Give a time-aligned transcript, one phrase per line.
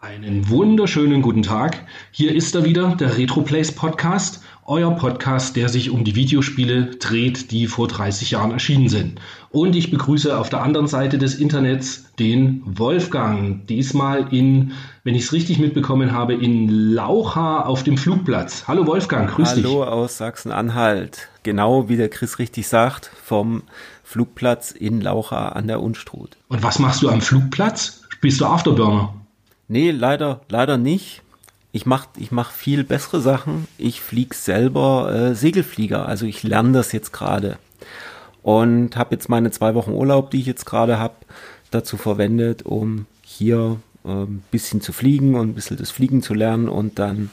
[0.00, 1.84] Einen wunderschönen guten Tag.
[2.12, 7.50] Hier ist er wieder, der RetroPlays Podcast, euer Podcast, der sich um die Videospiele dreht,
[7.50, 9.20] die vor 30 Jahren erschienen sind.
[9.50, 13.66] Und ich begrüße auf der anderen Seite des Internets den Wolfgang.
[13.66, 14.70] Diesmal in,
[15.02, 18.68] wenn ich es richtig mitbekommen habe, in Laucha auf dem Flugplatz.
[18.68, 19.66] Hallo Wolfgang, grüß Hallo dich.
[19.66, 21.28] Hallo aus Sachsen-Anhalt.
[21.42, 23.64] Genau wie der Chris richtig sagt, vom
[24.04, 26.36] Flugplatz in Laucha an der Unstrut.
[26.46, 28.04] Und was machst du am Flugplatz?
[28.10, 29.12] Spielst du Afterburner?
[29.68, 31.22] Nee, leider, leider nicht.
[31.72, 33.68] Ich mache ich mach viel bessere Sachen.
[33.76, 36.06] Ich fliege selber äh, Segelflieger.
[36.06, 37.58] Also ich lerne das jetzt gerade.
[38.42, 41.14] Und habe jetzt meine zwei Wochen Urlaub, die ich jetzt gerade habe,
[41.70, 46.32] dazu verwendet, um hier äh, ein bisschen zu fliegen und ein bisschen das Fliegen zu
[46.32, 47.30] lernen und dann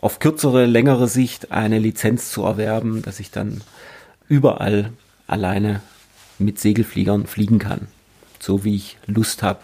[0.00, 3.62] auf kürzere, längere Sicht eine Lizenz zu erwerben, dass ich dann
[4.28, 4.92] überall
[5.28, 5.80] alleine
[6.40, 7.86] mit Segelfliegern fliegen kann.
[8.42, 9.60] So wie ich Lust habe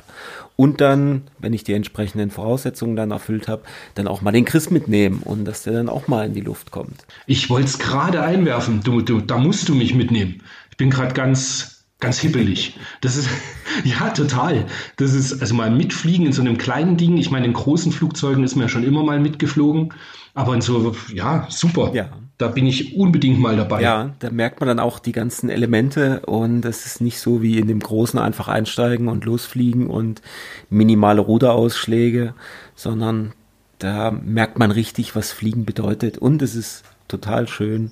[0.55, 3.63] und dann, wenn ich die entsprechenden Voraussetzungen dann erfüllt habe,
[3.95, 6.71] dann auch mal den Chris mitnehmen und dass der dann auch mal in die Luft
[6.71, 7.07] kommt.
[7.27, 8.83] Ich wollte es gerade einwerfen.
[8.83, 10.43] Du, du, da musst du mich mitnehmen.
[10.71, 12.77] Ich bin gerade ganz, ganz hippelig.
[13.01, 13.29] Das ist,
[13.85, 14.67] ja, total.
[14.97, 17.19] Das ist, also mal mitfliegen in so einem kleinen Ding.
[17.19, 19.95] Ich meine, in großen Flugzeugen ist man ja schon immer mal mitgeflogen.
[20.35, 21.93] Aber in so, ja, super.
[21.95, 22.11] Ja.
[22.39, 23.83] Da bin ich unbedingt mal dabei.
[23.83, 27.59] Ja, da merkt man dann auch die ganzen Elemente und es ist nicht so wie
[27.59, 30.23] in dem Großen einfach einsteigen und losfliegen und
[30.71, 32.35] minimale Ruderausschläge,
[32.77, 33.33] sondern
[33.81, 37.91] da merkt man richtig, was Fliegen bedeutet und es ist total schön,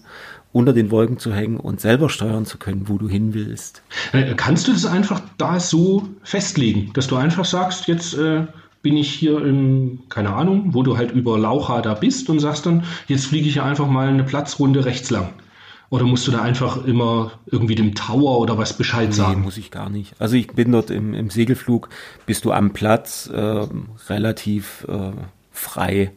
[0.53, 3.83] unter den Wolken zu hängen und selber steuern zu können, wo du hin willst.
[4.13, 8.47] Äh, kannst du das einfach da so festlegen, dass du einfach sagst, jetzt äh,
[8.87, 12.67] bin ich hier im, keine Ahnung, wo du halt über Laucha da bist und sagst
[12.67, 15.31] dann, jetzt fliege ich ja einfach mal eine Platzrunde rechts lang.
[15.91, 19.41] Oder musst du da einfach immer irgendwie dem Tower oder was Bescheid sagen?
[19.41, 20.15] Nee, muss ich gar nicht.
[20.21, 21.89] Also ich bin dort im, im Segelflug,
[22.27, 23.67] bist du am Platz äh,
[24.09, 25.11] relativ äh,
[25.51, 26.13] frei.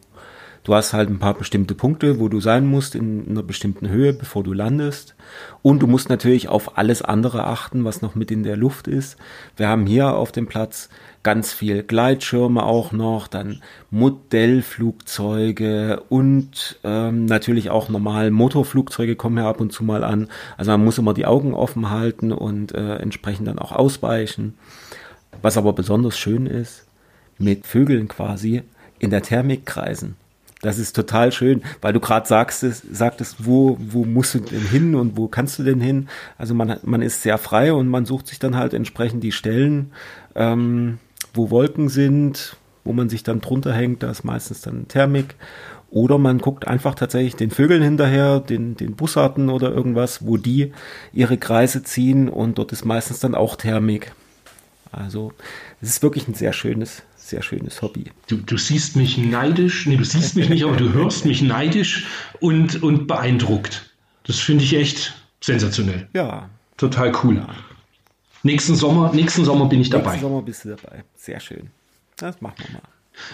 [0.62, 4.12] Du hast halt ein paar bestimmte Punkte, wo du sein musst in einer bestimmten Höhe,
[4.12, 5.16] bevor du landest.
[5.62, 9.16] Und du musst natürlich auf alles andere achten, was noch mit in der Luft ist.
[9.56, 10.88] Wir haben hier auf dem Platz
[11.22, 13.60] ganz viel Gleitschirme auch noch, dann
[13.90, 20.28] Modellflugzeuge und ähm, natürlich auch normal Motorflugzeuge kommen ja ab und zu mal an.
[20.56, 24.54] Also man muss immer die Augen offen halten und äh, entsprechend dann auch ausweichen.
[25.42, 26.86] Was aber besonders schön ist,
[27.38, 28.62] mit Vögeln quasi
[28.98, 30.16] in der Thermik kreisen.
[30.62, 34.94] Das ist total schön, weil du gerade sagst, sagtest, wo, wo musst du denn hin
[34.94, 36.08] und wo kannst du denn hin?
[36.36, 39.92] Also man, man ist sehr frei und man sucht sich dann halt entsprechend die Stellen,
[40.34, 40.98] ähm,
[41.34, 45.36] wo Wolken sind, wo man sich dann drunter hängt, da ist meistens dann Thermik.
[45.90, 50.72] Oder man guckt einfach tatsächlich den Vögeln hinterher, den, den Bussarten oder irgendwas, wo die
[51.12, 54.12] ihre Kreise ziehen und dort ist meistens dann auch Thermik.
[54.92, 55.32] Also
[55.80, 58.04] es ist wirklich ein sehr schönes, sehr schönes Hobby.
[58.28, 62.06] Du, du siehst mich neidisch, nee, du siehst mich nicht, aber du hörst mich neidisch
[62.38, 63.90] und, und beeindruckt.
[64.24, 66.08] Das finde ich echt sensationell.
[66.12, 66.48] Ja.
[66.76, 67.36] Total cool.
[67.36, 67.48] Ja.
[68.42, 70.12] Nächsten Sommer, nächsten Sommer bin ich dabei.
[70.12, 71.04] Nächsten Sommer bist du dabei.
[71.16, 71.70] Sehr schön.
[72.16, 72.82] Das machen wir mal.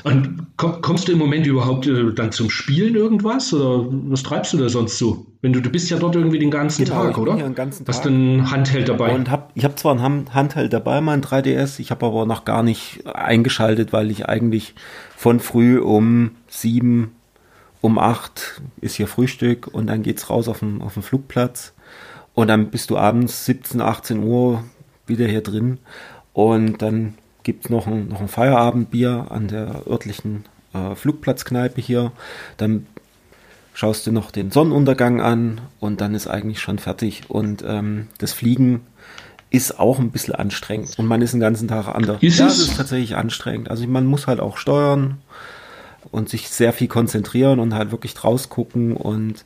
[0.03, 4.59] Und kommst du im Moment überhaupt äh, dann zum Spielen irgendwas oder was treibst du
[4.59, 5.27] da sonst so?
[5.43, 7.37] Wenn du, du bist ja dort irgendwie den ganzen genau, Tag, oder?
[7.37, 7.95] Ja, den ganzen Tag.
[7.95, 9.15] Hast du ein Handheld dabei?
[9.15, 12.63] Und hab, ich habe zwar ein Handheld dabei, mein 3DS, ich habe aber noch gar
[12.63, 14.75] nicht eingeschaltet, weil ich eigentlich
[15.17, 17.13] von früh um sieben,
[17.81, 21.75] um acht ist hier Frühstück und dann geht's raus auf den, auf den Flugplatz
[22.35, 24.65] und dann bist du abends 17, 18 Uhr
[25.07, 25.79] wieder hier drin.
[26.33, 30.45] Und dann gibt es noch ein, noch ein Feierabendbier an der örtlichen
[30.75, 32.13] äh, Flugplatzkneipe hier.
[32.57, 32.87] Dann
[33.75, 37.25] schaust du noch den Sonnenuntergang an und dann ist eigentlich schon fertig.
[37.29, 38.81] Und ähm, das Fliegen
[39.51, 40.99] ist auch ein bisschen anstrengend.
[40.99, 42.23] Und man ist den ganzen Tag an der.
[42.23, 43.71] Ist ja, es ist tatsächlich anstrengend.
[43.71, 45.19] Also man muss halt auch steuern
[46.11, 49.45] und sich sehr viel konzentrieren und halt wirklich draus gucken und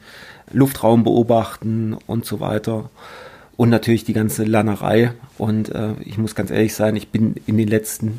[0.53, 2.91] Luftraum beobachten und so weiter
[3.61, 5.13] und natürlich die ganze Lannerei.
[5.37, 8.19] Und äh, ich muss ganz ehrlich sein, ich bin in den letzten,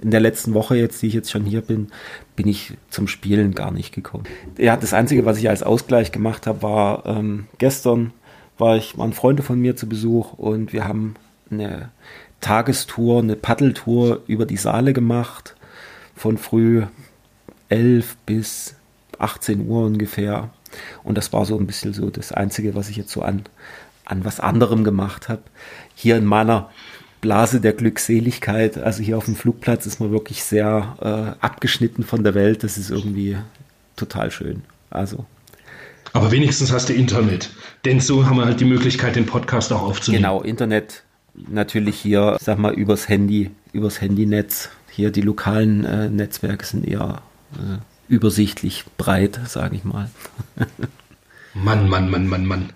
[0.00, 1.88] in der letzten Woche jetzt, die ich jetzt schon hier bin,
[2.36, 4.26] bin ich zum Spielen gar nicht gekommen.
[4.56, 8.12] Ja, das Einzige, was ich als Ausgleich gemacht habe, war ähm, gestern
[8.58, 11.16] war ich, waren Freunde von mir zu Besuch und wir haben
[11.50, 11.90] eine
[12.40, 15.56] Tagestour, eine Paddeltour über die Saale gemacht,
[16.14, 16.84] von früh
[17.70, 18.76] 11 bis
[19.18, 20.50] 18 Uhr ungefähr.
[21.02, 23.42] Und das war so ein bisschen so das Einzige, was ich jetzt so an
[24.06, 25.42] an was anderem gemacht habe.
[25.94, 26.70] Hier in meiner
[27.20, 32.24] Blase der Glückseligkeit, also hier auf dem Flugplatz ist man wirklich sehr äh, abgeschnitten von
[32.24, 32.64] der Welt.
[32.64, 33.36] Das ist irgendwie
[33.96, 34.62] total schön.
[34.90, 35.26] Also.
[36.12, 37.50] Aber wenigstens hast du Internet.
[37.84, 40.22] Denn so haben wir halt die Möglichkeit, den Podcast auch aufzunehmen.
[40.22, 41.02] Genau, Internet
[41.34, 47.20] natürlich hier, sag mal, übers Handy, übers Handynetz hier die lokalen äh, Netzwerke sind eher
[47.52, 50.10] äh, übersichtlich breit, sage ich mal.
[51.54, 52.70] Mann, Mann, Mann, Mann, Mann.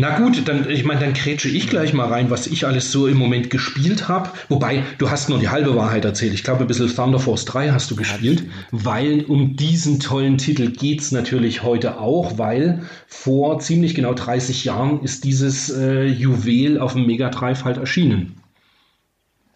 [0.00, 3.08] Na gut, dann, ich meine, dann krätsche ich gleich mal rein, was ich alles so
[3.08, 4.30] im Moment gespielt habe.
[4.48, 6.34] Wobei, du hast nur die halbe Wahrheit erzählt.
[6.34, 10.70] Ich glaube, ein bisschen Thunder Force 3 hast du gespielt, weil um diesen tollen Titel
[10.70, 16.78] geht es natürlich heute auch, weil vor ziemlich genau 30 Jahren ist dieses äh, Juwel
[16.78, 18.36] auf dem Mega Drive halt erschienen.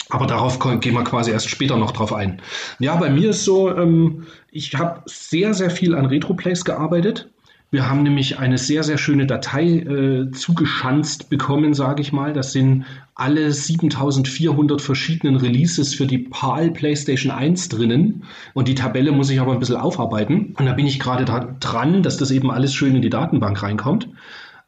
[0.08, 2.42] Aber darauf gehen wir quasi erst später noch drauf ein.
[2.80, 7.30] Ja, bei mir ist so, ähm, ich habe sehr, sehr viel an Retroplays gearbeitet.
[7.72, 12.34] Wir haben nämlich eine sehr, sehr schöne Datei äh, zugeschanzt bekommen, sage ich mal.
[12.34, 12.84] Das sind
[13.14, 18.24] alle 7400 verschiedenen Releases für die PAL PlayStation 1 drinnen.
[18.52, 20.54] Und die Tabelle muss ich aber ein bisschen aufarbeiten.
[20.58, 24.06] Und da bin ich gerade dran, dass das eben alles schön in die Datenbank reinkommt.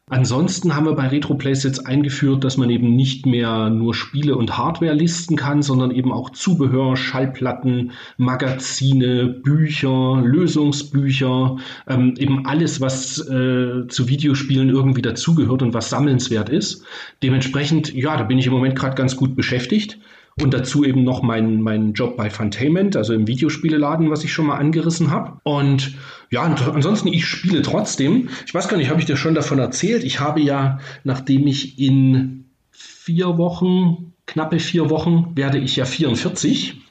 [0.07, 4.55] Ansonsten haben wir bei RetroPlays jetzt eingeführt, dass man eben nicht mehr nur Spiele und
[4.55, 11.57] Hardware listen kann, sondern eben auch Zubehör, Schallplatten, Magazine, Bücher, Lösungsbücher,
[11.87, 16.85] ähm, eben alles, was äh, zu Videospielen irgendwie dazugehört und was sammelnswert ist.
[17.23, 19.97] Dementsprechend, ja, da bin ich im Moment gerade ganz gut beschäftigt.
[20.39, 24.47] Und dazu eben noch mein, mein Job bei Funtainment, also im Videospieleladen, was ich schon
[24.47, 25.39] mal angerissen habe.
[25.43, 25.95] Und
[26.29, 28.29] ja, ansonsten, ich spiele trotzdem.
[28.45, 30.03] Ich weiß gar nicht, habe ich dir schon davon erzählt?
[30.03, 36.81] Ich habe ja, nachdem ich in vier Wochen, knappe vier Wochen, werde ich ja 44.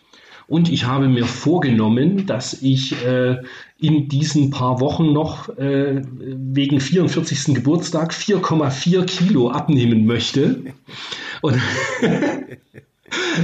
[0.46, 3.38] Und ich habe mir vorgenommen, dass ich äh,
[3.78, 7.54] in diesen paar Wochen noch äh, wegen 44.
[7.54, 10.74] Geburtstag 4,4 Kilo abnehmen möchte.
[11.40, 11.58] Und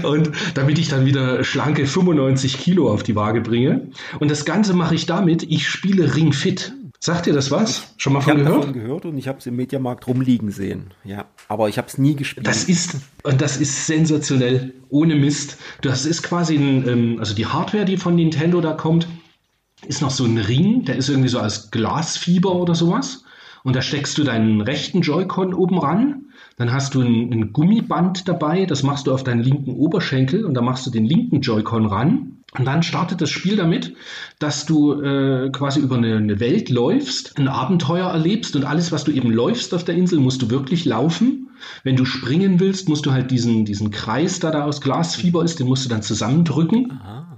[0.02, 3.88] Und damit ich dann wieder schlanke 95 Kilo auf die Waage bringe.
[4.18, 6.72] Und das Ganze mache ich damit, ich spiele Ring Fit.
[7.02, 7.94] Sagt ihr das was?
[7.96, 8.58] Schon mal von ich gehört?
[8.64, 10.92] Davon gehört und ich habe es im Mediamarkt rumliegen sehen.
[11.02, 12.46] Ja, aber ich habe es nie gespielt.
[12.46, 15.56] Das ist und das ist sensationell, ohne Mist.
[15.80, 19.08] Das ist quasi ein, ähm, also die Hardware, die von Nintendo da kommt,
[19.86, 23.24] ist noch so ein Ring, der ist irgendwie so als Glasfieber oder sowas.
[23.64, 26.26] Und da steckst du deinen rechten Joy-Con oben ran
[26.60, 30.52] dann hast du ein, ein, Gummiband dabei, das machst du auf deinen linken Oberschenkel und
[30.52, 32.36] da machst du den linken Joy-Con ran.
[32.58, 33.94] Und dann startet das Spiel damit,
[34.38, 39.04] dass du äh, quasi über eine, eine, Welt läufst, ein Abenteuer erlebst und alles, was
[39.04, 41.48] du eben läufst auf der Insel, musst du wirklich laufen.
[41.82, 45.60] Wenn du springen willst, musst du halt diesen, diesen Kreis, der da aus Glasfieber ist,
[45.60, 46.92] den musst du dann zusammendrücken.
[46.92, 47.29] Aha.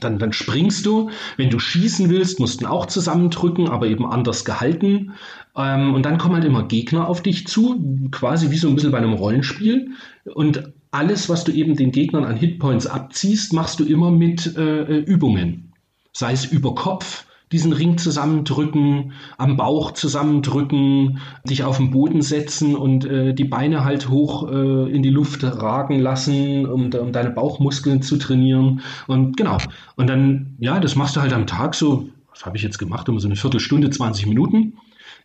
[0.00, 1.10] Dann, dann springst du.
[1.36, 5.12] Wenn du schießen willst, musst du auch zusammendrücken, aber eben anders gehalten.
[5.56, 8.92] Ähm, und dann kommen halt immer Gegner auf dich zu, quasi wie so ein bisschen
[8.92, 9.90] bei einem Rollenspiel.
[10.34, 14.82] Und alles, was du eben den Gegnern an Hitpoints abziehst, machst du immer mit äh,
[14.82, 15.72] äh Übungen.
[16.12, 22.74] Sei es über Kopf, diesen Ring zusammendrücken, am Bauch zusammendrücken, dich auf den Boden setzen
[22.74, 27.30] und äh, die Beine halt hoch äh, in die Luft ragen lassen, um, um, deine
[27.30, 28.80] Bauchmuskeln zu trainieren.
[29.06, 29.58] Und genau.
[29.96, 33.08] Und dann, ja, das machst du halt am Tag so, was habe ich jetzt gemacht,
[33.08, 34.78] um so eine Viertelstunde, 20 Minuten.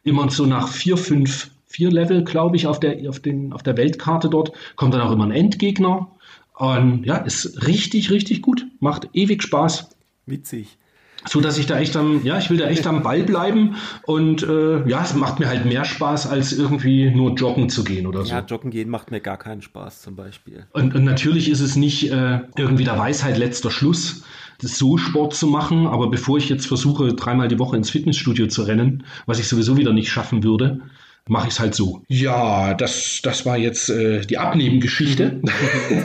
[0.04, 3.78] Immer so nach vier, fünf, vier Level, glaube ich, auf der, auf, den, auf der
[3.78, 6.10] Weltkarte dort, kommt dann auch immer ein Endgegner.
[6.56, 8.66] Und ja, ist richtig, richtig gut.
[8.80, 9.90] Macht ewig Spaß.
[10.26, 10.78] Witzig
[11.26, 14.44] so dass ich da echt am, ja, ich will da echt am Ball bleiben und
[14.44, 18.24] äh, ja, es macht mir halt mehr Spaß, als irgendwie nur joggen zu gehen oder
[18.24, 18.32] so.
[18.32, 20.66] Ja, joggen gehen macht mir gar keinen Spaß zum Beispiel.
[20.74, 24.24] Und, und natürlich ist es nicht äh, irgendwie der Weisheit letzter Schluss,
[24.60, 28.64] so Sport zu machen, aber bevor ich jetzt versuche, dreimal die Woche ins Fitnessstudio zu
[28.64, 30.82] rennen, was ich sowieso wieder nicht schaffen würde,
[31.28, 32.02] mache ich es halt so.
[32.08, 35.42] Ja, das, das war jetzt äh, die Abnebengeschichte.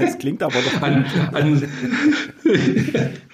[0.00, 1.62] Das klingt aber doch an, an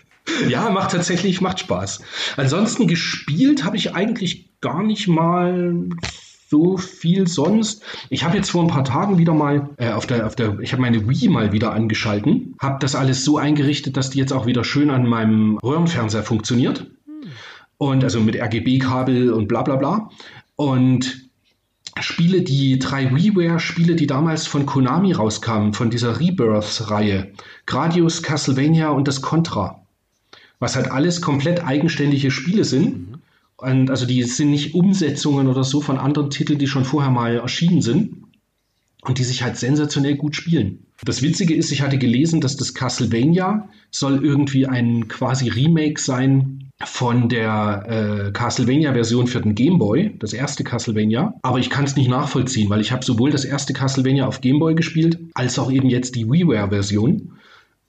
[0.49, 2.03] Ja, macht tatsächlich, macht Spaß.
[2.37, 5.89] Ansonsten gespielt habe ich eigentlich gar nicht mal
[6.49, 7.83] so viel sonst.
[8.09, 10.73] Ich habe jetzt vor ein paar Tagen wieder mal äh, auf der, auf der, ich
[10.73, 14.47] habe meine Wii mal wieder angeschalten, habe das alles so eingerichtet, dass die jetzt auch
[14.47, 16.87] wieder schön an meinem Röhrenfernseher funktioniert.
[17.77, 20.11] Und also mit RGB-Kabel und bla bla bla.
[20.57, 21.29] Und
[22.01, 27.33] Spiele, die drei WiiWare-Spiele, die damals von Konami rauskamen, von dieser Rebirth-Reihe,
[27.67, 29.83] Gradius, Castlevania und das Contra
[30.59, 33.11] was halt alles komplett eigenständige Spiele sind.
[33.11, 33.15] Mhm.
[33.57, 37.37] Und also die sind nicht Umsetzungen oder so von anderen Titeln, die schon vorher mal
[37.37, 38.23] erschienen sind
[39.03, 40.87] und die sich halt sensationell gut spielen.
[41.05, 46.71] Das Witzige ist, ich hatte gelesen, dass das Castlevania soll irgendwie ein quasi Remake sein
[46.85, 51.35] von der äh, Castlevania-Version für den Game Boy, das erste Castlevania.
[51.43, 54.61] Aber ich kann es nicht nachvollziehen, weil ich habe sowohl das erste Castlevania auf Game
[54.61, 57.33] Boy gespielt, als auch eben jetzt die WiiWare-Version.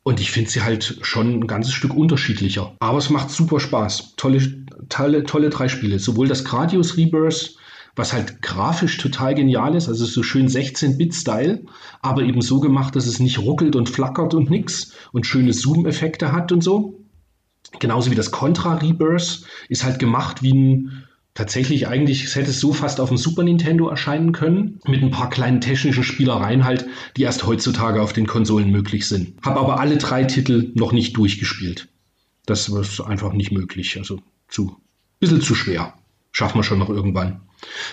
[0.10, 2.76] Und ich finde sie halt schon ein ganzes Stück unterschiedlicher.
[2.80, 4.16] Aber es macht super Spaß.
[4.16, 4.42] Tolle,
[4.90, 6.00] tolle, tolle drei Spiele.
[6.00, 7.56] Sowohl das Gradius Rebirth,
[7.96, 11.64] was halt grafisch total genial ist, also so schön 16-Bit-Style,
[12.02, 16.32] aber eben so gemacht, dass es nicht ruckelt und flackert und nix und schöne Zoom-Effekte
[16.32, 17.06] hat und so.
[17.80, 21.04] Genauso wie das Contra Rebirth ist halt gemacht wie ein
[21.40, 25.30] tatsächlich eigentlich, es hätte so fast auf dem Super Nintendo erscheinen können, mit ein paar
[25.30, 29.36] kleinen technischen Spielereien halt, die erst heutzutage auf den Konsolen möglich sind.
[29.42, 31.88] Habe aber alle drei Titel noch nicht durchgespielt.
[32.46, 34.20] Das ist einfach nicht möglich, also
[34.50, 34.76] zu,
[35.22, 35.94] bisschen zu schwer.
[36.34, 37.40] Schaffen wir schon noch irgendwann.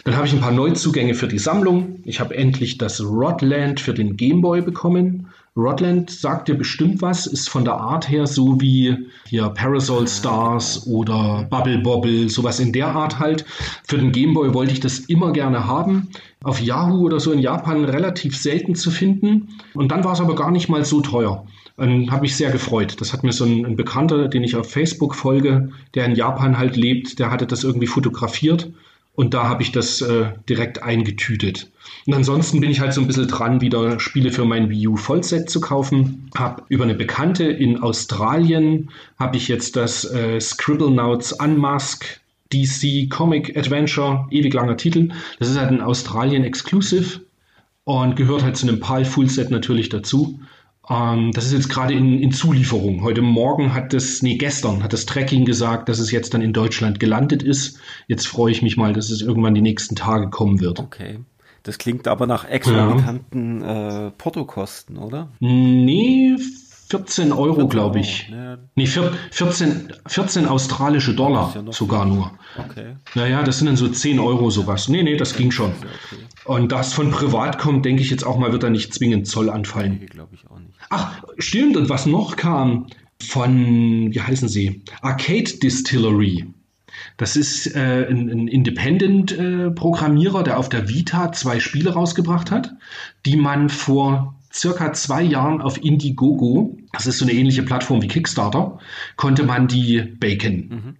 [0.02, 2.00] Dann habe ich ein paar Neuzugänge für die Sammlung.
[2.04, 5.28] Ich habe endlich das Rodland für den Gameboy bekommen.
[5.56, 8.94] Rodland sagt dir bestimmt was, ist von der Art her so wie
[9.26, 13.46] hier Parasol Stars oder Bubble Bobble, sowas in der Art halt.
[13.88, 16.08] Für den Gameboy wollte ich das immer gerne haben.
[16.44, 19.48] Auf Yahoo oder so in Japan relativ selten zu finden.
[19.72, 21.46] Und dann war es aber gar nicht mal so teuer.
[21.78, 23.00] Und habe mich sehr gefreut.
[23.00, 26.58] Das hat mir so ein, ein Bekannter, den ich auf Facebook folge, der in Japan
[26.58, 28.70] halt lebt, der hatte das irgendwie fotografiert
[29.16, 31.70] und da habe ich das äh, direkt eingetütet.
[32.06, 34.96] Und ansonsten bin ich halt so ein bisschen dran, wieder Spiele für mein Wii U
[34.96, 36.30] Vollset zu kaufen.
[36.36, 42.20] Hab über eine Bekannte in Australien habe ich jetzt das äh, Scribblenauts Unmask
[42.52, 45.08] DC Comic Adventure, ewig langer Titel.
[45.38, 47.20] Das ist halt ein Australien Exclusive
[47.84, 50.40] und gehört halt zu einem PAL Fullset natürlich dazu.
[50.88, 53.02] Ähm, das ist jetzt gerade in, in Zulieferung.
[53.02, 56.52] Heute Morgen hat das, nee, gestern hat das Tracking gesagt, dass es jetzt dann in
[56.52, 57.78] Deutschland gelandet ist.
[58.06, 60.78] Jetzt freue ich mich mal, dass es irgendwann die nächsten Tage kommen wird.
[60.78, 61.18] Okay.
[61.64, 64.06] Das klingt aber nach exorbitanten ja.
[64.06, 65.32] äh, Portokosten, oder?
[65.40, 66.36] Nee,
[66.88, 68.28] 14 Euro, glaube ich.
[68.30, 68.58] Ja.
[68.76, 72.32] Nee, 14, 14 australische Dollar ja sogar nur.
[72.56, 72.96] Okay.
[73.14, 74.88] Naja, das sind dann so 10 Euro sowas.
[74.88, 75.70] Nee, nee, das ging schon.
[75.70, 76.22] Okay.
[76.44, 79.50] Und das von privat kommt, denke ich jetzt auch mal, wird da nicht zwingend Zoll
[79.50, 79.98] anfallen.
[80.00, 80.74] Nee, glaube ich auch nicht.
[80.90, 81.76] Ach, stimmt.
[81.76, 82.86] Und was noch kam
[83.20, 84.82] von, wie heißen sie?
[85.02, 86.46] Arcade Distillery.
[87.16, 92.74] Das ist äh, ein, ein Independent-Programmierer, äh, der auf der Vita zwei Spiele rausgebracht hat,
[93.24, 98.08] die man vor circa zwei Jahren auf Indiegogo, das ist so eine ähnliche Plattform wie
[98.08, 98.78] Kickstarter,
[99.16, 100.68] konnte man die baken.
[100.68, 100.96] Mhm.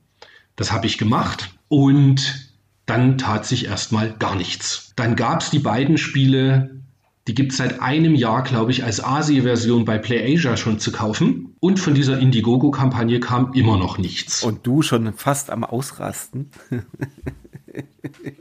[0.56, 2.50] Das habe ich gemacht und
[2.86, 4.92] dann tat sich erstmal gar nichts.
[4.96, 6.80] Dann gab es die beiden Spiele,
[7.26, 11.56] die gibt es seit einem Jahr, glaube ich, als Asia-Version bei PlayAsia schon zu kaufen.
[11.58, 14.44] Und von dieser Indiegogo-Kampagne kam immer noch nichts.
[14.44, 16.50] Und du schon fast am Ausrasten.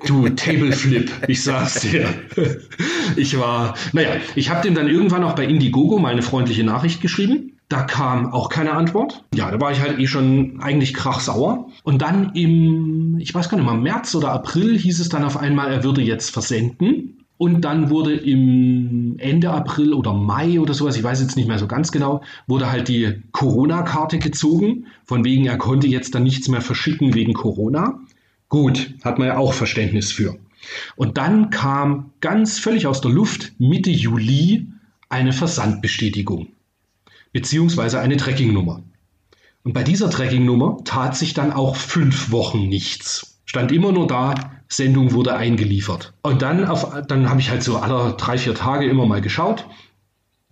[0.06, 2.08] Du Tableflip, ich sag's dir.
[3.16, 7.02] Ich war, naja, ich habe dem dann irgendwann auch bei Indiegogo mal eine freundliche Nachricht
[7.02, 7.54] geschrieben.
[7.68, 9.24] Da kam auch keine Antwort.
[9.34, 11.70] Ja, da war ich halt eh schon eigentlich krachsauer.
[11.84, 15.38] Und dann im, ich weiß gar nicht mal, März oder April hieß es dann auf
[15.38, 17.26] einmal, er würde jetzt versenden.
[17.38, 21.60] Und dann wurde im Ende April oder Mai oder sowas, ich weiß jetzt nicht mehr
[21.60, 24.86] so ganz genau, wurde halt die Corona-Karte gezogen.
[25.04, 28.00] Von wegen, er konnte jetzt dann nichts mehr verschicken wegen Corona.
[28.50, 30.38] Gut, hat man ja auch Verständnis für.
[30.96, 34.68] Und dann kam ganz völlig aus der Luft Mitte Juli
[35.10, 36.48] eine Versandbestätigung
[37.36, 38.82] beziehungsweise eine Trackingnummer.
[39.66, 43.42] Und bei dieser Trackingnummer tat sich dann auch fünf Wochen nichts.
[43.44, 44.36] Stand immer nur da,
[44.70, 46.14] Sendung wurde eingeliefert.
[46.22, 46.62] Und dann,
[47.10, 49.68] dann habe ich halt so alle drei, vier Tage immer mal geschaut.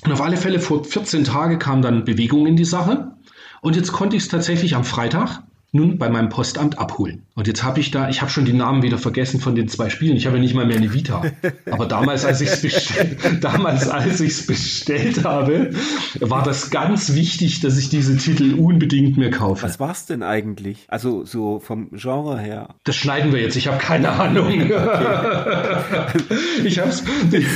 [0.04, 3.14] Und auf alle Fälle vor 14 Tagen kam dann Bewegung in die Sache.
[3.62, 5.42] Und jetzt konnte ich es tatsächlich am Freitag
[5.74, 7.24] nun bei meinem Postamt abholen.
[7.34, 9.90] Und jetzt habe ich da, ich habe schon die Namen wieder vergessen von den zwei
[9.90, 10.16] Spielen.
[10.16, 11.24] Ich habe ja nicht mal mehr eine Vita.
[11.70, 15.72] Aber damals, als ich es bestellt, damals, als ich es bestellt habe,
[16.20, 19.64] war das ganz wichtig, dass ich diese Titel unbedingt mir kaufe.
[19.64, 20.86] Was war es denn eigentlich?
[20.90, 22.76] Also so vom Genre her?
[22.84, 23.56] Das schneiden wir jetzt.
[23.56, 24.54] Ich habe keine Ahnung.
[24.54, 24.74] Okay.
[26.64, 27.04] ich habe es.
[27.32, 27.48] Ich,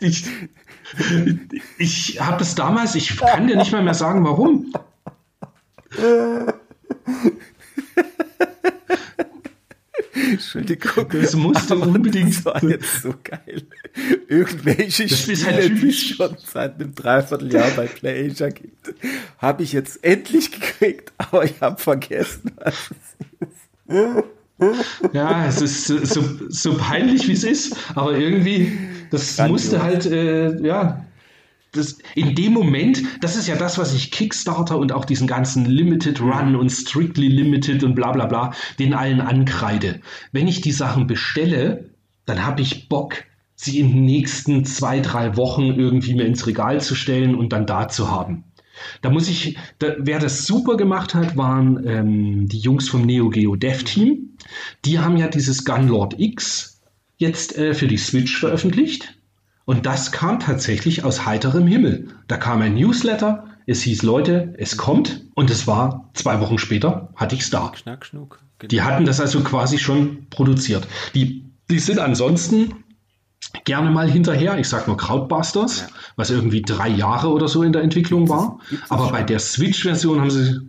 [0.00, 0.24] ich,
[1.78, 2.96] ich habe es damals.
[2.96, 4.72] Ich kann dir nicht mal mehr sagen, warum.
[10.14, 12.36] Entschuldigung, das musste unbedingt.
[12.36, 13.62] Das war jetzt so geil.
[14.28, 18.94] Irgendwelche das Spiele, halt die es schon seit einem Dreivierteljahr bei PlayAsia gibt,
[19.38, 24.24] habe ich jetzt endlich gekriegt, aber ich habe vergessen, was es ist.
[25.12, 28.78] Ja, es ist so, so peinlich, wie es ist, aber irgendwie,
[29.10, 29.62] das Grandios.
[29.62, 31.04] musste halt, äh, ja,
[31.76, 35.66] das, in dem Moment, das ist ja das, was ich Kickstarter und auch diesen ganzen
[35.66, 40.00] Limited Run und Strictly Limited und bla bla bla, den allen ankreide.
[40.32, 41.90] Wenn ich die Sachen bestelle,
[42.26, 46.80] dann habe ich Bock, sie in den nächsten zwei, drei Wochen irgendwie mir ins Regal
[46.80, 48.44] zu stellen und dann da zu haben.
[49.02, 53.30] Da muss ich, da, wer das super gemacht hat, waren ähm, die Jungs vom Neo
[53.30, 54.36] Geo Dev Team.
[54.84, 56.82] Die haben ja dieses Gunlord X
[57.16, 59.16] jetzt äh, für die Switch veröffentlicht.
[59.64, 62.08] Und das kam tatsächlich aus heiterem Himmel.
[62.28, 65.22] Da kam ein Newsletter, es hieß, Leute, es kommt.
[65.34, 67.72] Und es war zwei Wochen später, hatte ich es da.
[67.74, 68.40] Schnack, schnuck.
[68.58, 68.68] Genau.
[68.68, 70.86] Die hatten das also quasi schon produziert.
[71.14, 72.84] Die, die sind ansonsten
[73.64, 74.58] gerne mal hinterher.
[74.58, 75.86] Ich sag nur Crowdbusters, ja.
[76.16, 78.58] was irgendwie drei Jahre oder so in der Entwicklung war.
[78.88, 80.60] Aber bei der Switch-Version haben sie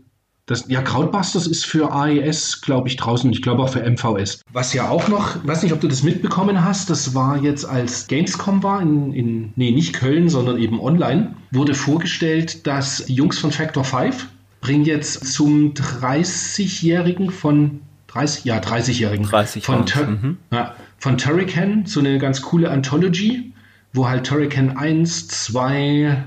[0.46, 3.32] das, ja, Crowdbusters ist für AES, glaube ich, draußen.
[3.32, 4.42] Ich glaube auch für MVS.
[4.54, 8.08] Was ja auch noch, weiß nicht, ob du das mitbekommen hast, das war jetzt als
[8.08, 13.40] Gamescom war, in, in nee, nicht Köln, sondern eben online, wurde vorgestellt, dass die Jungs
[13.40, 14.28] von Factor 5
[14.62, 20.38] bringen jetzt zum 30-Jährigen von 30, ja, 30-Jährigen 30 von, Tur mhm.
[20.52, 23.52] ja, von Turrican so eine ganz coole Anthology,
[23.94, 26.24] wo halt Turrican 1, 2,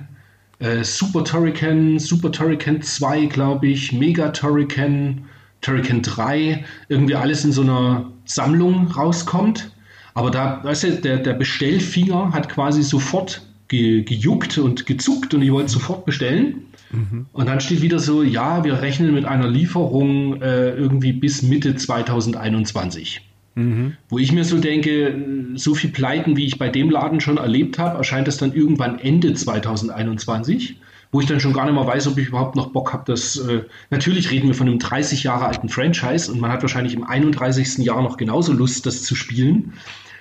[0.59, 5.25] äh, Super Turrican, Super Turrican 2, glaube ich, Mega Turrican,
[5.61, 9.73] Turrican 3, irgendwie alles in so einer Sammlung rauskommt.
[10.15, 15.43] Aber da, weißt du, der, der Bestellfinger hat quasi sofort ge, gejuckt und gezuckt und
[15.43, 16.63] ich wollte sofort bestellen.
[16.91, 17.27] Mhm.
[17.33, 21.77] Und dann steht wieder so, ja, wir rechnen mit einer Lieferung äh, irgendwie bis Mitte
[21.77, 23.28] 2021.
[23.59, 23.97] Mhm.
[24.09, 27.77] Wo ich mir so denke, so viel Pleiten, wie ich bei dem Laden schon erlebt
[27.77, 30.77] habe, erscheint es dann irgendwann Ende 2021,
[31.11, 33.37] wo ich dann schon gar nicht mehr weiß, ob ich überhaupt noch Bock habe, dass
[33.37, 37.03] äh, natürlich reden wir von einem 30 Jahre alten Franchise und man hat wahrscheinlich im
[37.03, 37.79] 31.
[37.79, 39.73] Jahr noch genauso Lust, das zu spielen.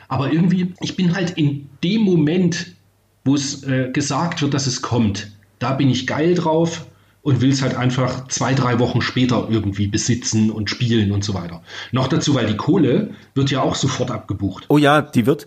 [0.08, 2.74] Aber irgendwie, ich bin halt in dem Moment,
[3.24, 6.88] wo es äh, gesagt wird, dass es kommt, da bin ich geil drauf
[7.28, 11.34] und will es halt einfach zwei, drei Wochen später irgendwie besitzen und spielen und so
[11.34, 11.62] weiter.
[11.92, 14.64] Noch dazu, weil die Kohle wird ja auch sofort abgebucht.
[14.70, 15.46] Oh ja, die wird,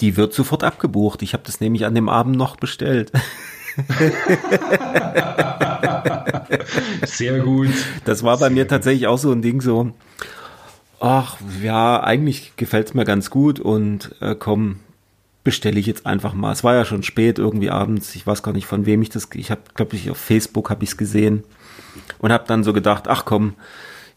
[0.00, 1.20] die wird sofort abgebucht.
[1.20, 3.12] Ich habe das nämlich an dem Abend noch bestellt.
[7.04, 7.74] Sehr gut.
[8.06, 9.92] Das war bei Sehr mir tatsächlich auch so ein Ding so,
[10.98, 14.80] ach ja, eigentlich gefällt's mir ganz gut und äh, komm,
[15.48, 16.52] bestelle ich jetzt einfach mal.
[16.52, 18.14] Es war ja schon spät irgendwie abends.
[18.14, 19.30] Ich weiß gar nicht von wem ich das.
[19.32, 21.42] Ich habe, glaube ich, auf Facebook habe ich es gesehen
[22.18, 23.54] und habe dann so gedacht, ach komm,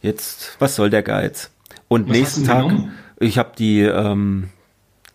[0.01, 1.50] jetzt was soll der Geiz?
[1.88, 2.91] Und was nächsten Tag, genommen?
[3.17, 4.50] ich habe die ähm,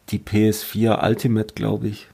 [0.08, 2.08] die PS4 Ultimate, glaube ich.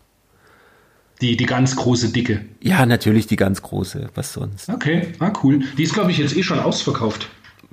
[1.20, 2.44] Die, die ganz große, dicke.
[2.60, 4.10] Ja, natürlich die ganz große.
[4.16, 4.68] Was sonst?
[4.68, 5.60] Okay, ah, cool.
[5.78, 7.28] Die ist, glaube ich, jetzt eh schon ausverkauft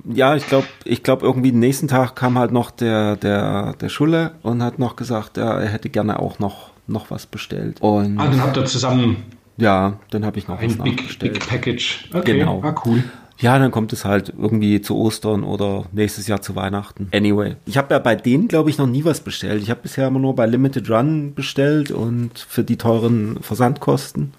[0.06, 3.90] ja, ich glaube, ich glaube irgendwie den nächsten Tag kam halt noch der, der, der
[3.90, 7.82] Schulle und hat noch gesagt, ja, er hätte gerne auch noch, noch was bestellt.
[7.82, 9.18] Und ah, dann habt ihr zusammen.
[9.58, 12.10] Ja, dann habe ich noch ein was Big, Big Package.
[12.14, 12.62] Okay, genau.
[12.64, 13.04] Ah, cool.
[13.42, 17.08] Ja, dann kommt es halt irgendwie zu Ostern oder nächstes Jahr zu Weihnachten.
[17.14, 19.64] Anyway, ich habe ja bei denen, glaube ich, noch nie was bestellt.
[19.64, 24.34] Ich habe bisher immer nur bei Limited Run bestellt und für die teuren Versandkosten.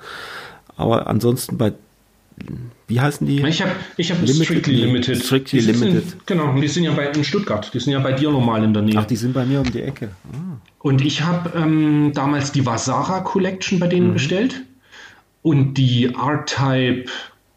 [0.76, 1.72] Aber ansonsten bei
[2.90, 3.40] wie heißen die?
[3.46, 5.24] Ich habe ich hab Strictly Limited.
[5.24, 6.10] Strictly Limited.
[6.10, 7.70] Sind, genau, die sind ja bei in Stuttgart.
[7.72, 8.98] Die sind ja bei dir normal in der Nähe.
[8.98, 10.10] Ach, die sind bei mir um die Ecke.
[10.32, 10.58] Ah.
[10.80, 14.14] Und ich habe ähm, damals die Vasara Collection bei denen mhm.
[14.14, 14.62] bestellt
[15.42, 17.04] und die R-Type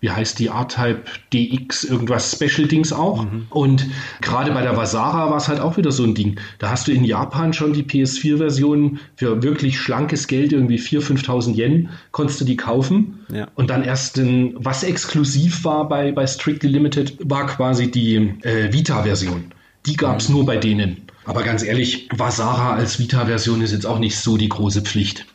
[0.04, 3.24] wie heißt die R-Type DX, irgendwas Special-Dings auch.
[3.24, 3.48] Mhm.
[3.50, 3.88] Und
[4.20, 6.42] gerade bei der Vasara war es halt auch wieder so ein Ding.
[6.60, 11.56] Da hast du in Japan schon die PS4-Version für wirklich schlankes Geld, irgendwie 4.000, 5.000
[11.56, 13.22] Yen, konntest du die kaufen.
[13.34, 13.48] Ja.
[13.56, 18.74] Und dann erst, in, was exklusiv war bei, bei Strictly Limited, war quasi die äh,
[18.74, 19.54] Vita-Version.
[19.86, 20.36] Die gab es mhm.
[20.36, 20.98] nur bei denen.
[21.24, 25.26] Aber ganz ehrlich, Vasara als Vita-Version ist jetzt auch nicht so die große Pflicht.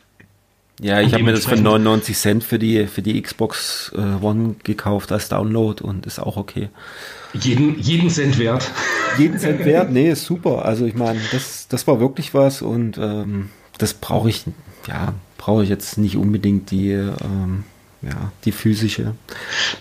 [0.81, 4.55] Ja, ich habe mir das für 99 Cent für die, für die Xbox äh, One
[4.63, 6.69] gekauft als Download und ist auch okay.
[7.33, 8.71] Jeden, jeden Cent wert.
[9.17, 10.65] Jeden Cent wert, nee, ist super.
[10.65, 14.45] Also ich meine, das, das war wirklich was und ähm, das brauche ich,
[14.87, 17.63] ja, brauche ich jetzt nicht unbedingt die ähm,
[18.01, 19.13] ja, die physische.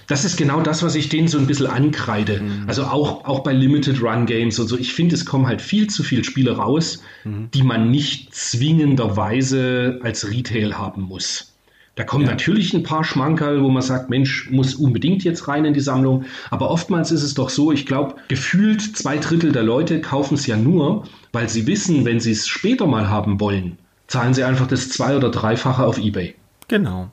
[0.07, 2.41] Das ist genau das, was ich denen so ein bisschen ankreide.
[2.41, 2.65] Mhm.
[2.67, 4.77] Also auch, auch bei Limited Run Games und so.
[4.77, 7.51] Ich finde, es kommen halt viel zu viele Spiele raus, mhm.
[7.53, 11.53] die man nicht zwingenderweise als Retail haben muss.
[11.95, 12.31] Da kommen ja.
[12.31, 16.27] natürlich ein paar Schmankerl, wo man sagt, Mensch, muss unbedingt jetzt rein in die Sammlung.
[16.49, 20.47] Aber oftmals ist es doch so, ich glaube, gefühlt zwei Drittel der Leute kaufen es
[20.47, 24.69] ja nur, weil sie wissen, wenn sie es später mal haben wollen, zahlen sie einfach
[24.69, 26.37] das zwei- oder dreifache auf Ebay.
[26.69, 27.11] Genau.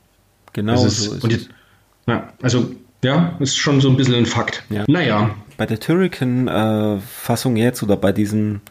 [0.55, 1.49] Genau ist, so ist es.
[2.07, 2.71] Ja, also
[3.03, 4.63] ja, ist schon so ein bisschen ein Fakt.
[4.69, 4.85] Ja.
[4.87, 5.35] Naja.
[5.57, 8.61] Bei der Turrican-Fassung äh, jetzt oder bei diesen,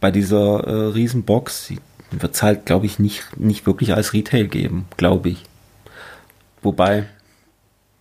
[0.00, 1.72] bei dieser äh, Riesenbox
[2.10, 5.44] wird es halt, glaube ich, nicht, nicht wirklich als Retail geben, glaube ich.
[6.62, 7.06] Wobei.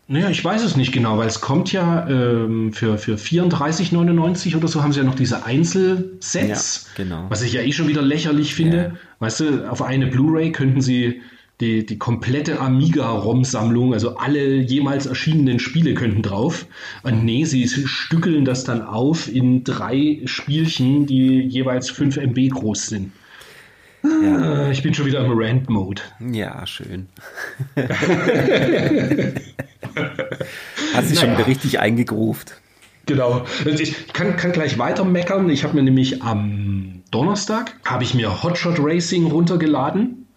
[0.09, 4.67] Naja, ich weiß es nicht genau, weil es kommt ja ähm, für, für 34,99 oder
[4.67, 7.25] so haben sie ja noch diese Einzelsets, ja, genau.
[7.29, 8.77] was ich ja eh schon wieder lächerlich finde.
[8.77, 8.91] Ja.
[9.19, 11.21] Weißt du, auf eine Blu-ray könnten sie
[11.59, 16.65] die, die komplette Amiga-ROM-Sammlung, also alle jemals erschienenen Spiele könnten drauf.
[17.03, 22.87] Und nee, sie stückeln das dann auf in drei Spielchen, die jeweils 5 MB groß
[22.87, 23.11] sind.
[24.03, 24.37] Ja.
[24.37, 26.01] Ah, ich bin schon wieder im Rant-Mode.
[26.31, 27.07] Ja, schön.
[27.75, 27.89] Hat
[31.05, 31.15] sich naja.
[31.15, 32.53] schon wieder richtig eingegruft.
[33.05, 33.45] Genau.
[33.65, 35.49] Also ich kann, kann gleich weiter meckern.
[35.49, 40.28] Ich habe mir nämlich am Donnerstag habe ich mir Hotshot Racing runtergeladen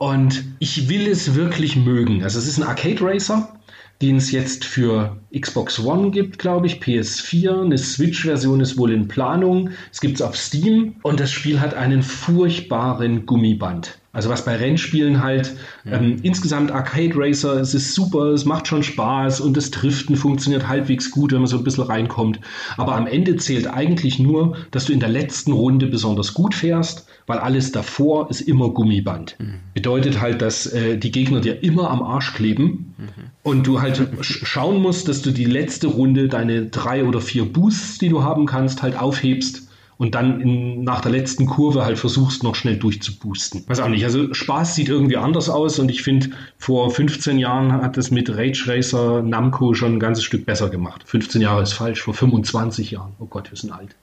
[0.00, 2.24] und ich will es wirklich mögen.
[2.24, 3.52] Also es ist ein Arcade Racer
[4.00, 9.08] den es jetzt für Xbox One gibt, glaube ich, PS4, eine Switch-Version ist wohl in
[9.08, 13.99] Planung, es gibt es auf Steam und das Spiel hat einen furchtbaren Gummiband.
[14.12, 15.92] Also was bei Rennspielen halt ja.
[15.92, 20.66] ähm, insgesamt Arcade Racer, es ist super, es macht schon Spaß und das Driften funktioniert
[20.66, 22.40] halbwegs gut, wenn man so ein bisschen reinkommt.
[22.76, 27.06] Aber am Ende zählt eigentlich nur, dass du in der letzten Runde besonders gut fährst,
[27.28, 29.36] weil alles davor ist immer Gummiband.
[29.38, 29.60] Mhm.
[29.74, 33.06] Bedeutet halt, dass äh, die Gegner dir immer am Arsch kleben mhm.
[33.44, 37.98] und du halt schauen musst, dass du die letzte Runde deine drei oder vier Boosts,
[37.98, 39.69] die du haben kannst, halt aufhebst
[40.00, 43.64] und dann in, nach der letzten Kurve halt versuchst, noch schnell durchzuboosten.
[43.66, 44.02] Weiß auch nicht.
[44.02, 48.30] Also Spaß sieht irgendwie anders aus und ich finde, vor 15 Jahren hat es mit
[48.30, 51.02] Rage Racer Namco schon ein ganzes Stück besser gemacht.
[51.04, 53.12] 15 Jahre ist falsch, vor 25 Jahren.
[53.18, 53.94] Oh Gott, wir sind alt.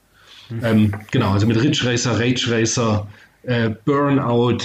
[0.50, 0.60] Mhm.
[0.62, 3.08] Ähm, genau, also mit Ridge Racer, Rage Racer,
[3.42, 4.58] äh, Burnout,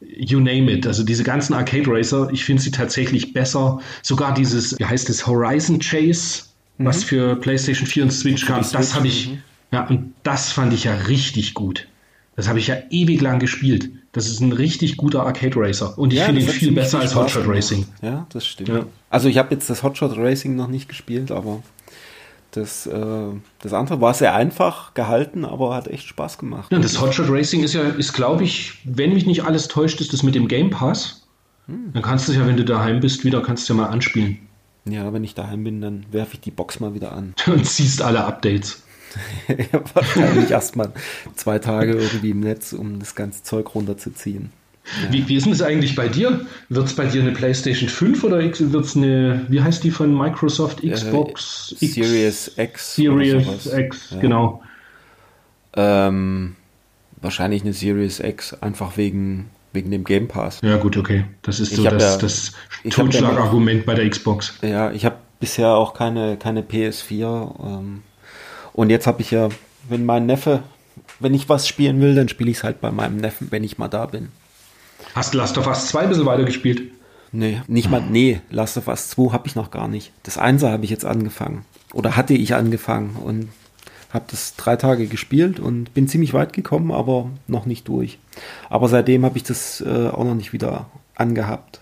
[0.00, 0.84] you name it.
[0.84, 3.78] Also diese ganzen Arcade Racer, ich finde sie tatsächlich besser.
[4.02, 6.42] Sogar dieses, wie heißt es, Horizon Chase,
[6.78, 6.86] mhm.
[6.86, 9.42] was für PlayStation 4 und Switch kam, das habe ich, mhm.
[9.72, 11.88] Ja, und das fand ich ja richtig gut.
[12.36, 13.90] Das habe ich ja ewig lang gespielt.
[14.12, 15.98] Das ist ein richtig guter Arcade Racer.
[15.98, 17.86] Und ich ja, finde ihn viel besser als Hotshot Racing.
[18.02, 18.68] Ja, das stimmt.
[18.68, 18.84] Ja.
[19.10, 21.62] Also ich habe jetzt das Hotshot Racing noch nicht gespielt, aber
[22.50, 23.26] das, äh,
[23.60, 26.70] das andere war sehr einfach gehalten, aber hat echt Spaß gemacht.
[26.70, 30.12] Ja, das Hotshot Racing ist ja, ist glaube ich, wenn mich nicht alles täuscht, ist
[30.12, 31.26] das mit dem Game Pass.
[31.66, 31.92] Hm.
[31.94, 34.38] Dann kannst du es ja, wenn du daheim bist, wieder kannst du ja mal anspielen.
[34.84, 37.34] Ja, wenn ich daheim bin, dann werfe ich die Box mal wieder an.
[37.46, 38.82] Und ziehst alle Updates.
[39.94, 40.92] Wahrscheinlich erstmal
[41.34, 44.50] zwei Tage irgendwie im Netz, um das ganze Zeug runterzuziehen.
[44.84, 45.12] Ja.
[45.12, 46.44] Wie, wie ist denn das eigentlich bei dir?
[46.68, 50.16] Wird es bei dir eine PlayStation 5 oder wird es eine, wie heißt die von
[50.16, 50.82] Microsoft?
[50.82, 51.74] Xbox?
[51.80, 52.96] Äh, Series X.
[52.96, 54.18] Series X, ja.
[54.18, 54.62] genau.
[55.74, 56.56] Ähm,
[57.20, 60.60] wahrscheinlich eine Series X, einfach wegen, wegen dem Game Pass.
[60.62, 61.24] Ja, gut, okay.
[61.42, 62.52] Das ist so das, ja, das
[62.90, 64.58] Totschlagargument bei der Xbox.
[64.62, 67.54] Ja, ich habe bisher auch keine, keine PS4.
[67.64, 68.02] Ähm,
[68.72, 69.48] und jetzt habe ich ja,
[69.88, 70.62] wenn mein Neffe,
[71.20, 73.78] wenn ich was spielen will, dann spiele ich es halt bei meinem Neffen, wenn ich
[73.78, 74.28] mal da bin.
[75.14, 76.92] Hast du Last of Us 2 ein bisschen weitergespielt?
[77.32, 80.12] Nee, nicht mal, nee, Last of Us 2 habe ich noch gar nicht.
[80.22, 81.64] Das Einser habe ich jetzt angefangen.
[81.92, 83.48] Oder hatte ich angefangen und
[84.12, 88.18] habe das drei Tage gespielt und bin ziemlich weit gekommen, aber noch nicht durch.
[88.68, 91.80] Aber seitdem habe ich das äh, auch noch nicht wieder angehabt.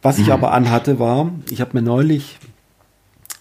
[0.00, 0.32] Was ich mhm.
[0.32, 2.38] aber anhatte war, ich habe mir neulich,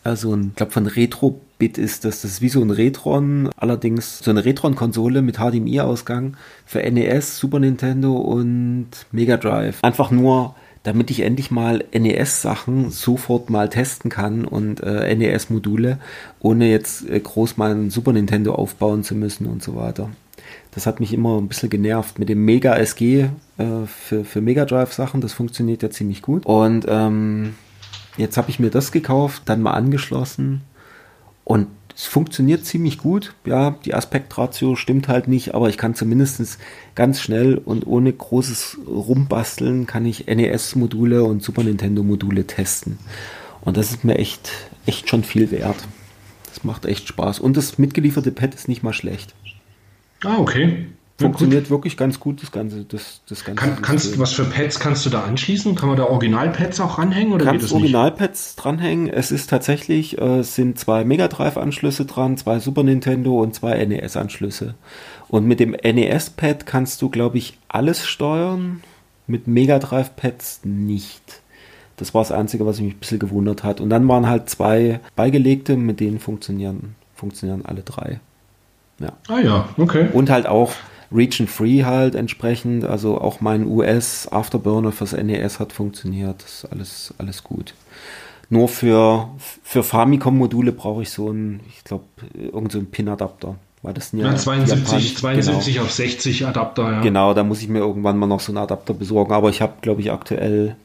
[0.04, 2.22] also ich glaube von Retro Bit ist das.
[2.22, 8.13] Das wie so ein Retron, allerdings so eine Retron-Konsole mit HDMI-Ausgang für NES, Super Nintendo
[8.18, 9.80] und Mega Drive.
[9.82, 16.00] Einfach nur, damit ich endlich mal NES-Sachen sofort mal testen kann und äh, NES-Module,
[16.39, 20.10] ohne jetzt äh, groß mal Super Nintendo aufbauen zu müssen und so weiter.
[20.72, 24.65] Das hat mich immer ein bisschen genervt mit dem Mega SG äh, für, für Mega
[24.65, 25.22] Drive Sachen.
[25.22, 26.46] Das funktioniert ja ziemlich gut.
[26.46, 27.56] Und ähm,
[28.18, 30.62] jetzt habe ich mir das gekauft, dann mal angeschlossen
[31.45, 33.34] und es funktioniert ziemlich gut.
[33.45, 36.60] Ja, die Aspektratio stimmt halt nicht, aber ich kann zumindest
[36.93, 42.99] ganz schnell und ohne großes Rumbasteln kann ich NES-Module und Super Nintendo-Module testen.
[43.62, 44.51] Und das ist mir echt,
[44.86, 45.77] echt schon viel wert.
[46.49, 47.39] Das macht echt Spaß.
[47.39, 49.34] Und das mitgelieferte Pad ist nicht mal schlecht.
[50.23, 50.88] Ah, okay.
[51.17, 52.84] Funktioniert wirklich ganz gut, das Ganze.
[52.84, 55.73] Das, das Ganze Kann, kannst, was für Pads kannst du da anschließen?
[55.75, 59.08] Kann man da Originalpads auch ranhängen oder kannst geht das Originalpads dranhängen.
[59.08, 64.75] Es ist tatsächlich, äh, sind zwei Mega Drive-Anschlüsse dran, zwei Super Nintendo und zwei NES-Anschlüsse.
[65.30, 68.82] Und mit dem NES-Pad kannst du, glaube ich, alles steuern.
[69.25, 71.41] Mit Mega Drive-Pads nicht.
[71.95, 73.80] Das war das Einzige, was mich ein bisschen gewundert hat.
[73.80, 78.19] Und dann waren halt zwei beigelegte, mit denen funktionieren, funktionieren alle drei.
[78.99, 79.13] Ja.
[79.30, 80.08] Ah ja, okay.
[80.12, 80.73] Und halt auch
[81.15, 82.86] Region Free halt entsprechend.
[82.86, 86.43] Also auch mein US Afterburner fürs NES hat funktioniert.
[86.43, 87.73] Das ist alles, alles gut.
[88.49, 89.30] Nur für,
[89.63, 93.56] für Famicom-Module brauche ich so ein, ich glaube, irgend so Pin-Adapter.
[93.82, 95.86] Weil das ja, ja 72, 72 genau.
[95.86, 97.01] auf 60 Adapter, ja.
[97.01, 99.32] Genau, da muss ich mir irgendwann mal noch so einen Adapter besorgen.
[99.32, 100.75] Aber ich habe, glaube ich, aktuell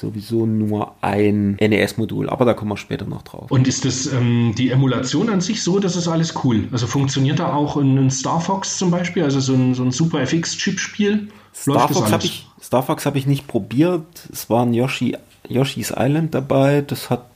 [0.00, 3.50] sowieso nur ein NES-Modul, aber da kommen wir später noch drauf.
[3.50, 6.68] Und ist das ähm, die Emulation an sich so, das ist alles cool?
[6.72, 10.20] Also funktioniert da auch ein Star Fox zum Beispiel, also so ein, so ein Super
[10.22, 11.28] FX-Chip-Spiel?
[11.54, 14.04] Star Fox habe ich, Star Fox hab ich nicht probiert.
[14.32, 15.16] Es war ein Yoshi,
[15.48, 16.82] Yoshi's Island dabei.
[16.86, 17.26] Das hat,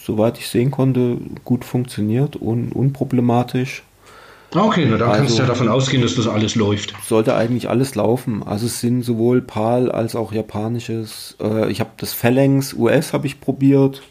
[0.00, 3.82] soweit ich sehen konnte, gut funktioniert und unproblematisch.
[4.54, 6.94] Okay, na dann also, kannst du ja davon ausgehen, dass das alles läuft.
[7.06, 8.42] Sollte eigentlich alles laufen.
[8.42, 11.36] Also es sind sowohl PAL als auch japanisches.
[11.40, 14.02] Äh, ich habe das Phalanx US habe ich probiert.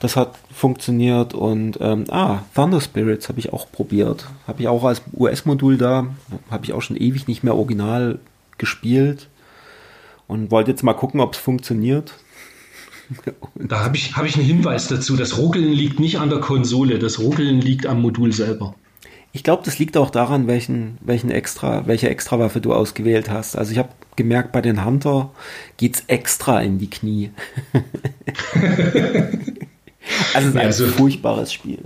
[0.00, 4.26] Das hat funktioniert und ähm, ah, Thunder Spirits habe ich auch probiert.
[4.46, 6.06] Habe ich auch als US-Modul da.
[6.50, 8.18] Habe ich auch schon ewig nicht mehr original
[8.58, 9.28] gespielt
[10.26, 12.14] und wollte jetzt mal gucken, ob es funktioniert.
[13.54, 15.16] Da habe ich, hab ich einen Hinweis dazu.
[15.16, 18.74] Das Ruckeln liegt nicht an der Konsole, das Ruckeln liegt am Modul selber.
[19.32, 23.56] Ich glaube, das liegt auch daran, welchen, welchen extra, welche Extrawaffe du ausgewählt hast.
[23.56, 25.30] Also ich habe gemerkt, bei den Hunter
[25.76, 27.30] geht es extra in die Knie.
[30.34, 31.80] also es ist ein also, furchtbares Spiel.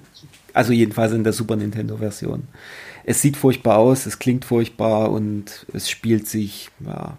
[0.55, 2.49] Also jedenfalls in der Super Nintendo Version.
[3.05, 7.19] Es sieht furchtbar aus, es klingt furchtbar und es spielt sich ja,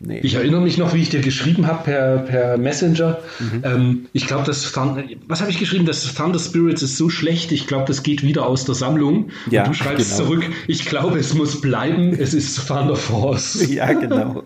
[0.00, 0.20] Nee.
[0.22, 3.18] Ich erinnere mich noch, wie ich dir geschrieben habe per, per Messenger.
[3.40, 3.62] Mhm.
[3.64, 5.86] Ähm, ich glaube, das Thunder, was habe ich geschrieben?
[5.86, 7.50] Das Thunder Spirits ist so schlecht.
[7.50, 9.30] Ich glaube, das geht wieder aus der Sammlung.
[9.50, 10.28] Ja, Und du schreibst genau.
[10.28, 10.50] zurück.
[10.68, 12.12] Ich glaube, es muss bleiben.
[12.12, 13.68] Es ist Thunder Force.
[13.68, 14.44] ja, genau.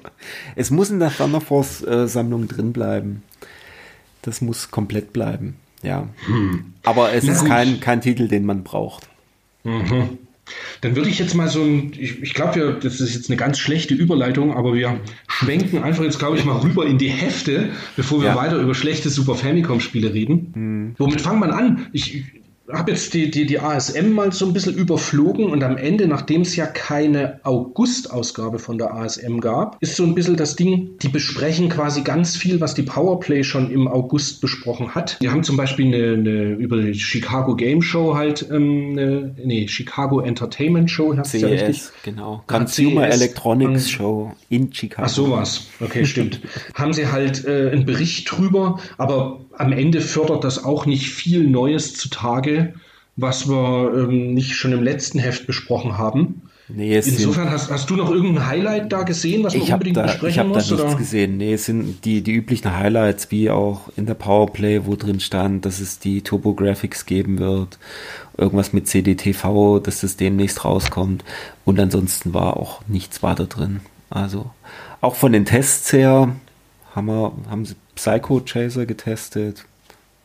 [0.56, 3.22] Es muss in der Thunder Force äh, Sammlung drin bleiben.
[4.22, 5.56] Das muss komplett bleiben.
[5.82, 6.08] Ja.
[6.26, 6.72] Hm.
[6.82, 9.08] Aber es ist kein, kein Titel, den man braucht.
[9.64, 10.18] Mhm.
[10.80, 13.58] Dann würde ich jetzt mal so ein, ich, ich glaube, das ist jetzt eine ganz
[13.58, 18.20] schlechte Überleitung, aber wir schwenken einfach jetzt, glaube ich, mal rüber in die Hefte, bevor
[18.20, 18.36] wir ja.
[18.36, 20.52] weiter über schlechte Super Famicom-Spiele reden.
[20.54, 20.94] Mhm.
[20.98, 21.86] Womit fangen wir an?
[21.92, 22.24] Ich,
[22.70, 26.42] habe jetzt die, die, die ASM mal so ein bisschen überflogen und am Ende, nachdem
[26.42, 31.08] es ja keine August-Ausgabe von der ASM gab, ist so ein bisschen das Ding, die
[31.08, 35.18] besprechen quasi ganz viel, was die Powerplay schon im August besprochen hat.
[35.20, 39.66] Die haben zum Beispiel eine, eine über die Chicago Game Show halt, ähm, eine, nee,
[39.66, 41.82] Chicago Entertainment Show, heißt CES, ja richtig?
[42.04, 42.44] genau.
[42.46, 45.06] Consumer CES Electronics Show in Chicago.
[45.06, 46.40] Ach sowas, okay, stimmt.
[46.74, 51.48] haben sie halt äh, einen Bericht drüber, aber am Ende fördert das auch nicht viel
[51.48, 52.74] Neues zutage,
[53.16, 56.42] was wir ähm, nicht schon im letzten Heft besprochen haben.
[56.68, 60.28] Nee, Insofern hast, hast du noch irgendein Highlight da gesehen, was man unbedingt da, besprechen
[60.30, 60.64] ich hab muss?
[60.64, 61.36] Ich habe da nichts gesehen.
[61.36, 65.66] Nee, es sind die, die üblichen Highlights, wie auch in der Powerplay, wo drin stand,
[65.66, 67.78] dass es die Turbo Graphics geben wird.
[68.38, 71.24] Irgendwas mit CDTV, dass das demnächst rauskommt.
[71.66, 73.80] Und ansonsten war auch nichts weiter drin.
[74.08, 74.50] Also
[75.02, 76.34] auch von den Tests her
[76.94, 79.64] haben, wir, haben sie Psycho Chaser getestet.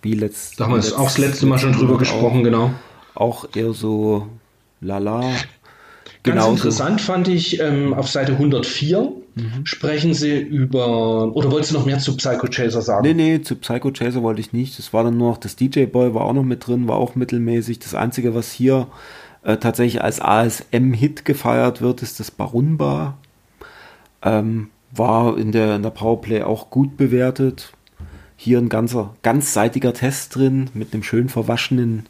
[0.02, 2.72] Wie letzt, da haben wir letzt, auch das letzte Mal schon drüber gesprochen, auch, genau.
[3.16, 4.28] Auch eher so
[4.80, 5.22] lala.
[6.24, 6.52] Ganz Genauso.
[6.52, 9.66] interessant fand ich, ähm, auf Seite 104 mhm.
[9.66, 13.08] sprechen sie über, oder wolltest du noch mehr zu Psycho Chaser sagen?
[13.08, 14.78] Nee, nee, zu Psycho Chaser wollte ich nicht.
[14.78, 17.16] Das war dann nur noch, das DJ Boy war auch noch mit drin, war auch
[17.16, 17.80] mittelmäßig.
[17.80, 18.88] Das Einzige, was hier
[19.44, 23.18] äh, tatsächlich als ASM-Hit gefeiert wird, ist das Barunba.
[24.22, 27.74] Ähm, war in der, in der Powerplay auch gut bewertet.
[28.36, 32.06] Hier ein ganzer, ganzseitiger Test drin mit einem schön verwaschenen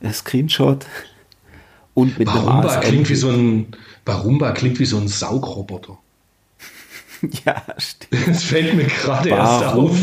[0.00, 0.86] äh, Screenshot.
[1.94, 3.66] Und mit Barumba einem klingt wie so ein
[4.04, 5.98] Barumba klingt wie so ein Saugroboter.
[7.44, 8.28] ja, stimmt.
[8.28, 9.96] Das fällt mir gerade erst auf.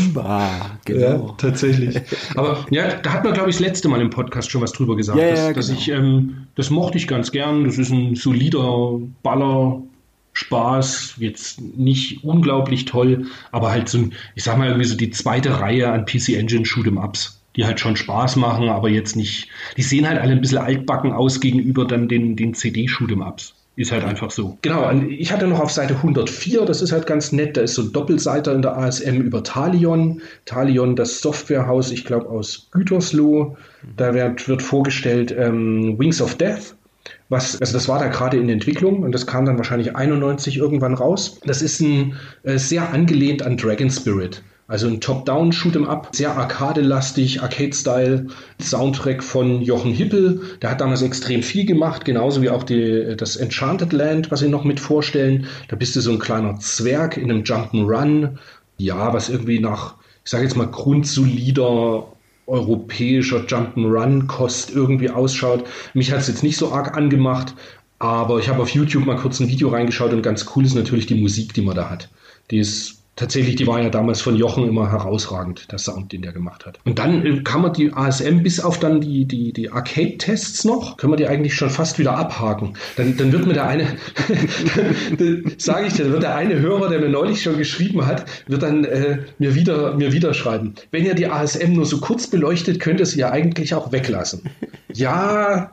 [0.84, 1.00] genau.
[1.00, 2.00] Ja, tatsächlich.
[2.36, 4.96] Aber ja, da hat man, glaube ich, das letzte Mal im Podcast schon was drüber
[4.96, 5.18] gesagt.
[5.18, 5.56] Ja, dass, ja, genau.
[5.56, 7.64] dass ich, ähm, das mochte ich ganz gern.
[7.64, 9.82] Das ist ein solider Baller,
[10.38, 15.60] Spaß, jetzt nicht unglaublich toll, aber halt so, ich sag mal irgendwie so die zweite
[15.60, 19.82] Reihe an PC Engine Shoot'em Ups, die halt schon Spaß machen, aber jetzt nicht, die
[19.82, 23.54] sehen halt alle ein bisschen altbacken aus gegenüber dann den, den CD Shoot'em Ups.
[23.74, 24.58] Ist halt einfach so.
[24.62, 27.82] Genau, ich hatte noch auf Seite 104, das ist halt ganz nett, da ist so
[27.82, 30.22] ein Doppelseiter in der ASM über Talion.
[30.46, 33.56] Talion, das Softwarehaus, ich glaube aus Gütersloh.
[33.96, 36.74] Da wird, wird vorgestellt ähm, Wings of Death
[37.28, 40.94] was, also das war da gerade in Entwicklung und das kam dann wahrscheinlich 91 irgendwann
[40.94, 41.40] raus.
[41.44, 44.42] Das ist ein äh, sehr angelehnt an Dragon Spirit.
[44.66, 48.26] Also ein Top-Down Shoot'em Up, sehr arcade-lastig, Arcade-Style,
[48.60, 50.42] Soundtrack von Jochen Hippel.
[50.60, 54.48] Der hat damals extrem viel gemacht, genauso wie auch die, das Enchanted Land, was sie
[54.48, 55.46] noch mit vorstellen.
[55.68, 58.36] Da bist du so ein kleiner Zwerg in einem Jump'n'Run.
[58.76, 62.06] Ja, was irgendwie nach, ich sage jetzt mal, grundsolider
[62.48, 65.64] europäischer Jump'n'Run-Kost irgendwie ausschaut.
[65.94, 67.54] Mich hat es jetzt nicht so arg angemacht,
[67.98, 71.06] aber ich habe auf YouTube mal kurz ein Video reingeschaut und ganz cool ist natürlich
[71.06, 72.08] die Musik, die man da hat.
[72.50, 76.32] Die ist tatsächlich, die war ja damals von Jochen immer herausragend, der Sound, den der
[76.32, 76.78] gemacht hat.
[76.84, 80.96] Und dann äh, kann man die ASM bis auf dann die, die, die Arcade-Tests noch,
[80.96, 82.74] können wir die eigentlich schon fast wieder abhaken.
[82.96, 83.86] Dann, dann wird mir der eine,
[85.58, 88.62] sage ich dir, dann wird der eine Hörer, der mir neulich schon geschrieben hat, wird
[88.62, 90.74] dann äh, mir, wieder, mir wieder schreiben.
[90.92, 94.42] Wenn ihr die ASM nur so kurz beleuchtet, könnt ihr sie ja eigentlich auch weglassen.
[94.92, 95.72] Ja,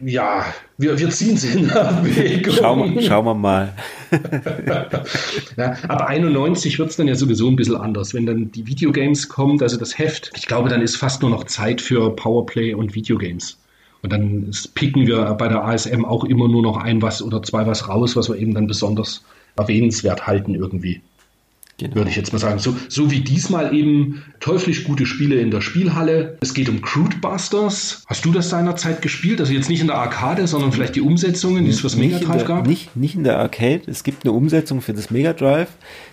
[0.00, 0.44] ja,
[0.76, 2.54] wir, wir ziehen sie in Erwägung.
[2.54, 3.72] Schauen, schauen wir mal.
[5.56, 8.12] ja, ab 91 wird es dann ja sowieso ein bisschen anders.
[8.12, 11.44] Wenn dann die Videogames kommt, also das Heft, ich glaube, dann ist fast nur noch
[11.44, 13.58] Zeit für Powerplay und Videogames.
[14.02, 17.66] Und dann picken wir bei der ASM auch immer nur noch ein was oder zwei
[17.66, 19.24] was raus, was wir eben dann besonders
[19.56, 21.00] erwähnenswert halten irgendwie.
[21.78, 21.96] Genau.
[21.96, 22.58] Würde ich jetzt mal sagen.
[22.58, 26.38] So, so wie diesmal eben teuflisch gute Spiele in der Spielhalle.
[26.40, 28.02] Es geht um Crude Busters.
[28.06, 29.40] Hast du das seinerzeit gespielt?
[29.40, 32.46] Also jetzt nicht in der Arcade, sondern vielleicht die Umsetzungen, die es fürs Mega Drive
[32.46, 32.66] gab?
[32.66, 33.82] Nicht, nicht in der Arcade.
[33.86, 35.68] Es gibt eine Umsetzung für das Mega Drive.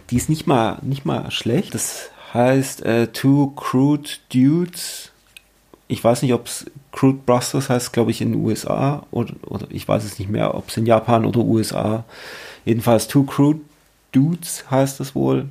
[0.10, 1.73] Die ist nicht mal, nicht mal schlecht.
[1.73, 5.12] Das heißt äh, Two Crude Dudes.
[5.88, 9.67] Ich weiß nicht, ob es Crude Busters heißt, glaube ich, in den USA oder, oder
[9.69, 12.04] ich weiß es nicht mehr, ob es in Japan oder USA.
[12.65, 13.62] Jedenfalls Two Crude
[14.13, 15.49] Dudes heißt es wohl.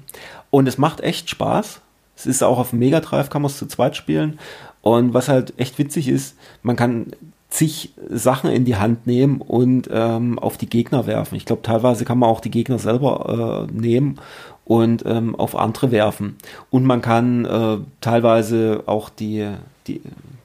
[0.51, 1.81] Und es macht echt Spaß.
[2.16, 4.38] Es ist auch auf dem Mega Drive, kann man es zu zweit spielen.
[4.81, 7.12] Und was halt echt witzig ist, man kann
[7.53, 11.37] zig Sachen in die Hand nehmen und ähm, auf die Gegner werfen.
[11.37, 14.18] Ich glaube, teilweise kann man auch die Gegner selber äh, nehmen
[14.64, 16.37] und ähm, auf andere werfen.
[16.70, 19.48] Und man kann äh, teilweise auch die,
[19.87, 20.01] die,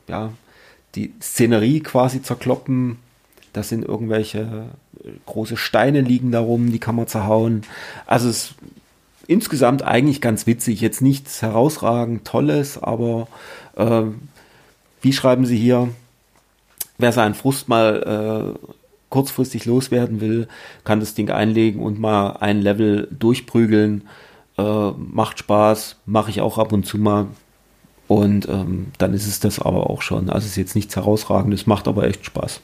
[0.08, 0.32] ja,
[0.96, 2.98] die Szenerie quasi zerkloppen.
[3.54, 4.66] Das sind irgendwelche
[5.26, 7.64] große Steine liegen darum, die kann man zerhauen.
[8.06, 8.56] Also es ist
[9.28, 10.82] insgesamt eigentlich ganz witzig.
[10.82, 13.28] Jetzt nichts herausragend Tolles, aber
[13.76, 14.04] äh,
[15.02, 15.90] wie schreiben Sie hier?
[16.98, 18.68] Wer seinen Frust mal äh,
[19.10, 20.48] kurzfristig loswerden will,
[20.84, 24.08] kann das Ding einlegen und mal ein Level durchprügeln.
[24.58, 27.28] Äh, macht Spaß, mache ich auch ab und zu mal.
[28.08, 30.30] Und ähm, dann ist es das aber auch schon.
[30.30, 32.62] Also es ist jetzt nichts herausragendes, macht aber echt Spaß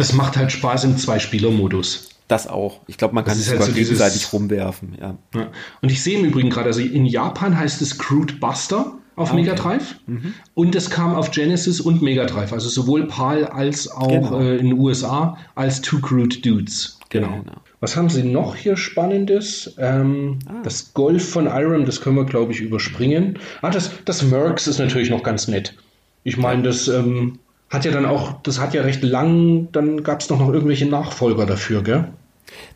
[0.00, 2.08] das macht halt Spaß im Zwei-Spieler-Modus.
[2.26, 2.80] Das auch.
[2.86, 4.96] Ich glaube, man kann sich halt so gegenseitig rumwerfen.
[5.00, 5.16] Ja.
[5.34, 5.48] ja.
[5.82, 9.32] Und ich sehe im Übrigen gerade, also in Japan heißt es Crude Buster auf ah,
[9.32, 9.42] okay.
[9.42, 10.32] Mega Drive mhm.
[10.54, 14.40] und es kam auf Genesis und Mega Drive, also sowohl PAL als auch genau.
[14.40, 16.98] äh, in den USA als Two Crude Dudes.
[17.10, 17.28] Genau.
[17.28, 17.60] genau.
[17.80, 19.74] Was haben sie noch hier Spannendes?
[19.78, 20.62] Ähm, ah.
[20.62, 23.38] Das Golf von Iron, das können wir, glaube ich, überspringen.
[23.60, 25.74] Ah, das, das Mercs ist natürlich noch ganz nett.
[26.22, 27.38] Ich meine, das ähm,
[27.70, 30.86] hat ja dann auch, das hat ja recht lang, dann gab es doch noch irgendwelche
[30.86, 32.08] Nachfolger dafür, gell?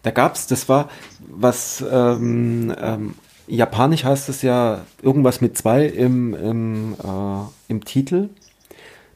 [0.02, 3.14] Da gab es, das war was, ähm, ähm,
[3.48, 8.28] japanisch heißt es ja irgendwas mit zwei im, im, äh, im Titel.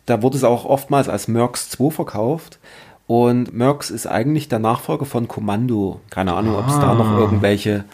[0.05, 2.59] Da wurde es auch oftmals als Mercs 2 verkauft.
[3.07, 6.01] Und Mercs ist eigentlich der Nachfolger von Kommando.
[6.11, 7.19] Keine Ahnung, ob es da noch ah.
[7.19, 7.85] irgendwelche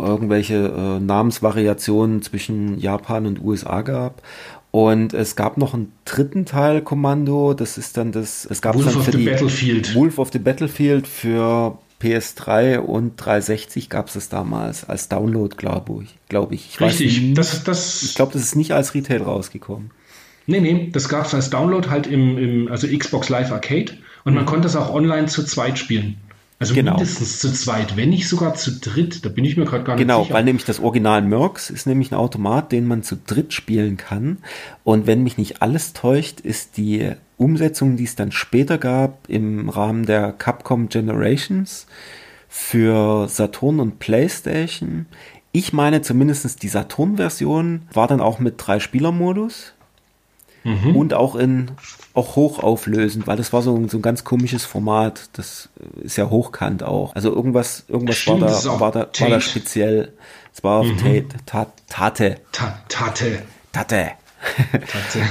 [0.00, 4.22] irgendwelche äh, Namensvariationen zwischen Japan und USA gab.
[4.70, 8.92] Und es gab noch einen dritten Teil Kommando, das ist dann das, es gab Wolf
[8.92, 9.94] dann für die Battlefield.
[9.94, 16.04] Wolf of the Battlefield für PS3 und 360 gab es es damals als Download, glaube
[16.04, 16.16] ich.
[16.28, 16.70] Glaub ich.
[16.70, 19.90] ich Richtig, nicht, das, das, ich glaube, das ist nicht als Retail rausgekommen.
[20.46, 23.92] Nee, nee, das gab es als Download halt im, im also Xbox Live Arcade
[24.24, 24.48] und man mhm.
[24.48, 26.16] konnte es auch online zu zweit spielen.
[26.60, 26.92] Also genau.
[26.92, 29.24] mindestens zu zweit, wenn nicht sogar zu dritt.
[29.24, 30.28] Da bin ich mir gerade gar nicht genau, sicher.
[30.28, 33.96] Genau, weil nämlich das Original Mercs ist nämlich ein Automat, den man zu dritt spielen
[33.96, 34.36] kann.
[34.84, 39.70] Und wenn mich nicht alles täuscht, ist die Umsetzung, die es dann später gab im
[39.70, 41.86] Rahmen der Capcom Generations
[42.46, 45.06] für Saturn und PlayStation.
[45.52, 49.72] Ich meine zumindest die Saturn-Version war dann auch mit drei Spieler-Modus
[50.64, 50.96] mhm.
[50.96, 51.72] und auch in
[52.12, 55.28] auch hochauflösend, weil das war so, so ein ganz komisches Format.
[55.34, 55.68] Das
[56.02, 57.14] ist ja hochkant auch.
[57.14, 60.12] Also irgendwas, irgendwas Stimmt, war da, war da, war da speziell.
[60.52, 60.98] Es war auf mhm.
[60.98, 61.28] Tate.
[61.46, 61.72] Tate.
[61.88, 62.36] Tate.
[62.88, 63.42] Tate.
[63.72, 64.10] Tate.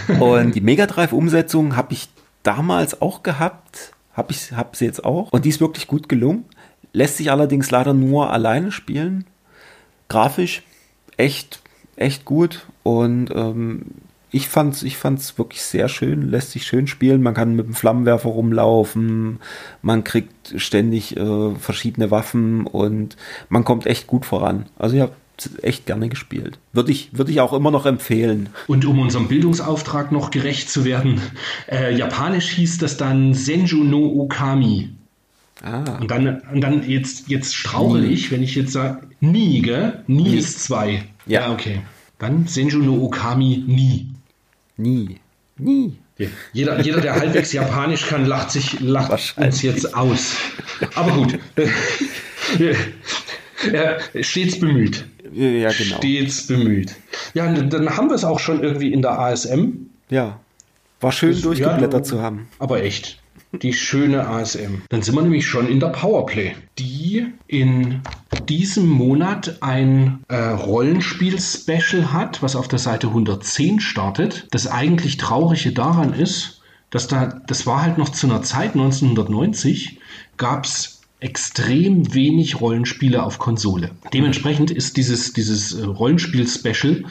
[0.19, 2.09] Und die Mega Drive Umsetzung habe ich
[2.43, 3.93] damals auch gehabt.
[4.13, 5.31] Habe ich, habe sie jetzt auch.
[5.31, 6.45] Und die ist wirklich gut gelungen.
[6.93, 9.25] Lässt sich allerdings leider nur alleine spielen.
[10.07, 10.63] Grafisch
[11.17, 11.61] echt,
[11.95, 12.65] echt gut.
[12.83, 13.85] Und ähm,
[14.31, 17.21] ich fand's, ich fand's wirklich sehr schön, lässt sich schön spielen.
[17.21, 19.39] Man kann mit dem Flammenwerfer rumlaufen,
[19.81, 23.17] man kriegt ständig äh, verschiedene Waffen und
[23.49, 24.67] man kommt echt gut voran.
[24.77, 25.13] Also ich habe
[25.61, 26.59] echt gerne gespielt.
[26.73, 28.49] Würde ich, würde ich auch immer noch empfehlen.
[28.67, 31.21] Und um unserem Bildungsauftrag noch gerecht zu werden,
[31.71, 34.89] äh, japanisch hieß das dann Senju no Okami.
[35.63, 35.97] Ah.
[35.99, 40.03] Und dann, und dann jetzt, jetzt strauchle ich, wenn ich jetzt sage, nie, gell?
[40.07, 40.37] Nie, nie.
[40.37, 41.03] ist zwei.
[41.25, 41.41] Ja.
[41.41, 41.81] ja, okay.
[42.17, 44.11] Dann Senju no Okami nie.
[44.79, 45.17] Nie.
[45.57, 45.97] Nie.
[46.53, 50.35] Jeder, jeder, der halbwegs Japanisch kann, lacht sich lacht uns jetzt aus.
[50.95, 51.39] Aber gut.
[53.71, 55.05] ja, stets bemüht.
[55.33, 55.97] Ja, genau.
[55.97, 56.95] Stets bemüht.
[57.33, 59.89] Ja, dann haben wir es auch schon irgendwie in der ASM.
[60.09, 60.39] Ja.
[61.01, 62.47] War schön durchgeblättert ja, zu haben.
[62.57, 63.18] Aber echt.
[63.51, 64.83] Die schöne ASM.
[64.89, 68.01] Dann sind wir nämlich schon in der Powerplay, die in
[68.47, 74.47] diesem Monat ein äh, Rollenspiel-Special hat, was auf der Seite 110 startet.
[74.51, 79.99] Das eigentlich Traurige daran ist, dass da, das war halt noch zu einer Zeit, 1990,
[80.37, 83.91] gab es extrem wenig Rollenspiele auf Konsole.
[84.13, 87.03] Dementsprechend ist dieses, dieses äh, Rollenspiel-Special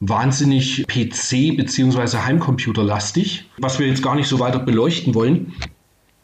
[0.00, 2.18] wahnsinnig PC- bzw.
[2.18, 5.52] Heimcomputerlastig, was wir jetzt gar nicht so weiter beleuchten wollen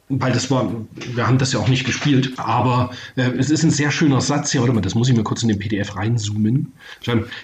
[0.08, 0.72] weil das war,
[1.14, 4.52] wir haben das ja auch nicht gespielt, aber äh, es ist ein sehr schöner Satz
[4.52, 4.60] hier.
[4.60, 6.72] Warte mal, das muss ich mir kurz in den PDF reinzoomen.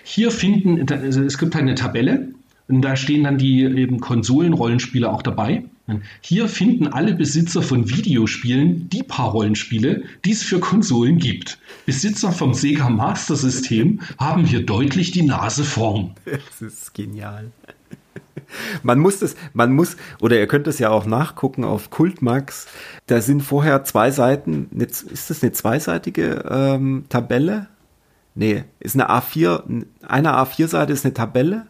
[0.02, 2.28] Hier finden, also es gibt halt eine Tabelle
[2.68, 5.64] und da stehen dann die eben Konsolenrollenspiele auch dabei.
[6.22, 11.58] Hier finden alle Besitzer von Videospielen die paar Rollenspiele, die es für Konsolen gibt.
[11.84, 16.12] Besitzer vom Sega Master System haben hier deutlich die Nase vorn.
[16.24, 17.52] Das ist genial.
[18.82, 22.66] Man muss das, man muss, oder ihr könnt es ja auch nachgucken auf Kultmax.
[23.06, 27.68] Da sind vorher zwei Seiten, ist das eine zweiseitige ähm, Tabelle?
[28.34, 31.66] Nee, ist eine A4, eine A4-Seite ist eine Tabelle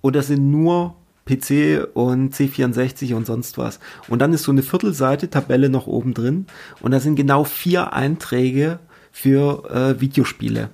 [0.00, 0.96] oder sind nur
[1.26, 3.78] PC und C64 und sonst was.
[4.08, 6.46] Und dann ist so eine Viertelseite Tabelle noch oben drin
[6.80, 8.78] und da sind genau vier Einträge
[9.12, 10.70] für äh, Videospiele.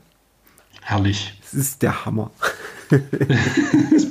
[0.83, 1.39] Herrlich.
[1.43, 2.31] Das ist der Hammer.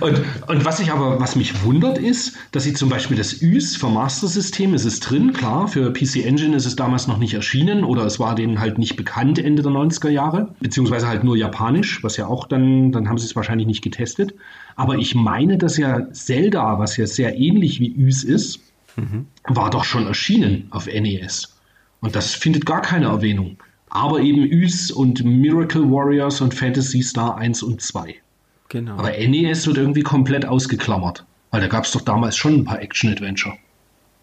[0.00, 3.76] Und, und was ich aber, was mich wundert, ist, dass sie zum Beispiel das Ys
[3.76, 7.34] vom Master System, ist es drin, klar, für PC Engine ist es damals noch nicht
[7.34, 11.36] erschienen oder es war denen halt nicht bekannt Ende der 90er Jahre, beziehungsweise halt nur
[11.36, 14.34] japanisch, was ja auch dann, dann haben sie es wahrscheinlich nicht getestet.
[14.76, 18.60] Aber ich meine, dass ja Zelda, was ja sehr ähnlich wie Ys ist,
[18.96, 19.26] mhm.
[19.44, 21.54] war doch schon erschienen auf NES.
[22.00, 23.58] Und das findet gar keine Erwähnung.
[23.94, 28.14] Aber eben Ys und Miracle Warriors und Fantasy Star 1 und 2.
[28.70, 28.94] Genau.
[28.94, 31.26] Aber NES wird irgendwie komplett ausgeklammert.
[31.50, 33.54] Weil da gab es doch damals schon ein paar Action-Adventure.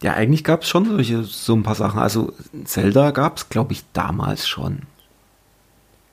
[0.01, 1.99] Ja, eigentlich gab es schon solche, so ein paar Sachen.
[1.99, 4.79] Also Zelda gab es, glaube ich, damals schon.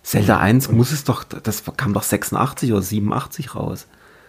[0.03, 3.87] Zelda 1 muss es doch, das kam doch 86 oder 87 raus.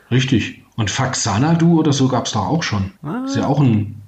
[0.09, 0.63] Richtig.
[0.77, 2.93] Und Faxanadu oder so gab es doch auch schon.
[3.03, 3.25] Ah.
[3.25, 4.01] Ist ja auch ein.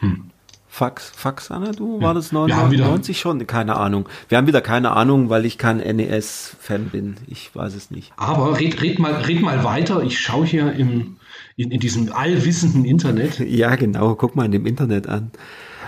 [0.00, 0.30] Hm.
[0.76, 3.46] Fax, Fax Anadu, war das 99 schon?
[3.46, 4.06] Keine Ahnung.
[4.28, 7.16] Wir haben wieder keine Ahnung, weil ich kein NES-Fan bin.
[7.28, 8.12] Ich weiß es nicht.
[8.18, 10.02] Aber red, red, mal, red mal weiter.
[10.02, 11.16] Ich schaue hier im,
[11.56, 13.38] in, in diesem allwissenden Internet.
[13.48, 14.16] Ja, genau.
[14.16, 15.30] Guck mal in dem Internet an.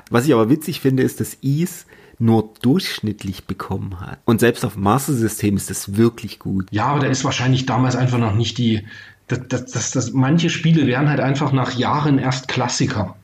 [0.08, 1.84] Was ich aber witzig finde, ist, dass Is
[2.18, 4.20] nur durchschnittlich bekommen hat.
[4.24, 6.66] Und selbst auf dem Master System ist das wirklich gut.
[6.70, 8.86] Ja, aber da ist wahrscheinlich damals einfach noch nicht die.
[9.26, 13.14] Das, das, das, das, manche Spiele werden halt einfach nach Jahren erst Klassiker.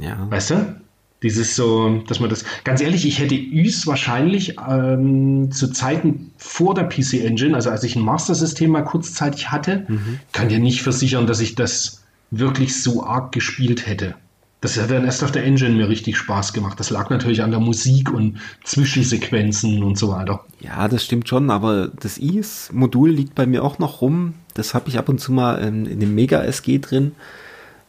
[0.00, 0.26] Ja.
[0.30, 0.80] Weißt du?
[1.22, 6.74] Dieses so, dass man das, ganz ehrlich, ich hätte Ys wahrscheinlich ähm, zu Zeiten vor
[6.74, 10.20] der PC Engine, also als ich ein Master-System mal kurzzeitig hatte, mhm.
[10.32, 14.14] kann dir nicht versichern, dass ich das wirklich so arg gespielt hätte.
[14.62, 16.80] Das hat dann erst auf der Engine mir richtig Spaß gemacht.
[16.80, 20.44] Das lag natürlich an der Musik und Zwischensequenzen und so weiter.
[20.60, 24.34] Ja, das stimmt schon, aber das IS-Modul liegt bei mir auch noch rum.
[24.54, 27.12] Das habe ich ab und zu mal in, in dem Mega SG drin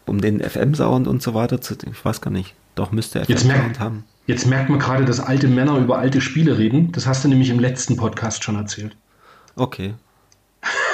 [0.05, 1.75] um den FM-Sound und so weiter zu.
[1.91, 2.53] Ich weiß gar nicht.
[2.75, 4.05] Doch müsste FM-Sound haben.
[4.27, 6.91] Jetzt merkt man gerade, dass alte Männer über alte Spiele reden.
[6.91, 8.95] Das hast du nämlich im letzten Podcast schon erzählt.
[9.55, 9.93] Okay.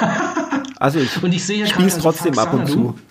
[0.78, 2.98] also ich, und ich sehe spiele es also trotzdem ab und zu.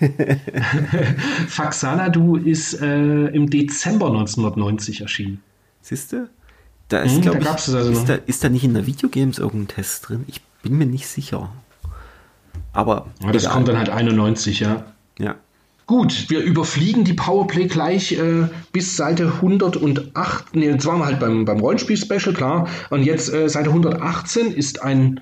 [1.48, 5.42] Faxanadu ist äh, im Dezember 1990 erschienen.
[5.82, 6.28] Siehst du?
[6.88, 9.68] Da ist, hm, da ich, also ist, da, ist da nicht in der Videogames irgendein
[9.76, 10.24] Test drin?
[10.26, 11.52] Ich bin mir nicht sicher.
[12.72, 13.06] Aber.
[13.22, 13.54] Ja, das egal.
[13.54, 14.84] kommt dann halt 91, ja.
[15.20, 15.36] Ja.
[15.86, 20.54] Gut, wir überfliegen die Powerplay gleich äh, bis Seite 108.
[20.54, 22.68] Ne, jetzt waren wir halt beim, beim Rollenspiel-Special, klar.
[22.90, 25.20] Und jetzt äh, Seite 118 ist ein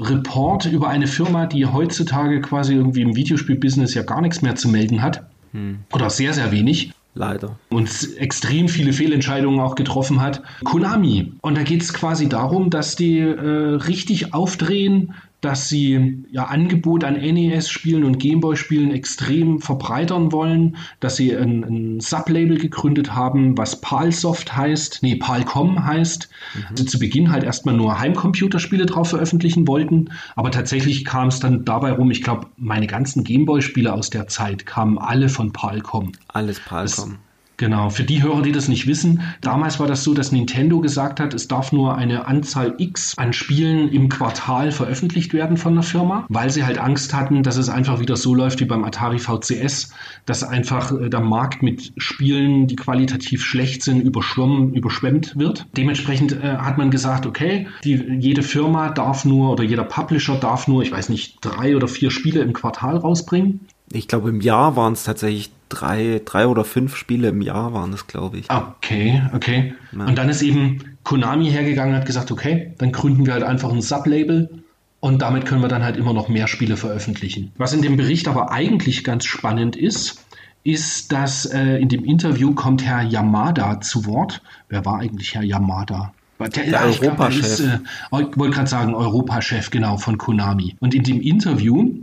[0.00, 4.68] Report über eine Firma, die heutzutage quasi irgendwie im Videospiel-Business ja gar nichts mehr zu
[4.68, 5.24] melden hat.
[5.52, 5.80] Hm.
[5.92, 6.92] Oder sehr, sehr wenig.
[7.14, 7.58] Leider.
[7.68, 7.88] Und
[8.18, 10.42] extrem viele Fehlentscheidungen auch getroffen hat.
[10.64, 11.32] Konami.
[11.40, 17.04] Und da geht es quasi darum, dass die äh, richtig aufdrehen, dass sie ihr Angebot
[17.04, 23.80] an NES-Spielen und Gameboy-Spielen extrem verbreitern wollen, dass sie ein, ein Sublabel gegründet haben, was
[23.80, 26.28] PALSoft heißt, nee, PALCOM heißt.
[26.54, 26.64] Mhm.
[26.70, 31.64] Also zu Beginn halt erstmal nur Heimcomputerspiele drauf veröffentlichen wollten, aber tatsächlich kam es dann
[31.64, 36.12] dabei rum, ich glaube, meine ganzen Gameboy-Spiele aus der Zeit kamen alle von PALCOM.
[36.28, 37.10] Alles PALCOM.
[37.10, 37.27] Das,
[37.58, 41.18] Genau, für die Hörer, die das nicht wissen, damals war das so, dass Nintendo gesagt
[41.18, 45.82] hat, es darf nur eine Anzahl X an Spielen im Quartal veröffentlicht werden von der
[45.82, 49.18] Firma, weil sie halt Angst hatten, dass es einfach wieder so läuft wie beim Atari
[49.18, 49.92] VCS,
[50.24, 55.66] dass einfach äh, der Markt mit Spielen, die qualitativ schlecht sind, überschwommen, überschwemmt wird.
[55.76, 60.68] Dementsprechend äh, hat man gesagt, okay, die, jede Firma darf nur oder jeder Publisher darf
[60.68, 63.66] nur, ich weiß nicht, drei oder vier Spiele im Quartal rausbringen.
[63.92, 67.92] Ich glaube, im Jahr waren es tatsächlich drei, drei oder fünf Spiele im Jahr waren
[67.92, 68.50] es, glaube ich.
[68.50, 69.74] Okay, okay.
[69.92, 70.06] Ja.
[70.06, 73.72] Und dann ist eben Konami hergegangen und hat gesagt, okay, dann gründen wir halt einfach
[73.72, 74.62] ein Sublabel
[75.00, 77.52] und damit können wir dann halt immer noch mehr Spiele veröffentlichen.
[77.56, 80.24] Was in dem Bericht aber eigentlich ganz spannend ist,
[80.64, 84.42] ist, dass äh, in dem Interview kommt Herr Yamada zu Wort.
[84.68, 86.12] Wer war eigentlich Herr Yamada?
[86.40, 87.60] Der, der Europachef.
[87.60, 87.78] Äh,
[88.12, 90.76] ich wollte gerade sagen, Europachef, genau, von Konami.
[90.80, 91.94] Und in dem Interview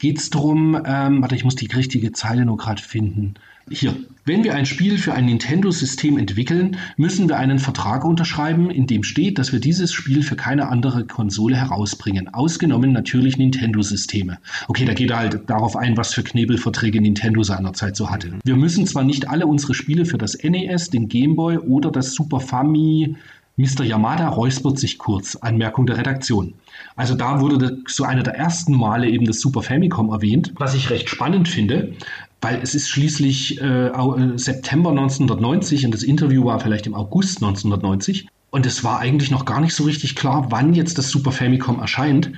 [0.00, 3.34] geht es darum, ähm, warte, ich muss die richtige Zeile nur gerade finden.
[3.72, 3.94] Hier,
[4.24, 9.04] wenn wir ein Spiel für ein Nintendo-System entwickeln, müssen wir einen Vertrag unterschreiben, in dem
[9.04, 12.34] steht, dass wir dieses Spiel für keine andere Konsole herausbringen.
[12.34, 14.38] Ausgenommen natürlich Nintendo-Systeme.
[14.66, 18.32] Okay, da geht er halt darauf ein, was für Knebelverträge Nintendo seinerzeit so hatte.
[18.44, 22.14] Wir müssen zwar nicht alle unsere Spiele für das NES, den Game Boy oder das
[22.14, 23.16] Super Famicom
[23.60, 23.84] Mr.
[23.84, 25.36] Yamada räuspert sich kurz.
[25.36, 26.54] Anmerkung der Redaktion.
[26.96, 30.90] Also da wurde so einer der ersten Male eben das Super Famicom erwähnt, was ich
[30.90, 31.94] recht spannend finde,
[32.40, 37.42] weil es ist schließlich äh, äh September 1990 und das Interview war vielleicht im August
[37.42, 41.30] 1990 und es war eigentlich noch gar nicht so richtig klar, wann jetzt das Super
[41.30, 42.32] Famicom erscheint.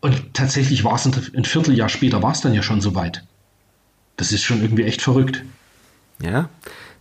[0.00, 3.24] Und tatsächlich war es ein, ein Vierteljahr später, war es dann ja schon soweit.
[4.16, 5.42] Das ist schon irgendwie echt verrückt.
[6.22, 6.48] Ja,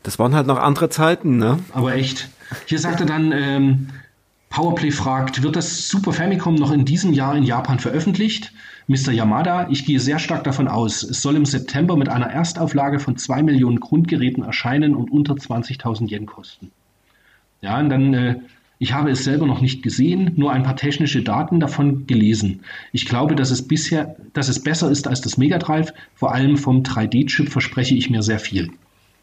[0.06, 1.60] das waren halt noch andere Zeiten, ne?
[1.74, 2.30] Aber echt.
[2.68, 3.88] Hier sagt er dann, ähm,
[4.50, 8.54] Powerplay fragt, wird das Super Famicom noch in diesem Jahr in Japan veröffentlicht?
[8.88, 9.12] Mr.
[9.12, 11.02] Yamada, ich gehe sehr stark davon aus.
[11.02, 16.12] Es soll im September mit einer Erstauflage von 2 Millionen Grundgeräten erscheinen und unter 20.000
[16.12, 16.72] Yen kosten.
[17.62, 18.36] Ja, und dann, äh,
[18.78, 22.62] ich habe es selber noch nicht gesehen, nur ein paar technische Daten davon gelesen.
[22.92, 25.94] Ich glaube, dass es bisher, dass es besser ist als das Mega Drive.
[26.14, 28.72] Vor allem vom 3D-Chip verspreche ich mir sehr viel.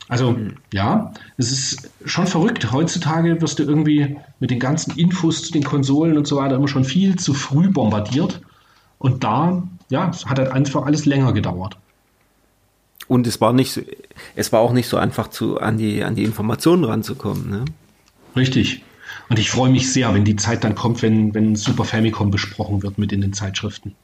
[0.09, 0.37] Also
[0.73, 2.73] ja, es ist schon verrückt.
[2.73, 6.69] Heutzutage wirst du irgendwie mit den ganzen Infos zu den Konsolen und so weiter immer
[6.69, 8.41] schon viel zu früh bombardiert.
[8.99, 11.77] Und da, ja, es hat halt einfach alles länger gedauert.
[13.09, 13.81] Und es war nicht so,
[14.37, 17.65] es war auch nicht so einfach zu, an die, an die Informationen ranzukommen, ne?
[18.37, 18.83] Richtig.
[19.29, 22.83] Und ich freue mich sehr, wenn die Zeit dann kommt, wenn, wenn Super Famicom besprochen
[22.83, 23.95] wird mit in den Zeitschriften.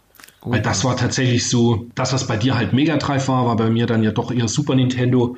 [0.42, 3.56] Oh, Weil das war tatsächlich so, das, was bei dir halt Mega Drive war, war
[3.56, 5.36] bei mir dann ja doch eher Super Nintendo.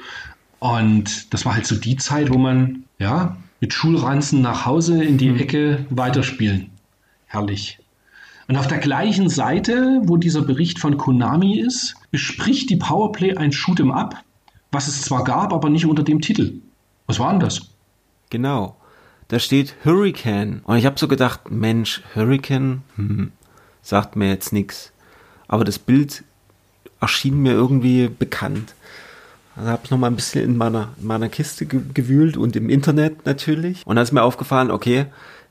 [0.61, 5.19] Und das war halt so die Zeit, wo man, ja, mit Schulranzen nach Hause in
[5.19, 5.39] die mhm.
[5.39, 6.71] Ecke weiterspielen.
[7.27, 7.79] Herrlich.
[8.47, 13.53] Und auf der gleichen Seite, wo dieser Bericht von Konami ist, bespricht die Powerplay ein
[13.53, 14.17] Shoot'em Up,
[14.73, 16.61] was es zwar gab, aber nicht unter dem Titel.
[17.07, 17.71] Was war denn das?
[18.31, 18.77] Genau.
[19.29, 20.63] Da steht Hurricane.
[20.65, 23.31] Und ich habe so gedacht, Mensch, Hurricane, hm,
[23.83, 24.93] sagt mir jetzt nichts.
[25.47, 26.25] Aber das Bild
[27.01, 28.75] erschien mir irgendwie bekannt.
[29.57, 32.71] Also habe ich noch mal ein bisschen in meiner, in meiner Kiste gewühlt und im
[32.71, 33.87] Internet natürlich.
[33.87, 35.07] Und da ist mir aufgefallen, okay,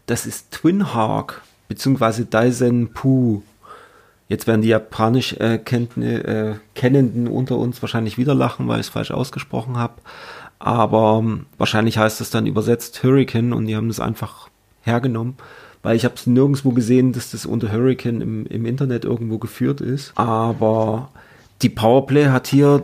[0.06, 3.42] das ist Twin Hawk, beziehungsweise Daisen Pu.
[4.28, 8.94] Jetzt werden die japanisch äh, äh, Kennenden unter uns wahrscheinlich wieder lachen, weil ich es
[8.94, 9.96] falsch ausgesprochen habe.
[10.60, 14.50] Aber ähm, wahrscheinlich heißt es dann übersetzt Hurricane und die haben das einfach
[14.82, 15.36] hergenommen,
[15.82, 19.82] weil ich habe es nirgendwo gesehen, dass das unter Hurricane im, im Internet irgendwo geführt
[19.82, 20.12] ist.
[20.16, 21.10] Aber
[21.62, 22.84] die Powerplay hat hier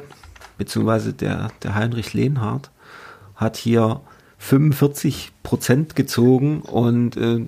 [0.57, 2.71] beziehungsweise der, der Heinrich Lehnhardt,
[3.35, 4.01] hat hier
[4.37, 7.47] 45 Prozent gezogen und äh,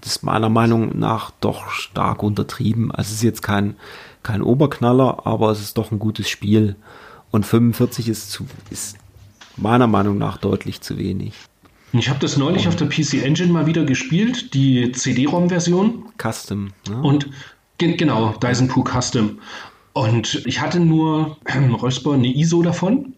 [0.00, 2.90] das ist meiner Meinung nach doch stark untertrieben.
[2.90, 3.76] Also es ist jetzt kein,
[4.22, 6.76] kein Oberknaller, aber es ist doch ein gutes Spiel.
[7.30, 8.96] Und 45 ist, zu, ist
[9.56, 11.34] meiner Meinung nach deutlich zu wenig.
[11.92, 16.04] Ich habe das neulich auf der PC Engine mal wieder gespielt, die CD-ROM-Version.
[16.16, 16.70] Custom.
[16.88, 17.02] Ne?
[17.02, 17.28] Und
[17.78, 19.38] genau, Dyson Poo Custom.
[19.92, 23.14] Und ich hatte nur ähm, Rösper eine ISO davon.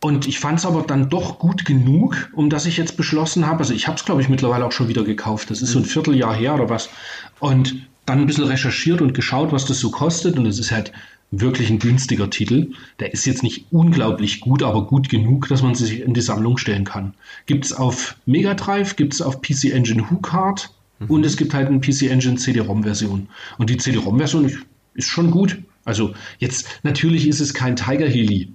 [0.00, 3.60] Und ich fand es aber dann doch gut genug, um dass ich jetzt beschlossen habe,
[3.60, 5.50] also ich habe es, glaube ich, mittlerweile auch schon wieder gekauft.
[5.50, 6.90] Das ist so ein Vierteljahr her oder was.
[7.38, 10.38] Und dann ein bisschen recherchiert und geschaut, was das so kostet.
[10.38, 10.92] Und es ist halt
[11.30, 12.72] wirklich ein günstiger Titel.
[12.98, 16.58] Der ist jetzt nicht unglaublich gut, aber gut genug, dass man sich in die Sammlung
[16.58, 17.14] stellen kann.
[17.46, 21.06] Gibt es auf Mega Drive, gibt es auf PC Engine WhoCard mhm.
[21.06, 23.28] und es gibt halt eine PC Engine CD-ROM-Version.
[23.58, 24.50] Und die CD-ROM-Version
[24.94, 25.58] ist schon gut.
[25.84, 28.52] Also jetzt, natürlich ist es kein Tiger Heli.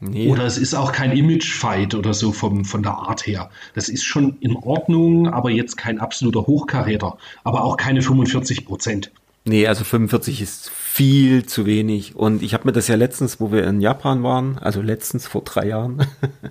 [0.00, 0.28] Nee.
[0.28, 3.50] Oder es ist auch kein Image-Fight oder so vom, von der Art her.
[3.74, 7.18] Das ist schon in Ordnung, aber jetzt kein absoluter Hochkaräter.
[7.42, 9.10] Aber auch keine 45 Prozent.
[9.44, 12.14] Nee, also 45 ist viel zu wenig.
[12.14, 15.42] Und ich habe mir das ja letztens, wo wir in Japan waren, also letztens vor
[15.42, 16.06] drei Jahren,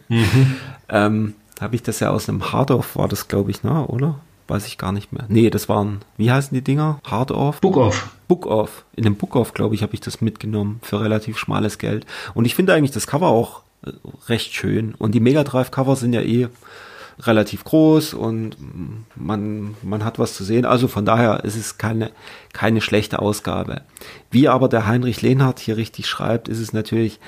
[0.09, 0.55] mhm.
[0.89, 4.19] ähm, habe ich das ja aus einem Hard-Off, war das glaube ich, ne, oder?
[4.47, 5.25] Weiß ich gar nicht mehr.
[5.27, 6.99] Nee, das waren, wie heißen die Dinger?
[7.05, 7.61] Hard Off?
[7.61, 8.09] Book Off.
[8.27, 8.85] Book Off.
[8.95, 12.05] In dem Book Off, glaube ich, habe ich das mitgenommen für relativ schmales Geld.
[12.33, 13.91] Und ich finde eigentlich das Cover auch äh,
[14.27, 14.95] recht schön.
[14.97, 16.47] Und die Mega Drive Cover sind ja eh
[17.19, 18.57] relativ groß und
[19.15, 20.65] man, man hat was zu sehen.
[20.65, 22.11] Also von daher ist es keine,
[22.53, 23.81] keine schlechte Ausgabe.
[24.29, 27.19] Wie aber der Heinrich Lehnhardt hier richtig schreibt, ist es natürlich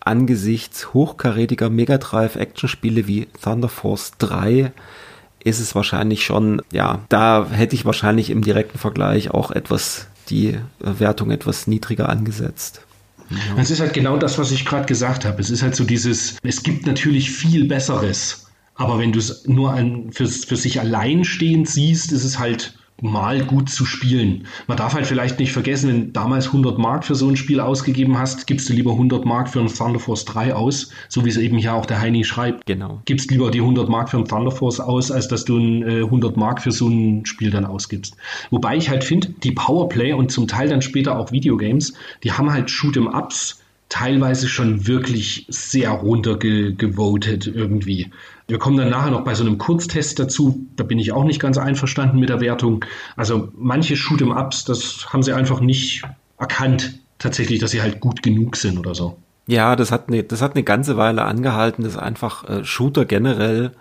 [0.00, 4.72] angesichts hochkarätiger Mega Drive Actionspiele wie Thunder Force 3
[5.48, 10.58] ist es wahrscheinlich schon, ja, da hätte ich wahrscheinlich im direkten Vergleich auch etwas die
[10.78, 12.82] Wertung etwas niedriger angesetzt.
[13.30, 13.36] Ja.
[13.60, 15.40] Es ist halt genau das, was ich gerade gesagt habe.
[15.40, 19.72] Es ist halt so dieses, es gibt natürlich viel Besseres Aber wenn du es nur
[19.72, 24.46] an, für, für sich allein stehend siehst, ist es halt mal gut zu spielen.
[24.66, 27.60] Man darf halt vielleicht nicht vergessen, wenn du damals 100 Mark für so ein Spiel
[27.60, 31.28] ausgegeben hast, gibst du lieber 100 Mark für ein Thunder Force 3 aus, so wie
[31.28, 32.66] es eben hier auch der Heini schreibt.
[32.66, 33.00] Genau.
[33.04, 36.02] Gibst lieber die 100 Mark für ein Thunder Force aus, als dass du ein, äh,
[36.02, 38.16] 100 Mark für so ein Spiel dann ausgibst.
[38.50, 41.94] Wobei ich halt finde, die Powerplay und zum Teil dann später auch Videogames,
[42.24, 48.10] die haben halt Shoot'em Ups teilweise schon wirklich sehr runtergevotet irgendwie.
[48.48, 50.66] Wir kommen dann nachher noch bei so einem Kurztest dazu.
[50.76, 52.82] Da bin ich auch nicht ganz einverstanden mit der Wertung.
[53.14, 56.02] Also manche Shoot'em Ups, das haben sie einfach nicht
[56.38, 59.18] erkannt, tatsächlich, dass sie halt gut genug sind oder so.
[59.46, 63.72] Ja, das hat eine, das hat eine ganze Weile angehalten, dass einfach äh, Shooter generell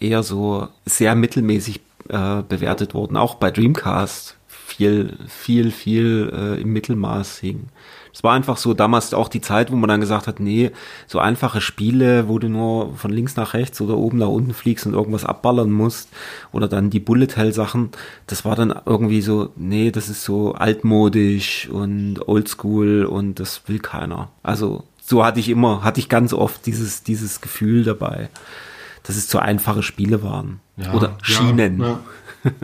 [0.00, 3.16] eher so sehr mittelmäßig äh, bewertet wurden.
[3.16, 4.35] Auch bei Dreamcast
[4.76, 7.68] viel, viel, viel äh, im Mittelmaß hing.
[8.12, 10.70] Es war einfach so damals auch die Zeit, wo man dann gesagt hat, nee,
[11.06, 14.86] so einfache Spiele, wo du nur von links nach rechts oder oben nach unten fliegst
[14.86, 16.08] und irgendwas abballern musst
[16.52, 17.90] oder dann die Bullet Hell Sachen,
[18.26, 23.80] das war dann irgendwie so, nee, das ist so altmodisch und oldschool und das will
[23.80, 24.30] keiner.
[24.42, 28.28] Also so hatte ich immer, hatte ich ganz oft dieses, dieses Gefühl dabei,
[29.04, 30.60] dass es zu einfache Spiele waren.
[30.76, 31.80] Ja, oder schienen.
[31.80, 32.00] Ja, ja.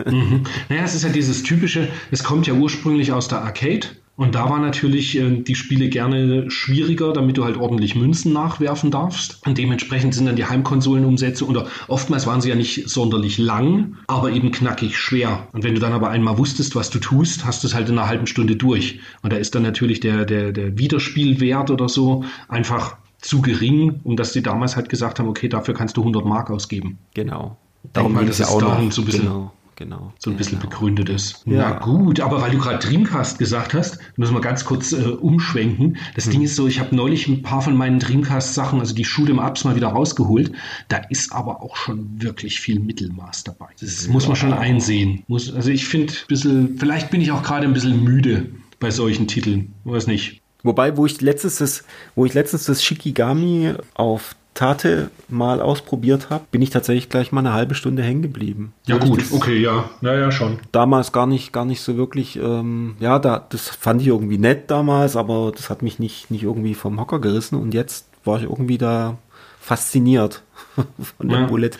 [0.05, 0.43] Mhm.
[0.69, 4.47] Naja, es ist ja dieses typische, es kommt ja ursprünglich aus der Arcade und da
[4.47, 9.41] war natürlich äh, die Spiele gerne schwieriger, damit du halt ordentlich Münzen nachwerfen darfst.
[9.45, 14.31] Und dementsprechend sind dann die Heimkonsolenumsätze oder oftmals waren sie ja nicht sonderlich lang, aber
[14.31, 15.47] eben knackig schwer.
[15.51, 17.97] Und wenn du dann aber einmal wusstest, was du tust, hast du es halt in
[17.97, 18.99] einer halben Stunde durch.
[19.23, 24.15] Und da ist dann natürlich der, der, der Wiederspielwert oder so einfach zu gering, um
[24.15, 26.99] dass die damals halt gesagt haben, okay, dafür kannst du 100 Mark ausgeben.
[27.15, 27.57] Genau.
[27.93, 30.13] Darum mal, das ist auch noch so ein bisschen genau genau.
[30.19, 30.69] So ein bisschen genau.
[30.69, 31.43] begründet ist.
[31.45, 31.69] Ja.
[31.69, 35.97] Na gut, aber weil du gerade Dreamcast gesagt hast, müssen wir ganz kurz äh, umschwenken.
[36.15, 36.31] Das hm.
[36.31, 39.63] Ding ist so, ich habe neulich ein paar von meinen Dreamcast-Sachen, also die Shoot'em Ups
[39.63, 40.51] mal wieder rausgeholt.
[40.87, 43.67] Da ist aber auch schon wirklich viel Mittelmaß dabei.
[43.79, 45.23] Das muss man schon einsehen.
[45.27, 48.91] Muss, also ich finde ein bisschen, vielleicht bin ich auch gerade ein bisschen müde bei
[48.91, 49.73] solchen Titeln.
[49.83, 50.41] Weiß nicht.
[50.63, 51.83] Wobei, wo ich letztens das,
[52.15, 57.41] wo ich letztens das Shikigami auf Tate mal ausprobiert habe, bin ich tatsächlich gleich mal
[57.41, 58.73] eine halbe Stunde hängen geblieben.
[58.85, 60.59] Ja gut, okay, ja, ja, ja schon.
[60.71, 64.69] Damals gar nicht, gar nicht so wirklich, ähm, ja, da, das fand ich irgendwie nett
[64.69, 68.43] damals, aber das hat mich nicht, nicht irgendwie vom Hocker gerissen und jetzt war ich
[68.43, 69.17] irgendwie da
[69.59, 70.43] fasziniert
[71.17, 71.45] von der ja.
[71.45, 71.71] Bullet.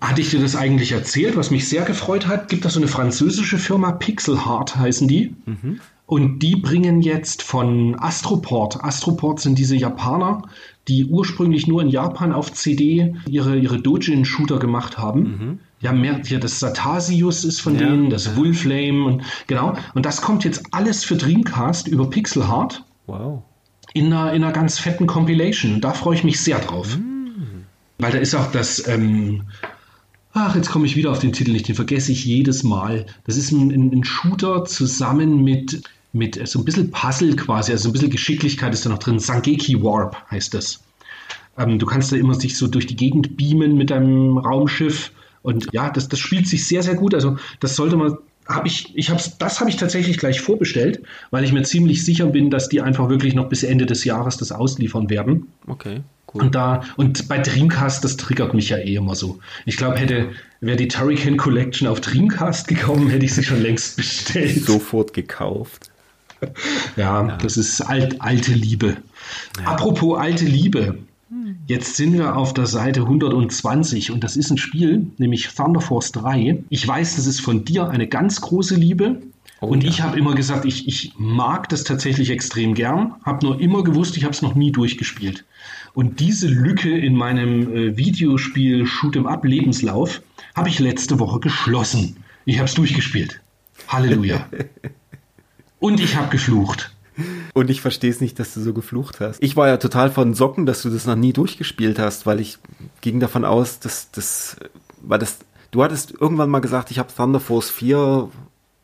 [0.00, 2.48] Hatte ich dir das eigentlich erzählt, was mich sehr gefreut hat?
[2.48, 5.36] Gibt es so eine französische Firma, Pixel Heart heißen die.
[5.44, 5.80] Mhm.
[6.06, 10.42] Und die bringen jetzt von Astroport, Astroport sind diese Japaner,
[10.88, 15.20] die ursprünglich nur in Japan auf CD ihre, ihre Dojin-Shooter gemacht haben.
[15.20, 15.58] Mhm.
[15.80, 18.36] Ja, mehr, ja, das Satasius ist von ja, denen, das.
[18.36, 19.76] Wolflame und genau.
[19.94, 22.84] Und das kommt jetzt alles für Dreamcast über Pixel Heart.
[23.06, 23.42] Wow.
[23.94, 25.80] In einer, in einer ganz fetten Compilation.
[25.80, 26.96] Da freue ich mich sehr drauf.
[26.96, 27.64] Mhm.
[27.98, 29.42] Weil da ist auch das, ähm,
[30.32, 33.06] ach, jetzt komme ich wieder auf den Titel nicht, den vergesse ich jedes Mal.
[33.24, 37.92] Das ist ein, ein Shooter zusammen mit mit so ein bisschen Puzzle quasi, also ein
[37.92, 39.18] bisschen Geschicklichkeit ist da noch drin.
[39.18, 40.82] Sangeki Warp heißt das.
[41.58, 45.12] Ähm, du kannst da immer sich so durch die Gegend beamen mit deinem Raumschiff.
[45.42, 47.14] Und ja, das, das spielt sich sehr, sehr gut.
[47.14, 51.44] Also das sollte man, habe ich, ich hab's, das habe ich tatsächlich gleich vorbestellt, weil
[51.44, 54.52] ich mir ziemlich sicher bin, dass die einfach wirklich noch bis Ende des Jahres das
[54.52, 55.48] ausliefern werden.
[55.66, 56.00] Okay.
[56.32, 56.42] Cool.
[56.42, 59.38] Und da, und bei Dreamcast, das triggert mich ja eh immer so.
[59.66, 63.96] Ich glaube, hätte, wäre die Turrican Collection auf Dreamcast gekommen, hätte ich sie schon längst
[63.96, 64.64] bestellt.
[64.64, 65.91] Sofort gekauft.
[66.96, 68.96] ja, ja, das ist alt, alte Liebe.
[69.58, 69.64] Ja.
[69.64, 70.98] Apropos alte Liebe.
[71.66, 76.12] Jetzt sind wir auf der Seite 120 und das ist ein Spiel, nämlich Thunder Force
[76.12, 76.62] 3.
[76.68, 79.22] Ich weiß, das ist von dir eine ganz große Liebe.
[79.60, 79.90] Oh, und ja.
[79.90, 84.16] ich habe immer gesagt, ich, ich mag das tatsächlich extrem gern, habe nur immer gewusst,
[84.16, 85.44] ich habe es noch nie durchgespielt.
[85.94, 90.20] Und diese Lücke in meinem äh, Videospiel Shoot'em Up Lebenslauf
[90.54, 92.16] habe ich letzte Woche geschlossen.
[92.44, 93.40] Ich habe es durchgespielt.
[93.88, 94.46] Halleluja.
[95.82, 96.92] Und ich habe geflucht.
[97.54, 99.42] Und ich verstehe es nicht, dass du so geflucht hast.
[99.42, 102.58] Ich war ja total von Socken, dass du das noch nie durchgespielt hast, weil ich
[103.00, 104.56] ging davon aus, dass das,
[105.02, 105.40] weil das,
[105.72, 108.30] du hattest irgendwann mal gesagt, ich habe Thunder Force 4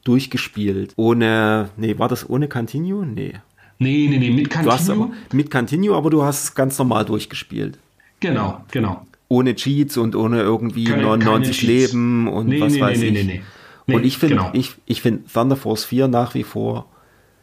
[0.03, 0.93] durchgespielt.
[0.97, 3.07] Ohne, nee, war das ohne Continue?
[3.07, 3.35] Nee.
[3.79, 4.65] Nee, nee, nee, mit Continue.
[4.65, 7.79] Du hast aber, mit Continue, aber du hast es ganz normal durchgespielt.
[8.19, 9.07] Genau, genau.
[9.29, 13.07] Ohne Cheats und ohne irgendwie keine, 99 keine Leben und nee, was nee, weiß nee,
[13.07, 13.13] ich.
[13.13, 13.43] Nee, nee, nee.
[13.89, 14.51] Nee, und ich finde genau.
[14.53, 16.85] ich, ich find Thunder Force 4 nach wie vor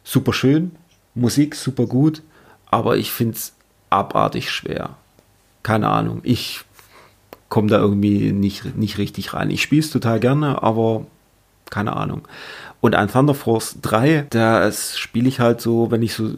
[0.04, 0.70] super schön,
[1.14, 2.22] Musik super gut,
[2.66, 3.52] aber ich finde es
[3.90, 4.96] abartig schwer.
[5.64, 6.60] Keine Ahnung, ich
[7.48, 9.50] komme da irgendwie nicht, nicht richtig rein.
[9.50, 11.06] Ich spiele es total gerne, aber
[11.68, 12.28] keine Ahnung.
[12.80, 16.30] Und ein Thunder Force 3, das spiele ich halt so, wenn ich so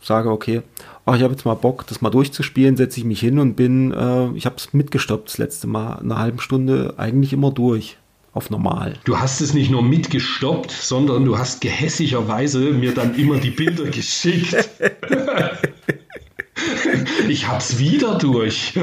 [0.00, 0.62] sage, okay,
[1.06, 3.92] ach, ich habe jetzt mal Bock, das mal durchzuspielen, setze ich mich hin und bin,
[3.92, 7.96] äh, ich habe es mitgestoppt das letzte Mal, eine halbe Stunde eigentlich immer durch
[8.36, 8.94] auf normal.
[9.04, 13.84] Du hast es nicht nur mitgestoppt, sondern du hast gehässigerweise mir dann immer die Bilder
[13.84, 14.54] geschickt.
[17.28, 18.78] ich hab's wieder durch.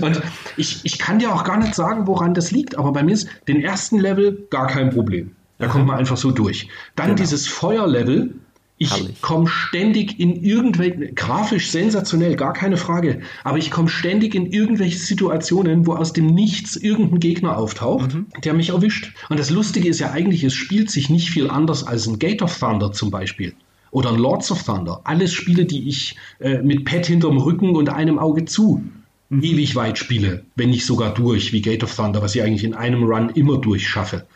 [0.00, 0.20] Und
[0.56, 3.28] ich, ich kann dir auch gar nicht sagen, woran das liegt, aber bei mir ist
[3.48, 5.34] den ersten Level gar kein Problem.
[5.58, 6.68] Da kommt man einfach so durch.
[6.96, 7.18] Dann genau.
[7.18, 8.34] dieses Feuerlevel,
[8.80, 14.46] ich komme ständig in irgendwelche, grafisch sensationell, gar keine Frage, aber ich komme ständig in
[14.46, 18.26] irgendwelche Situationen, wo aus dem Nichts irgendein Gegner auftaucht, mhm.
[18.42, 19.12] der mich erwischt.
[19.28, 22.40] Und das Lustige ist ja eigentlich, es spielt sich nicht viel anders als ein Gate
[22.40, 23.52] of Thunder zum Beispiel.
[23.90, 25.02] Oder ein Lords of Thunder.
[25.04, 28.82] Alles Spiele, die ich äh, mit Pad hinterm Rücken und einem Auge zu
[29.28, 29.42] mhm.
[29.42, 32.72] ewig weit spiele, wenn nicht sogar durch, wie Gate of Thunder, was ich eigentlich in
[32.72, 34.26] einem Run immer durchschaffe.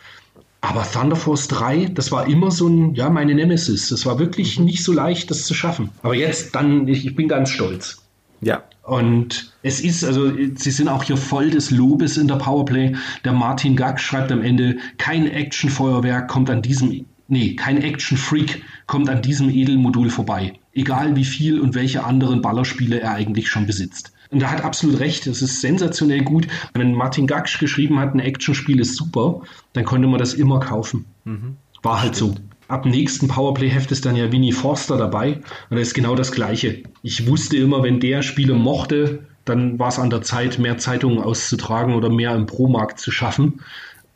[0.64, 3.90] Aber Thunder Force 3, das war immer so ein, ja, meine Nemesis.
[3.90, 4.64] Das war wirklich mhm.
[4.64, 5.90] nicht so leicht, das zu schaffen.
[6.02, 8.02] Aber jetzt dann, ich, ich bin ganz stolz.
[8.40, 8.62] Ja.
[8.82, 12.94] Und es ist, also, sie sind auch hier voll des Lobes in der Powerplay.
[13.24, 19.10] Der Martin Gack schreibt am Ende, kein Actionfeuerwerk kommt an diesem, nee, kein Action-Freak kommt
[19.10, 20.54] an diesem Edelmodul vorbei.
[20.72, 24.13] Egal wie viel und welche anderen Ballerspiele er eigentlich schon besitzt.
[24.30, 26.46] Und er hat absolut recht, es ist sensationell gut.
[26.74, 31.04] Wenn Martin Gaksch geschrieben hat, ein Actionspiel ist super, dann konnte man das immer kaufen.
[31.24, 31.56] Mhm.
[31.82, 32.36] War halt Stimmt.
[32.36, 32.44] so.
[32.66, 35.34] Ab nächsten Powerplay-Heft ist dann ja Winnie Forster dabei
[35.68, 36.82] und das ist genau das Gleiche.
[37.02, 41.18] Ich wusste immer, wenn der Spiele mochte, dann war es an der Zeit, mehr Zeitungen
[41.18, 43.60] auszutragen oder mehr im Pro-Markt zu schaffen,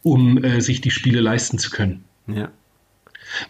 [0.03, 2.05] um äh, sich die Spiele leisten zu können.
[2.27, 2.49] Ja.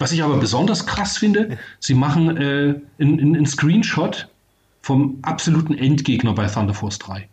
[0.01, 4.29] Was ich aber besonders krass finde, sie machen äh, einen Screenshot
[4.83, 7.29] vom absoluten Endgegner bei Thunder Force 3.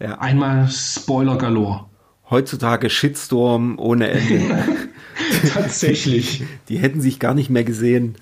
[0.00, 0.18] Ja.
[0.18, 1.86] Einmal Spoiler galore.
[2.30, 4.64] Heutzutage Shitstorm ohne Ende.
[5.52, 6.44] Tatsächlich.
[6.68, 8.16] Die hätten sich gar nicht mehr gesehen,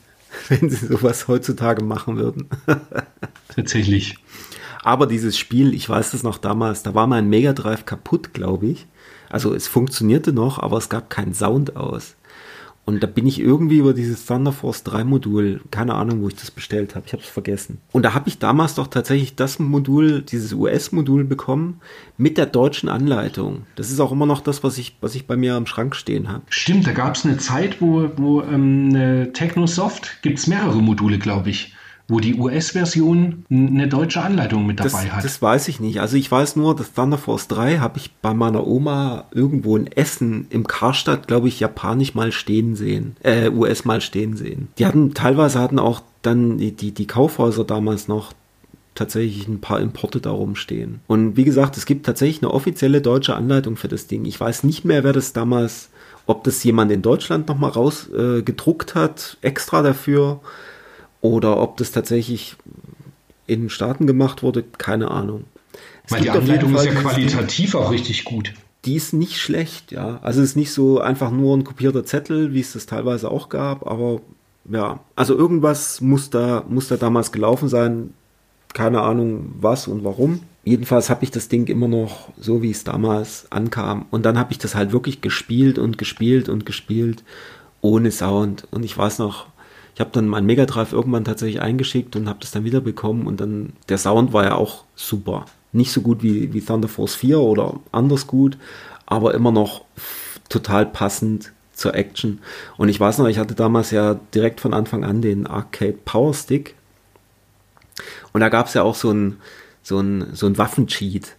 [0.48, 2.48] wenn sie sowas heutzutage machen würden.
[3.54, 4.16] Tatsächlich.
[4.82, 8.66] Aber dieses Spiel, ich weiß das noch damals, da war mein Mega Drive kaputt, glaube
[8.66, 8.86] ich.
[9.28, 12.16] Also es funktionierte noch, aber es gab keinen Sound aus.
[12.88, 16.36] Und da bin ich irgendwie über dieses Thunder Force 3 Modul, keine Ahnung, wo ich
[16.36, 17.82] das bestellt habe, ich habe es vergessen.
[17.92, 21.82] Und da habe ich damals doch tatsächlich das Modul, dieses US-Modul bekommen
[22.16, 23.66] mit der deutschen Anleitung.
[23.76, 26.30] Das ist auch immer noch das, was ich, was ich bei mir am Schrank stehen
[26.30, 26.44] habe.
[26.48, 31.50] Stimmt, da gab es eine Zeit, wo, wo ähm, Technosoft gibt es mehrere Module, glaube
[31.50, 31.74] ich
[32.08, 35.24] wo die US-Version eine deutsche Anleitung mit dabei das, hat.
[35.24, 36.00] Das weiß ich nicht.
[36.00, 39.86] Also ich weiß nur, das Thunder Force 3 habe ich bei meiner Oma irgendwo in
[39.86, 44.68] Essen im Karstadt, glaube ich, japanisch mal stehen sehen, äh, US mal stehen sehen.
[44.78, 48.32] Die hatten, teilweise hatten auch dann die, die, die Kaufhäuser damals noch
[48.94, 51.00] tatsächlich ein paar Importe darum stehen.
[51.06, 54.24] Und wie gesagt, es gibt tatsächlich eine offizielle deutsche Anleitung für das Ding.
[54.24, 55.90] Ich weiß nicht mehr, wer das damals,
[56.26, 60.40] ob das jemand in Deutschland nochmal rausgedruckt äh, hat, extra dafür
[61.20, 62.56] oder ob das tatsächlich
[63.46, 65.44] in den Staaten gemacht wurde, keine Ahnung.
[66.04, 68.54] Es Weil die Anleitung ist ja qualitativ auch richtig gut.
[68.84, 70.20] Die ist nicht schlecht, ja.
[70.22, 73.48] Also es ist nicht so einfach nur ein kopierter Zettel, wie es das teilweise auch
[73.48, 74.20] gab, aber
[74.70, 78.14] ja, also irgendwas muss da, muss da damals gelaufen sein.
[78.74, 80.40] Keine Ahnung was und warum.
[80.62, 84.04] Jedenfalls habe ich das Ding immer noch so, wie es damals ankam.
[84.10, 87.24] Und dann habe ich das halt wirklich gespielt und gespielt und gespielt
[87.80, 88.68] ohne Sound.
[88.70, 89.46] Und ich weiß noch,
[89.98, 93.26] ich habe dann mein Mega Drive irgendwann tatsächlich eingeschickt und habe das dann wieder bekommen
[93.26, 95.46] und dann der Sound war ja auch super.
[95.72, 98.56] Nicht so gut wie, wie Thunder Force 4 oder anders gut,
[99.06, 99.86] aber immer noch
[100.48, 102.38] total passend zur Action.
[102.76, 106.32] Und ich weiß noch, ich hatte damals ja direkt von Anfang an den Arcade Power
[106.32, 106.76] Stick.
[108.32, 109.38] Und da gab es ja auch so ein,
[109.82, 111.34] so ein, so ein Waffencheat.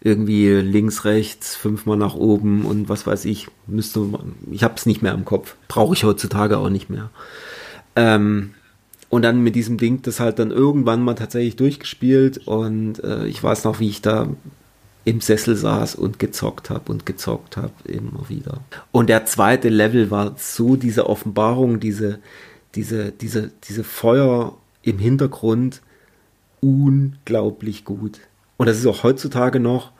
[0.00, 3.48] Irgendwie links, rechts, fünfmal nach oben und was weiß ich.
[3.66, 4.06] Müsste,
[4.52, 5.56] ich habe es nicht mehr im Kopf.
[5.66, 7.10] Brauche ich heutzutage auch nicht mehr.
[7.96, 8.54] Ähm,
[9.08, 13.42] und dann mit diesem Ding das halt dann irgendwann mal tatsächlich durchgespielt und äh, ich
[13.42, 14.28] weiß noch, wie ich da
[15.04, 18.60] im Sessel saß und gezockt habe und gezockt habe immer wieder.
[18.92, 22.20] Und der zweite Level war so diese Offenbarung, diese,
[22.74, 25.80] diese, diese, diese Feuer im Hintergrund
[26.60, 28.20] unglaublich gut.
[28.58, 29.92] Und das ist auch heutzutage noch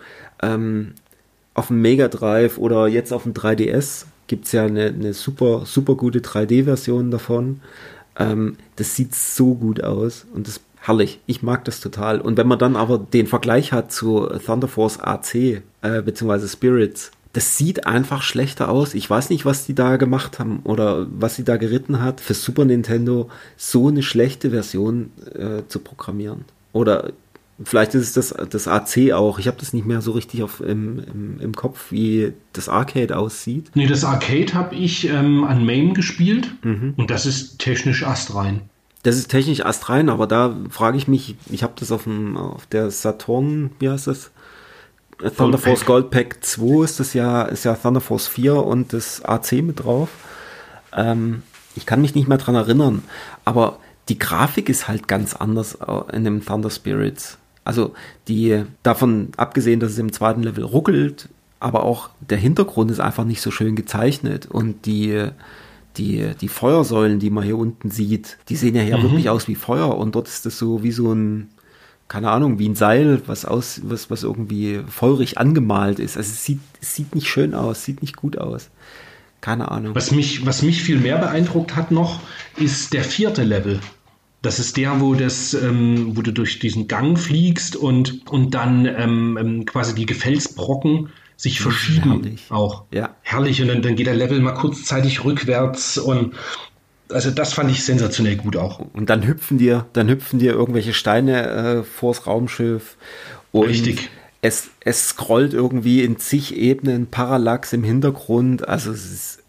[0.42, 0.94] ähm,
[1.54, 5.66] auf dem Mega Drive oder jetzt auf dem 3DS gibt es ja eine, eine, super,
[5.66, 7.60] super gute 3D-Version davon.
[8.16, 11.18] Ähm, das sieht so gut aus und das herrlich.
[11.26, 12.20] Ich mag das total.
[12.20, 15.62] Und wenn man dann aber den Vergleich hat zu Thunder Force AC, äh,
[16.04, 18.94] beziehungsweise Spirits, das sieht einfach schlechter aus.
[18.94, 22.34] Ich weiß nicht, was die da gemacht haben oder was sie da geritten hat, für
[22.34, 26.44] Super Nintendo so eine schlechte Version äh, zu programmieren.
[26.72, 27.12] Oder
[27.62, 29.38] Vielleicht ist es das, das AC auch.
[29.38, 33.16] Ich habe das nicht mehr so richtig auf, im, im, im Kopf, wie das Arcade
[33.16, 33.70] aussieht.
[33.74, 36.94] Nee, das Arcade habe ich ähm, an MAME gespielt mhm.
[36.96, 38.62] und das ist technisch astrein.
[39.02, 42.66] Das ist technisch astrein, aber da frage ich mich, ich habe das auf, dem, auf
[42.66, 44.30] der Saturn, wie heißt das?
[45.36, 49.22] Thunder Force Gold Pack 2 ist das ja, ist ja Thunder Force 4 und das
[49.22, 50.08] AC mit drauf.
[50.96, 51.42] Ähm,
[51.76, 53.02] ich kann mich nicht mehr dran erinnern,
[53.44, 57.38] aber die Grafik ist halt ganz anders äh, in dem Thunder Spirits.
[57.64, 57.94] Also
[58.28, 61.28] die, davon abgesehen, dass es im zweiten Level ruckelt,
[61.60, 65.26] aber auch der Hintergrund ist einfach nicht so schön gezeichnet und die,
[65.96, 69.02] die, die Feuersäulen, die man hier unten sieht, die sehen ja hier mhm.
[69.04, 71.48] wirklich aus wie Feuer und dort ist das so wie so ein,
[72.08, 76.16] keine Ahnung, wie ein Seil, was aus, was, was irgendwie feurig angemalt ist.
[76.16, 78.70] Also es sieht, es sieht nicht schön aus, sieht nicht gut aus.
[79.40, 79.94] Keine Ahnung.
[79.94, 82.20] Was mich, was mich viel mehr beeindruckt hat noch,
[82.56, 83.80] ist der vierte Level.
[84.42, 88.86] Das ist der, wo, das, ähm, wo du durch diesen Gang fliegst und, und dann
[88.86, 92.22] ähm, ähm quasi die Gefelsbrocken sich verschieben.
[92.22, 92.46] Herrlich.
[92.50, 92.84] Auch.
[92.92, 93.16] Ja.
[93.22, 93.60] Herrlich.
[93.62, 96.34] Und dann, dann geht der Level mal kurzzeitig rückwärts und
[97.12, 98.80] also das fand ich sensationell gut auch.
[98.92, 102.96] Und dann hüpfen dir, dann hüpfen dir irgendwelche Steine äh, vors Raumschiff.
[103.52, 104.10] Und Richtig.
[104.42, 108.66] Es, es scrollt irgendwie in zig Ebenen Parallax im Hintergrund.
[108.66, 109.39] Also es ist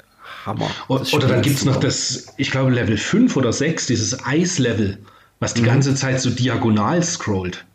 [0.45, 0.69] Hammer.
[0.87, 4.99] Oder dann gibt es noch das, ich glaube, Level 5 oder 6, dieses Eislevel,
[5.39, 5.67] was die mhm.
[5.67, 7.65] ganze Zeit so diagonal scrollt.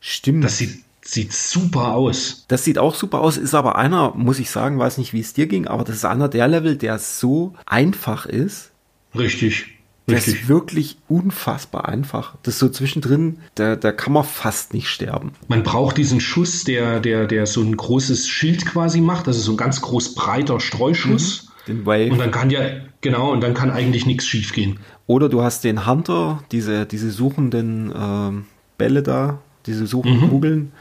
[0.00, 0.44] Stimmt.
[0.44, 2.44] Das sieht, sieht super aus.
[2.48, 5.32] Das sieht auch super aus, ist aber einer, muss ich sagen, weiß nicht, wie es
[5.32, 8.70] dir ging, aber das ist einer der Level, der so einfach ist.
[9.14, 9.78] Richtig.
[10.14, 12.36] Das ist wirklich unfassbar einfach.
[12.42, 15.32] Das ist so zwischendrin, da, da kann man fast nicht sterben.
[15.48, 19.52] Man braucht diesen Schuss, der, der, der so ein großes Schild quasi macht, also so
[19.52, 21.42] ein ganz groß breiter Streuschuss.
[21.42, 21.47] Mhm.
[21.68, 22.10] Den Wave.
[22.10, 22.60] Und dann kann ja,
[23.00, 24.78] genau, und dann kann eigentlich nichts schief gehen.
[25.06, 28.46] Oder du hast den Hunter, diese, diese suchenden ähm,
[28.78, 30.30] Bälle da, diese suchenden mhm.
[30.30, 30.72] Kugeln.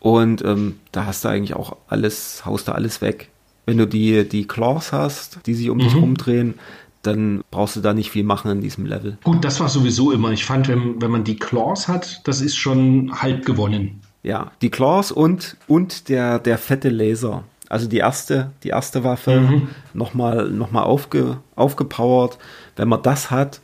[0.00, 3.28] Und ähm, da hast du eigentlich auch alles, haust du alles weg.
[3.66, 5.82] Wenn du die, die Claws hast, die sich um mhm.
[5.82, 6.54] dich rumdrehen,
[7.02, 9.18] dann brauchst du da nicht viel machen in diesem Level.
[9.22, 10.30] Gut, das war sowieso immer.
[10.30, 14.00] Ich fand, wenn, wenn man die Claws hat, das ist schon halb gewonnen.
[14.22, 17.44] Ja, die Claws und, und der, der fette Laser.
[17.72, 19.68] Also die erste, die erste Waffe mhm.
[19.94, 22.36] nochmal noch mal aufge, aufgepowert.
[22.76, 23.62] Wenn man das hat,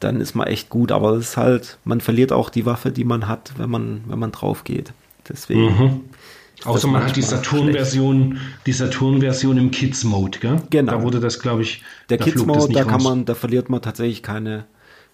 [0.00, 0.90] dann ist man echt gut.
[0.90, 4.18] Aber das ist halt, man verliert auch die Waffe, die man hat, wenn man, wenn
[4.18, 4.92] man drauf geht.
[5.28, 5.66] Deswegen.
[5.66, 6.00] Mhm.
[6.64, 10.56] Außer man hat die Saturn-Version, die Saturn-Version im Kids-Mode, gell?
[10.70, 10.90] Genau.
[10.90, 14.64] Da wurde das, glaube ich, der Kids-Mode, da kann man, da verliert man tatsächlich keine,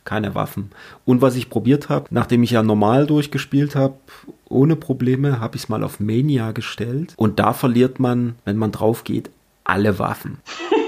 [0.05, 0.71] keine Waffen.
[1.05, 3.95] Und was ich probiert habe, nachdem ich ja normal durchgespielt habe,
[4.49, 7.15] ohne Probleme, habe ich es mal auf Mania gestellt.
[7.17, 9.31] Und da verliert man, wenn man drauf geht,
[9.65, 10.39] alle Waffen.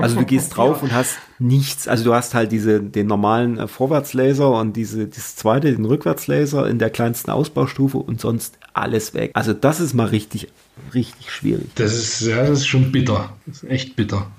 [0.00, 1.86] Also du gehst drauf und hast nichts.
[1.86, 6.68] Also du hast halt diese, den normalen äh, Vorwärtslaser und diese, das zweite, den Rückwärtslaser
[6.68, 9.32] in der kleinsten Ausbaustufe und sonst alles weg.
[9.34, 10.48] Also das ist mal richtig,
[10.94, 11.68] richtig schwierig.
[11.74, 13.36] Das ist, ja, das ist schon bitter.
[13.46, 14.30] Das ist echt bitter.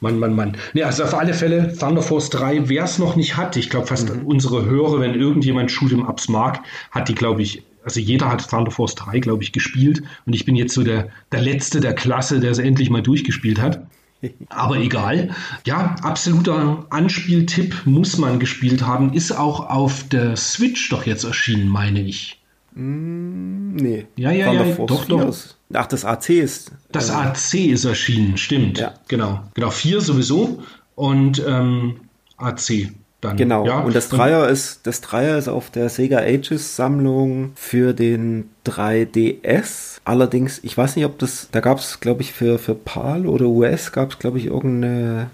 [0.00, 0.56] Mann, Mann, Mann.
[0.74, 3.86] Nee, also auf alle Fälle Thunder Force 3, wer es noch nicht hat, ich glaube
[3.86, 4.26] fast mhm.
[4.26, 8.70] unsere Hörer, wenn irgendjemand Shoot'em Ups mag, hat die, glaube ich, also jeder hat Thunder
[8.70, 12.40] Force 3, glaube ich, gespielt und ich bin jetzt so der, der Letzte der Klasse,
[12.40, 13.86] der es endlich mal durchgespielt hat.
[14.48, 15.30] Aber egal.
[15.64, 19.12] Ja, absoluter Anspieltipp muss man gespielt haben.
[19.12, 22.40] Ist auch auf der Switch doch jetzt erschienen, meine ich.
[22.74, 24.06] Mm, nee.
[24.16, 24.74] Ja, ja, Thunder ja.
[24.74, 25.28] Force doch, doch.
[25.28, 26.72] Ist, ach, das AC ist.
[26.92, 28.78] Das also, AC ist erschienen, stimmt.
[28.78, 28.94] Ja.
[29.08, 29.40] Genau.
[29.54, 30.62] Genau, 4 sowieso
[30.94, 32.00] und ähm,
[32.36, 32.92] AC.
[33.20, 33.66] Dann, genau.
[33.66, 38.48] Ja, und das Dreier ist, das Dreier ist auf der Sega Ages Sammlung für den
[38.64, 39.98] 3DS.
[40.04, 43.46] Allerdings, ich weiß nicht, ob das, da gab es, glaube ich, für, für PAL oder
[43.46, 45.30] US gab es, glaube ich, irgendeine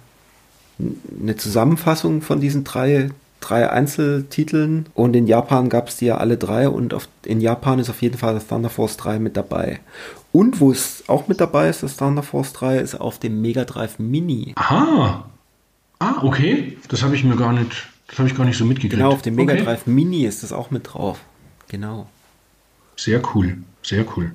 [1.20, 3.10] eine Zusammenfassung von diesen drei,
[3.48, 4.86] drei Einzeltiteln.
[4.94, 8.02] Und in Japan gab es die ja alle drei und auf, in Japan ist auf
[8.02, 9.80] jeden Fall das Thunder Force 3 mit dabei.
[10.32, 13.64] Und wo es auch mit dabei ist, das Thunder Force 3, ist auf dem Mega
[13.64, 14.52] Drive Mini.
[14.56, 15.26] Aha.
[15.98, 16.76] Ah, okay.
[16.88, 18.94] Das habe ich mir gar nicht, das habe ich gar nicht so mitgekriegt.
[18.94, 19.64] Genau, auf dem Mega okay.
[19.64, 21.20] Drive Mini ist das auch mit drauf.
[21.68, 22.08] Genau.
[22.96, 24.32] Sehr cool, sehr cool.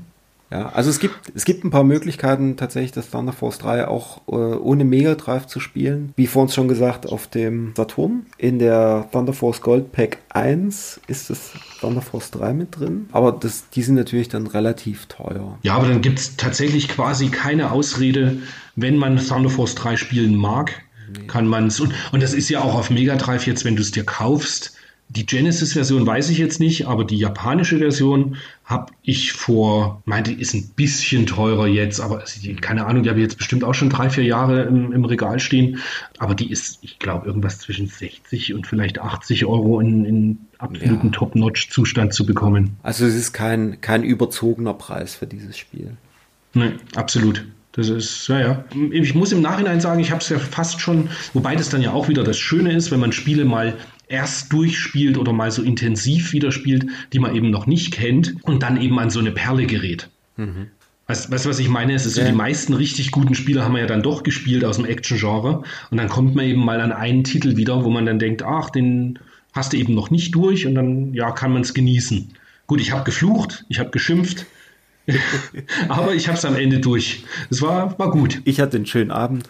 [0.51, 4.21] Ja, also es gibt, es gibt ein paar Möglichkeiten, tatsächlich das Thunder Force 3 auch
[4.27, 6.13] äh, ohne Mega Drive zu spielen.
[6.15, 8.25] Wie vorhin schon gesagt, auf dem Saturn.
[8.37, 13.09] In der Thunder Force Gold Pack 1 ist das Thunder Force 3 mit drin.
[13.11, 15.59] Aber das, die sind natürlich dann relativ teuer.
[15.61, 18.37] Ja, aber dann gibt es tatsächlich quasi keine Ausrede,
[18.75, 20.81] wenn man Thunder Force 3 spielen mag,
[21.15, 21.27] nee.
[21.27, 21.79] kann man es.
[21.79, 24.78] Und, und das ist ja auch auf Mega Drive jetzt, wenn du es dir kaufst,
[25.11, 30.53] Die Genesis-Version weiß ich jetzt nicht, aber die japanische Version habe ich vor, meinte, ist
[30.53, 32.23] ein bisschen teurer jetzt, aber
[32.61, 35.39] keine Ahnung, die habe ich jetzt bestimmt auch schon drei, vier Jahre im, im Regal
[35.39, 35.79] stehen.
[36.19, 41.07] Aber die ist, ich glaube, irgendwas zwischen 60 und vielleicht 80 Euro in, in absoluten
[41.07, 41.13] ja.
[41.13, 42.77] Top-Notch-Zustand zu bekommen.
[42.83, 45.97] Also es ist kein, kein überzogener Preis für dieses Spiel.
[46.53, 47.47] Nein, absolut.
[47.71, 48.65] Das ist, ja, ja.
[48.91, 51.93] Ich muss im Nachhinein sagen, ich habe es ja fast schon, wobei das dann ja
[51.93, 53.75] auch wieder das Schöne ist, wenn man Spiele mal
[54.09, 58.63] erst durchspielt oder mal so intensiv wieder spielt, die man eben noch nicht kennt und
[58.63, 60.09] dann eben an so eine Perle gerät.
[60.35, 60.67] Mhm.
[61.07, 61.93] Weißt du, was ich meine?
[61.93, 64.75] Es ist so, die meisten richtig guten Spiele haben wir ja dann doch gespielt aus
[64.75, 68.19] dem Action-Genre und dann kommt man eben mal an einen Titel wieder, wo man dann
[68.19, 69.17] denkt, ach, den
[69.51, 72.33] hast du eben noch nicht durch und dann, ja, kann man es genießen.
[72.67, 74.45] Gut, ich habe geflucht, ich habe geschimpft,
[75.87, 77.23] aber ich habe es am Ende durch.
[77.49, 78.41] Es war, war gut.
[78.45, 79.49] Ich hatte einen schönen Abend.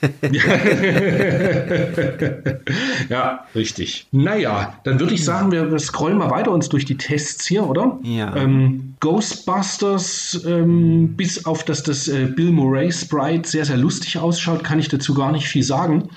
[3.08, 4.06] ja, richtig.
[4.12, 7.98] Naja, dann würde ich sagen, wir, scrollen mal weiter uns durch die Tests hier, oder?
[8.02, 8.36] Ja.
[8.36, 14.64] Ähm, Ghostbusters, ähm, bis auf dass das äh, Bill Murray Sprite sehr, sehr lustig ausschaut,
[14.64, 16.08] kann ich dazu gar nicht viel sagen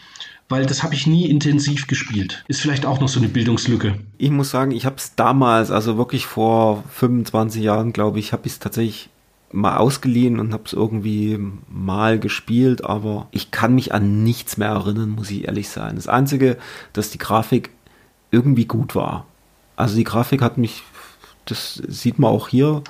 [0.51, 2.43] weil das habe ich nie intensiv gespielt.
[2.49, 3.95] Ist vielleicht auch noch so eine Bildungslücke.
[4.17, 8.45] Ich muss sagen, ich habe es damals, also wirklich vor 25 Jahren, glaube ich, habe
[8.45, 9.09] ich es tatsächlich
[9.51, 11.39] mal ausgeliehen und habe es irgendwie
[11.69, 15.95] mal gespielt, aber ich kann mich an nichts mehr erinnern, muss ich ehrlich sein.
[15.95, 16.57] Das Einzige,
[16.93, 17.69] dass die Grafik
[18.31, 19.25] irgendwie gut war.
[19.75, 20.83] Also die Grafik hat mich,
[21.45, 22.83] das sieht man auch hier,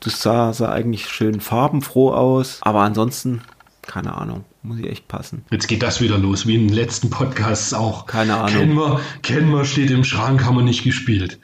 [0.00, 3.42] das sah, sah eigentlich schön farbenfroh aus, aber ansonsten
[3.86, 4.44] keine Ahnung.
[4.66, 5.44] Muss ich echt passen.
[5.52, 8.06] Jetzt geht das wieder los, wie in den letzten Podcasts auch.
[8.06, 8.50] Keine Ahnung.
[8.52, 11.38] Kennen wir, kennen wir steht im Schrank, haben wir nicht gespielt.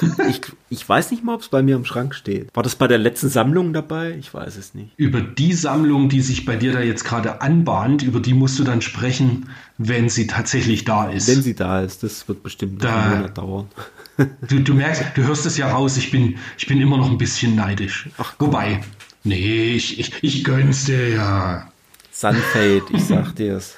[0.00, 2.48] Ich, ich, ich weiß nicht mal, ob es bei mir im Schrank steht.
[2.54, 4.16] War das bei der letzten Sammlung dabei?
[4.18, 4.92] Ich weiß es nicht.
[4.96, 8.64] Über die Sammlung, die sich bei dir da jetzt gerade anbahnt, über die musst du
[8.64, 11.28] dann sprechen, wenn sie tatsächlich da ist.
[11.28, 13.68] Wenn sie da ist, das wird bestimmt da, einen Monat dauern.
[14.46, 17.16] Du, du merkst, du hörst es ja raus, ich bin, ich bin immer noch ein
[17.16, 18.10] bisschen neidisch.
[18.18, 18.82] Ach, Wobei,
[19.24, 21.71] nee, ich, ich, ich gönn's dir ja.
[22.12, 23.74] Sunfade, ich sag dir's.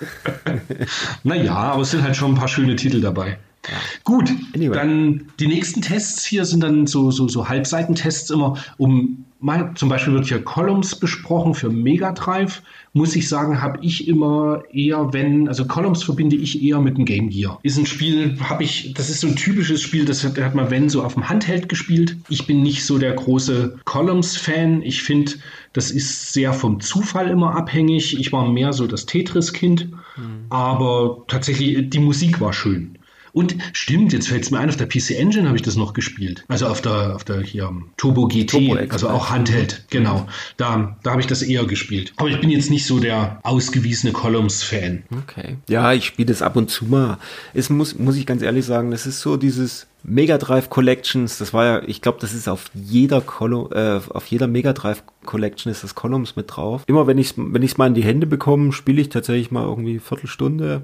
[1.22, 3.38] naja, aber es sind halt schon ein paar schöne Titel dabei.
[3.68, 3.76] Ja.
[4.04, 4.74] Gut, anyway.
[4.74, 9.90] dann die nächsten Tests hier sind dann so, so, so Halbseitentests immer, um mal, zum
[9.90, 12.62] Beispiel wird hier Columns besprochen für Mega Drive.
[12.94, 17.04] Muss ich sagen, habe ich immer eher, wenn, also Columns verbinde ich eher mit dem
[17.04, 17.58] Game Gear.
[17.62, 20.70] Ist ein Spiel, habe ich, das ist so ein typisches Spiel, das hat, hat man,
[20.70, 22.16] wenn, so auf dem Handheld gespielt.
[22.28, 24.82] Ich bin nicht so der große Columns-Fan.
[24.82, 25.32] Ich finde,
[25.74, 28.18] das ist sehr vom Zufall immer abhängig.
[28.18, 30.46] Ich war mehr so das Tetris-Kind, mhm.
[30.48, 32.96] aber tatsächlich, die Musik war schön.
[33.34, 35.92] Und stimmt, jetzt fällt es mir ein, auf der PC Engine habe ich das noch
[35.92, 36.44] gespielt.
[36.46, 40.26] Also auf der, auf der hier Turbo GT, Turbo also auch Handheld, genau.
[40.56, 42.12] Da, da habe ich das eher gespielt.
[42.16, 45.02] Aber ich bin jetzt nicht so der ausgewiesene Columns-Fan.
[45.22, 45.56] Okay.
[45.68, 47.18] Ja, ich spiele das ab und zu mal.
[47.54, 51.54] Es muss, muss ich ganz ehrlich sagen, das ist so dieses Mega Drive Collections, das
[51.54, 55.72] war ja, ich glaube, das ist auf jeder Column, äh, auf jeder Mega Drive Collection
[55.72, 56.82] ist das Columns mit drauf.
[56.86, 59.98] Immer wenn ich wenn ich mal in die Hände bekomme, spiele ich tatsächlich mal irgendwie
[59.98, 60.82] Viertelstunde,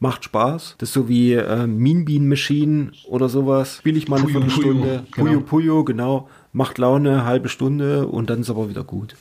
[0.00, 0.76] macht Spaß.
[0.78, 3.78] Das ist so wie äh, Mean Bean Machine oder sowas.
[3.78, 5.04] Spiele ich mal eine Viertelstunde.
[5.10, 5.40] Puyo, Puyo, genau.
[5.40, 6.28] Puyo, genau.
[6.52, 9.16] Macht Laune, halbe Stunde und dann ist aber wieder gut.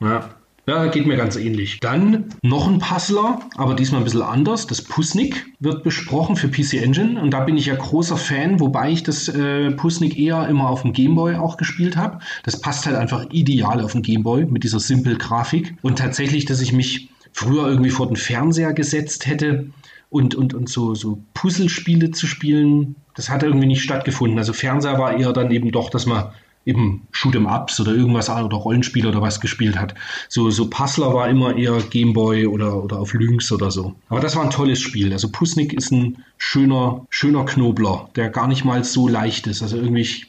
[0.00, 0.30] Ja.
[0.68, 1.78] Ja, geht mir ganz ähnlich.
[1.78, 4.66] Dann noch ein Puzzler, aber diesmal ein bisschen anders.
[4.66, 8.90] Das Pusnik wird besprochen für PC Engine und da bin ich ja großer Fan, wobei
[8.90, 12.18] ich das äh, Pusnik eher immer auf dem Gameboy auch gespielt habe.
[12.42, 16.60] Das passt halt einfach ideal auf dem Gameboy mit dieser Simple Grafik und tatsächlich, dass
[16.60, 19.70] ich mich früher irgendwie vor den Fernseher gesetzt hätte
[20.10, 24.38] und, und, und so, so Puzzlespiele zu spielen, das hat irgendwie nicht stattgefunden.
[24.38, 26.30] Also Fernseher war eher dann eben doch, dass man
[26.66, 29.94] eben Shoot'em Ups oder irgendwas oder Rollenspiel oder was gespielt hat.
[30.28, 33.94] So, so Puzzler war immer eher Gameboy oder, oder auf Lynx oder so.
[34.08, 35.12] Aber das war ein tolles Spiel.
[35.12, 39.62] Also Pusnik ist ein schöner, schöner Knobler, der gar nicht mal so leicht ist.
[39.62, 40.26] Also irgendwie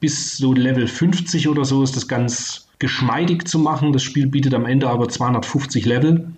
[0.00, 3.92] bis so Level 50 oder so ist das ganz geschmeidig zu machen.
[3.92, 6.28] Das Spiel bietet am Ende aber 250 Level.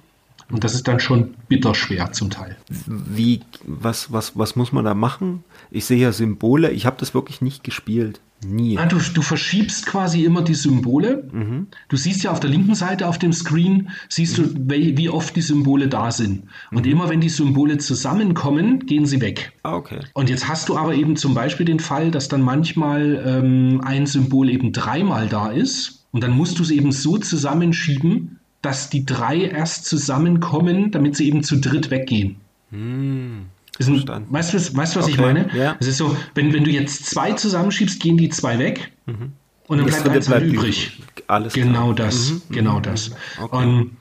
[0.51, 2.57] Und das ist dann schon bitter schwer zum Teil.
[2.69, 5.43] Wie, was, was, was muss man da machen?
[5.71, 6.71] Ich sehe ja Symbole.
[6.71, 8.21] Ich habe das wirklich nicht gespielt.
[8.45, 8.77] Nie.
[8.77, 11.29] Ah, du, du verschiebst quasi immer die Symbole.
[11.33, 11.69] Mhm.
[11.89, 14.69] Du siehst ja auf der linken Seite auf dem Screen, siehst mhm.
[14.69, 16.45] du, wie, wie, oft die Symbole da sind.
[16.71, 16.93] Und mhm.
[16.93, 19.53] immer wenn die Symbole zusammenkommen, gehen sie weg.
[19.63, 20.01] Ah, okay.
[20.13, 24.07] Und jetzt hast du aber eben zum Beispiel den Fall, dass dann manchmal ähm, ein
[24.07, 26.07] Symbol eben dreimal da ist.
[26.13, 28.36] Und dann musst du es eben so zusammenschieben,
[28.67, 32.37] dass die drei erst zusammenkommen, damit sie eben zu dritt weggehen.
[32.73, 33.47] Hm,
[33.79, 35.49] ein, weißt du, weißt, was okay, ich meine?
[35.57, 35.77] Ja.
[35.79, 39.33] Es ist so, wenn, wenn du jetzt zwei zusammenschiebst, gehen die zwei weg mhm.
[39.69, 41.01] und dann bleibt eins bleibt übrig.
[41.29, 42.09] Alles genau klar.
[42.09, 42.43] das, mhm.
[42.51, 42.83] genau mhm.
[42.83, 43.13] das.
[43.41, 43.57] Okay.
[43.57, 43.97] Und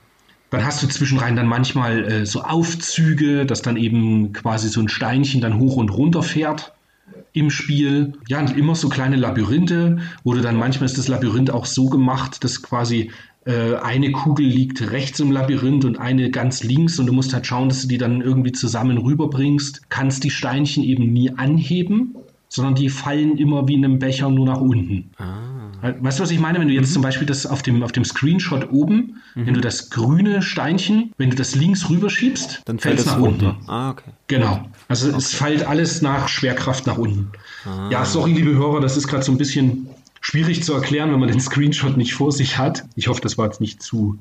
[0.50, 4.88] dann hast du zwischenrein dann manchmal äh, so Aufzüge, dass dann eben quasi so ein
[4.88, 6.72] Steinchen dann hoch und runter fährt.
[7.32, 8.14] im Spiel.
[8.26, 11.88] Ja, und immer so kleine Labyrinthe, wo du dann manchmal ist das Labyrinth auch so
[11.88, 13.12] gemacht, dass quasi
[13.46, 17.68] eine Kugel liegt rechts im Labyrinth und eine ganz links und du musst halt schauen,
[17.68, 19.88] dass du die dann irgendwie zusammen rüberbringst.
[19.88, 22.16] Kannst die Steinchen eben nie anheben,
[22.48, 25.10] sondern die fallen immer wie in einem Becher nur nach unten.
[25.18, 25.56] Ah.
[25.82, 26.58] Weißt du, was ich meine?
[26.58, 26.94] Wenn du jetzt mhm.
[26.94, 29.46] zum Beispiel das auf dem, auf dem Screenshot oben, mhm.
[29.46, 33.50] wenn du das grüne Steinchen, wenn du das links rüberschiebst, dann fällt es nach runter.
[33.50, 33.70] unten.
[33.70, 34.10] Ah, okay.
[34.26, 34.68] Genau.
[34.88, 35.18] Also okay.
[35.18, 37.30] es fällt alles nach Schwerkraft nach unten.
[37.64, 37.90] Ah.
[37.90, 39.88] Ja, sorry, liebe Hörer, das ist gerade so ein bisschen
[40.26, 42.84] schwierig zu erklären, wenn man den Screenshot nicht vor sich hat.
[42.96, 44.18] Ich hoffe, das war jetzt nicht zu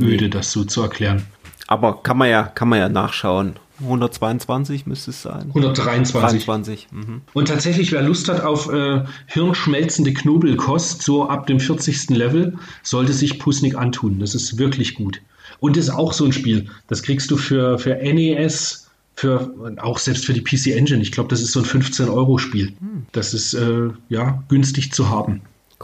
[0.00, 1.26] öde, das so zu erklären.
[1.68, 3.54] Aber kann man ja, kann man ja nachschauen.
[3.78, 5.46] 122 müsste es sein.
[5.48, 6.44] 123.
[6.44, 6.88] 23.
[6.90, 7.20] Mhm.
[7.34, 12.10] Und tatsächlich, wer Lust hat auf äh, hirnschmelzende Knobelkost, so ab dem 40.
[12.10, 14.18] Level, sollte sich Pusnik antun.
[14.18, 15.22] Das ist wirklich gut.
[15.60, 16.68] Und ist auch so ein Spiel.
[16.88, 18.83] Das kriegst du für, für NES,
[19.16, 21.02] für auch selbst für die PC Engine.
[21.02, 22.68] Ich glaube, das ist so ein 15-Euro-Spiel.
[22.78, 23.06] Hm.
[23.12, 25.42] Das ist äh, ja günstig zu haben.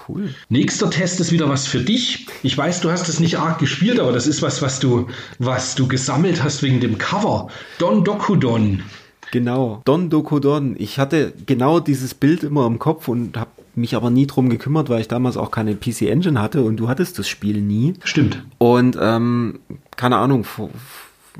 [0.08, 0.34] Cool.
[0.48, 2.26] Nächster Test ist wieder was für dich.
[2.42, 5.08] Ich weiß, du hast es nicht arg gespielt, aber das ist was, was du,
[5.38, 7.48] was du gesammelt hast wegen dem Cover.
[7.78, 8.82] Don Dokudon.
[9.30, 10.74] Genau, Don Dokudon.
[10.78, 14.88] Ich hatte genau dieses Bild immer im Kopf und habe mich aber nie drum gekümmert,
[14.88, 17.94] weil ich damals auch keine PC Engine hatte und du hattest das Spiel nie.
[18.02, 18.42] Stimmt.
[18.58, 19.60] Und ähm,
[19.96, 20.70] keine Ahnung, vor,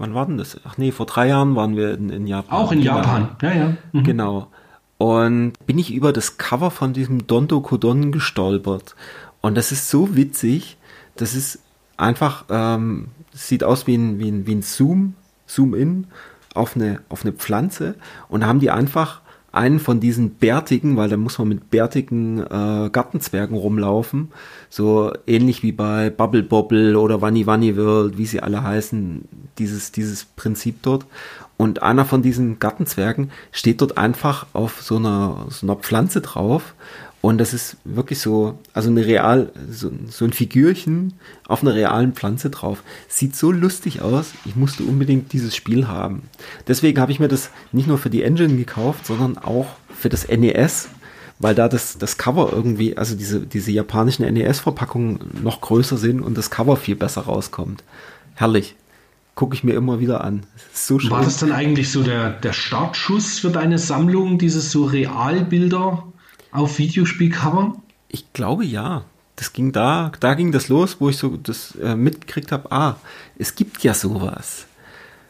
[0.00, 0.58] wann war denn das?
[0.64, 2.58] Ach nee, vor drei Jahren waren wir in, in Japan.
[2.58, 3.76] Auch in Japan, ja, ja.
[3.92, 4.02] Mhm.
[4.02, 4.48] Genau.
[4.98, 8.96] Und bin ich über das Cover von diesem Dondo Kodon gestolpert.
[9.40, 10.76] Und das ist so witzig.
[11.16, 11.60] Das ist
[11.96, 15.14] einfach, ähm, sieht aus wie ein, wie ein, wie ein Zoom,
[15.46, 16.06] Zoom-In
[16.54, 17.94] auf eine, auf eine Pflanze.
[18.28, 19.20] Und da haben die einfach
[19.52, 24.28] einen von diesen bärtigen, weil da muss man mit bärtigen äh, Gartenzwergen rumlaufen,
[24.68, 29.28] so ähnlich wie bei Bubble Bobble oder Wanny Wanny World, wie sie alle heißen,
[29.58, 31.06] dieses, dieses Prinzip dort.
[31.56, 36.74] Und einer von diesen Gartenzwergen steht dort einfach auf so einer, so einer Pflanze drauf.
[37.22, 41.14] Und das ist wirklich so, also eine real, so, so ein Figürchen
[41.46, 42.82] auf einer realen Pflanze drauf.
[43.08, 44.32] Sieht so lustig aus.
[44.46, 46.22] Ich musste unbedingt dieses Spiel haben.
[46.66, 50.28] Deswegen habe ich mir das nicht nur für die Engine gekauft, sondern auch für das
[50.28, 50.88] NES,
[51.38, 56.38] weil da das, das Cover irgendwie, also diese, diese japanischen NES-Verpackungen noch größer sind und
[56.38, 57.84] das Cover viel besser rauskommt.
[58.34, 58.76] Herrlich
[59.34, 60.44] gucke ich mir immer wieder an.
[60.72, 61.10] So schön.
[61.10, 66.09] War das dann eigentlich so der, der Startschuss für deine Sammlung, diese so Realbilder
[66.52, 67.74] auf Videospielcover?
[68.08, 69.04] Ich glaube ja.
[69.36, 72.96] Das ging da, da ging das los, wo ich so das äh, mitgekriegt habe, ah,
[73.38, 74.66] es gibt ja sowas.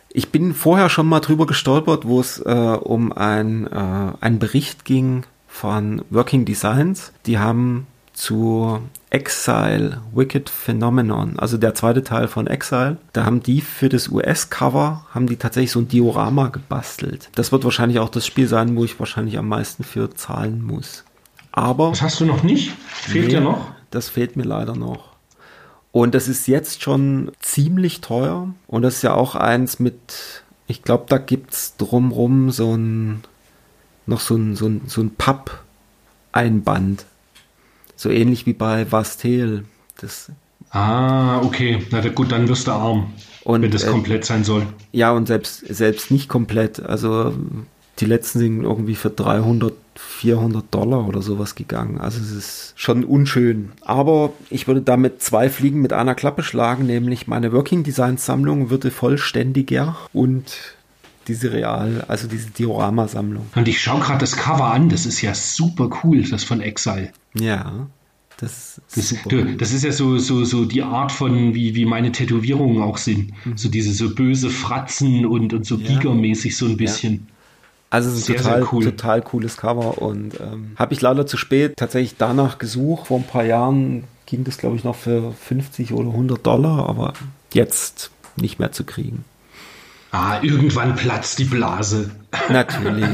[0.09, 4.85] Ich bin vorher schon mal drüber gestolpert, wo es äh, um ein, äh, einen Bericht
[4.85, 7.13] ging von Working Designs.
[7.27, 12.97] Die haben zu Exile Wicked Phenomenon, also der zweite Teil von Exile.
[13.13, 17.29] Da haben die für das US-Cover, haben die tatsächlich so ein Diorama gebastelt.
[17.35, 21.05] Das wird wahrscheinlich auch das Spiel sein, wo ich wahrscheinlich am meisten für zahlen muss.
[21.53, 21.91] Aber.
[21.91, 22.73] Das hast du noch nicht?
[22.89, 23.73] Fehlt nee, dir noch?
[23.91, 25.11] Das fehlt mir leider noch.
[25.93, 28.49] Und das ist jetzt schon ziemlich teuer.
[28.67, 33.23] Und das ist ja auch eins mit, ich glaube, da gibt es drumrum so ein,
[34.07, 37.07] noch so ein, so ein, so ein Papp-Einband.
[37.97, 39.65] So ähnlich wie bei Vastel.
[40.01, 40.31] Das
[40.71, 41.85] ah, okay.
[41.91, 43.13] Na gut, dann wirst du arm,
[43.45, 44.67] und, wenn das äh, komplett sein soll.
[44.93, 46.81] Ja, und selbst, selbst nicht komplett.
[46.81, 47.35] Also
[48.01, 51.99] die letzten sind irgendwie für 300, 400 Dollar oder sowas gegangen.
[51.99, 53.73] Also es ist schon unschön.
[53.83, 58.71] Aber ich würde damit zwei Fliegen mit einer Klappe schlagen, nämlich meine Working Design Sammlung
[58.71, 60.57] würde vollständiger und
[61.29, 63.47] diese Real, also diese Diorama-Sammlung.
[63.55, 67.13] Und ich schaue gerade das Cover an, das ist ja super cool, das von Exile.
[67.35, 67.87] Ja.
[68.39, 72.11] Das, das, du, das, ist ja so, so, so die Art von, wie, wie meine
[72.11, 73.33] Tätowierungen auch sind.
[73.45, 73.59] Mhm.
[73.59, 75.89] So diese so böse Fratzen und, und so ja.
[75.89, 77.13] gigermäßig so ein bisschen.
[77.13, 77.21] Ja.
[77.91, 78.85] Also es ist ein total, cool.
[78.85, 83.09] total cooles Cover und ähm, habe ich leider zu spät tatsächlich danach gesucht.
[83.09, 87.15] Vor ein paar Jahren ging das, glaube ich, noch für 50 oder 100 Dollar, aber
[87.53, 89.25] jetzt nicht mehr zu kriegen.
[90.13, 92.13] Ah, irgendwann platzt die Blase.
[92.49, 93.09] Natürlich.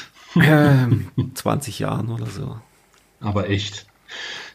[0.36, 2.56] ähm, 20 Jahren oder so.
[3.20, 3.86] Aber echt.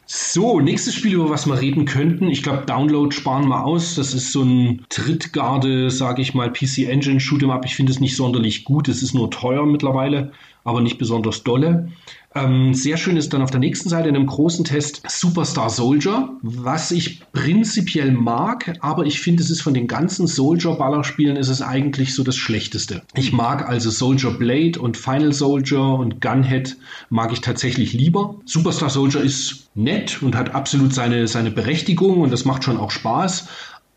[0.09, 2.29] So, nächstes Spiel, über was wir reden könnten.
[2.29, 3.95] Ich glaube, Download sparen wir aus.
[3.95, 7.65] Das ist so ein Trittgarde, sage ich mal, PC Engine Shoot'em Up.
[7.65, 8.87] Ich finde es nicht sonderlich gut.
[8.87, 10.31] Es ist nur teuer mittlerweile,
[10.63, 11.91] aber nicht besonders dolle.
[12.37, 16.29] Ähm, sehr schön ist dann auf der nächsten Seite in einem großen Test Superstar Soldier,
[16.41, 21.61] was ich prinzipiell mag, aber ich finde, es ist von den ganzen Soldier-Ballerspielen ist es
[21.61, 23.01] eigentlich so das Schlechteste.
[23.15, 26.77] Ich mag also Soldier Blade und Final Soldier und Gunhead
[27.09, 28.35] mag ich tatsächlich lieber.
[28.45, 32.91] Superstar Soldier ist nett und hat absolut seine, seine Berechtigung und das macht schon auch
[32.91, 33.47] Spaß,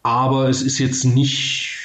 [0.03, 1.77] aber es ist jetzt nicht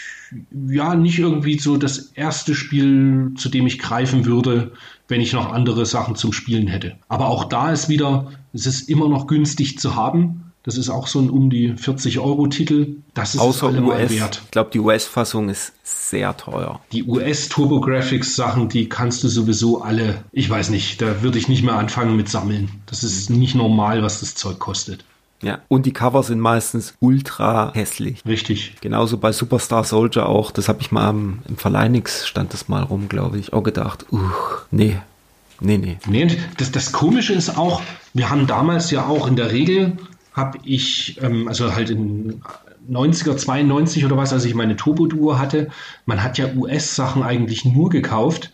[0.68, 4.72] ja, nicht irgendwie so das erste Spiel, zu dem ich greifen würde,
[5.08, 6.98] wenn ich noch andere Sachen zum Spielen hätte.
[7.08, 10.42] Aber auch da ist wieder, es ist immer noch günstig zu haben.
[10.64, 12.96] Das ist auch so ein um die 40 Euro Titel.
[13.14, 14.10] Das ist Außer US.
[14.10, 14.42] Wert.
[14.46, 16.82] Ich glaube, die US-Fassung ist sehr teuer.
[16.92, 20.24] Die US TurboGrafx Sachen, die kannst du sowieso alle.
[20.32, 22.82] Ich weiß nicht, da würde ich nicht mehr anfangen mit Sammeln.
[22.88, 25.06] Das ist nicht normal, was das Zeug kostet.
[25.42, 28.24] Ja, und die Cover sind meistens ultra hässlich.
[28.26, 28.76] Richtig.
[28.82, 30.52] Genauso bei Superstar Soldier auch.
[30.52, 33.54] Das habe ich mal im, im Verleinix stand das mal rum, glaube ich.
[33.54, 34.20] Auch gedacht, uh,
[34.72, 34.98] nee,
[35.62, 35.98] Nee, nee.
[36.08, 37.82] Nee, das, das Komische ist auch,
[38.14, 39.98] wir haben damals ja auch in der Regel
[40.34, 42.42] habe ich, ähm, also halt in
[42.90, 45.70] 90er, 92 oder was, als ich meine Turbo-Duo hatte,
[46.06, 48.52] man hat ja US-Sachen eigentlich nur gekauft,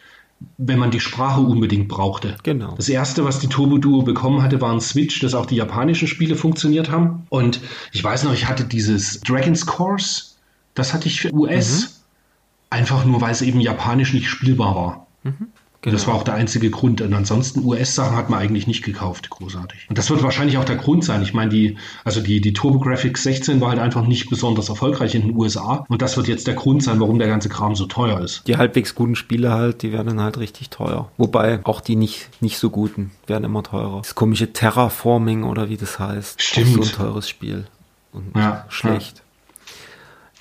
[0.58, 2.36] wenn man die Sprache unbedingt brauchte.
[2.44, 2.76] Genau.
[2.76, 6.08] Das erste, was die Turbo Duo bekommen hatte, war ein Switch, dass auch die japanischen
[6.08, 7.26] Spiele funktioniert haben.
[7.30, 7.62] Und
[7.92, 10.36] ich weiß noch, ich hatte dieses Dragon's Course,
[10.74, 11.88] das hatte ich für US, mhm.
[12.70, 15.08] einfach nur, weil es eben japanisch nicht spielbar war.
[15.24, 15.48] Mhm.
[15.82, 15.95] Genau.
[15.95, 17.02] Das war auch der einzige Grund.
[17.02, 19.88] Und ansonsten US-Sachen hat man eigentlich nicht gekauft, großartig.
[19.90, 21.24] Und das wird wahrscheinlich auch der Grund sein.
[21.24, 25.24] Ich meine, die, also die, die TurboGrafx 16 war halt einfach nicht besonders erfolgreich in
[25.24, 25.84] den USA.
[25.90, 28.48] Und das wird jetzt der Grund sein, warum der ganze Kram so teuer ist.
[28.48, 31.10] Die halbwegs guten Spiele halt, die werden dann halt richtig teuer.
[31.18, 33.98] Wobei auch die nicht, nicht so guten werden immer teurer.
[33.98, 36.40] Das komische Terraforming oder wie das heißt.
[36.40, 36.78] Stimmt.
[36.80, 37.66] Auch so ein teures Spiel.
[38.14, 39.18] Und ja, schlecht.
[39.18, 39.24] Ja.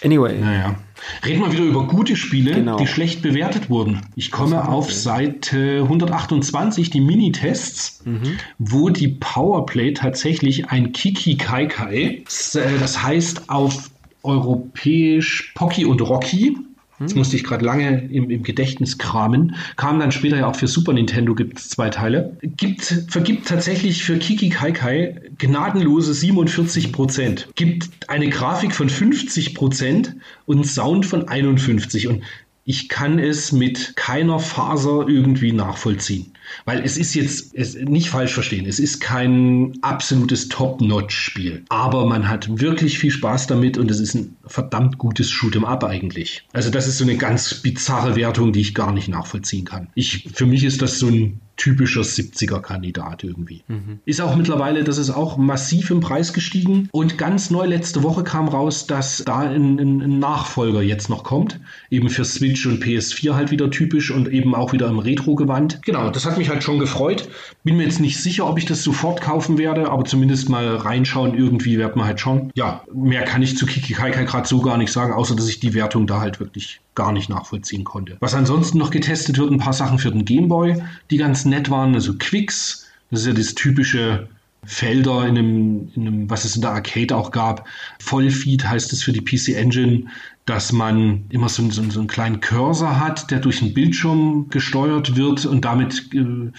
[0.02, 0.38] Anyway.
[0.38, 0.76] Naja.
[1.24, 2.76] Reden wir wieder über gute Spiele, genau.
[2.76, 4.02] die schlecht bewertet wurden.
[4.16, 8.38] Ich komme auf Seite 128, die Minitests, mhm.
[8.58, 13.90] wo die Powerplay tatsächlich ein Kiki Kai Kai, das heißt auf
[14.22, 16.56] europäisch Pocky und Rocky,
[17.00, 19.56] das musste ich gerade lange im, im, Gedächtnis kramen.
[19.76, 22.36] Kam dann später ja auch für Super Nintendo, gibt es zwei Teile.
[22.42, 27.48] Gibt, vergibt tatsächlich für Kiki Kai Kai gnadenlose 47 Prozent.
[27.54, 32.08] Gibt eine Grafik von 50 Prozent und Sound von 51.
[32.08, 32.22] Und
[32.64, 36.34] ich kann es mit keiner Faser irgendwie nachvollziehen.
[36.64, 41.64] Weil es ist jetzt, es, nicht falsch verstehen, es ist kein absolutes Top-Notch-Spiel.
[41.68, 45.84] Aber man hat wirklich viel Spaß damit und es ist ein verdammt gutes Shoot'em Up
[45.84, 46.44] eigentlich.
[46.52, 49.88] Also das ist so eine ganz bizarre Wertung, die ich gar nicht nachvollziehen kann.
[49.94, 53.62] Ich, für mich ist das so ein typischer 70er-Kandidat irgendwie.
[53.68, 54.00] Mhm.
[54.06, 56.88] Ist auch mittlerweile, das ist auch massiv im Preis gestiegen.
[56.90, 61.22] Und ganz neu letzte Woche kam raus, dass da ein, ein, ein, Nachfolger jetzt noch
[61.22, 61.60] kommt.
[61.90, 65.82] Eben für Switch und PS4 halt wieder typisch und eben auch wieder im Retro-Gewand.
[65.82, 67.28] Genau, das hat mich halt schon gefreut.
[67.62, 71.36] Bin mir jetzt nicht sicher, ob ich das sofort kaufen werde, aber zumindest mal reinschauen
[71.36, 72.50] irgendwie wird man halt schon.
[72.54, 75.60] Ja, mehr kann ich zu Kiki Kaikai gerade so gar nicht sagen, außer dass ich
[75.60, 78.16] die Wertung da halt wirklich gar nicht nachvollziehen konnte.
[78.20, 81.94] Was ansonsten noch getestet wird, ein paar Sachen für den Gameboy, die ganz nett waren,
[81.94, 84.28] also Quicks, das ist ja das typische
[84.64, 87.66] Felder in einem, in einem, was es in der Arcade auch gab.
[87.98, 90.04] Vollfeed heißt es für die PC Engine,
[90.50, 95.14] dass man immer so, so, so einen kleinen Cursor hat, der durch den Bildschirm gesteuert
[95.14, 96.50] wird und damit, äh,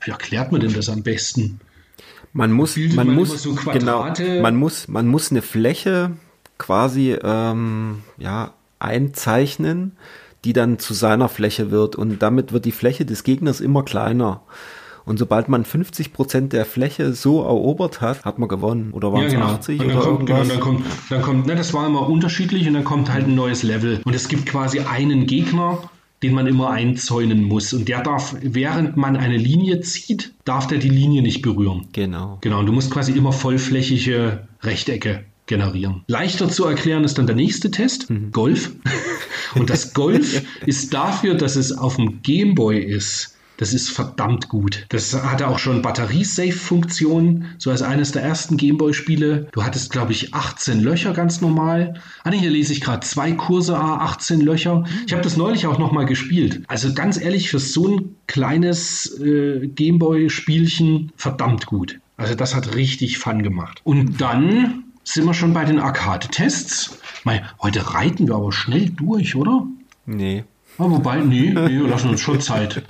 [0.00, 1.60] wie erklärt man denn das am besten?
[2.32, 4.12] Man muss, man, man muss, so genau,
[4.42, 6.16] man muss, man muss eine Fläche
[6.58, 9.92] quasi, ähm, ja, einzeichnen,
[10.44, 14.42] die dann zu seiner Fläche wird und damit wird die Fläche des Gegners immer kleiner.
[15.10, 18.92] Und sobald man 50 Prozent der Fläche so erobert hat, hat man gewonnen.
[18.92, 19.52] Oder waren es ja, genau.
[19.54, 22.84] 80 oder kommt, genau, dann kommt, dann kommt, ne, das war immer unterschiedlich und dann
[22.84, 24.00] kommt halt ein neues Level.
[24.04, 25.90] Und es gibt quasi einen Gegner,
[26.22, 27.72] den man immer einzäunen muss.
[27.72, 31.88] Und der darf, während man eine Linie zieht, darf der die Linie nicht berühren.
[31.92, 32.38] Genau.
[32.40, 32.60] Genau.
[32.60, 36.04] Und du musst quasi immer vollflächige Rechtecke generieren.
[36.06, 38.30] Leichter zu erklären ist dann der nächste Test, mhm.
[38.30, 38.70] Golf.
[39.56, 43.36] Und das Golf ist dafür, dass es auf dem Gameboy ist.
[43.60, 44.86] Das ist verdammt gut.
[44.88, 49.48] Das hatte auch schon Batteriesafe-Funktionen, so als eines der ersten Gameboy-Spiele.
[49.52, 52.00] Du hattest, glaube ich, 18 Löcher ganz normal.
[52.24, 54.84] Ah, hier lese ich gerade zwei Kurse A, 18 Löcher.
[55.06, 56.62] Ich habe das neulich auch nochmal gespielt.
[56.68, 62.00] Also ganz ehrlich, für so ein kleines äh, Gameboy-Spielchen verdammt gut.
[62.16, 63.82] Also das hat richtig Fun gemacht.
[63.84, 66.98] Und dann sind wir schon bei den Arcade-Tests.
[67.60, 69.66] Heute reiten wir aber schnell durch, oder?
[70.06, 70.44] Nee.
[70.80, 72.82] Ja, ah, wobei, nee, nee, wir lassen uns schon Zeit.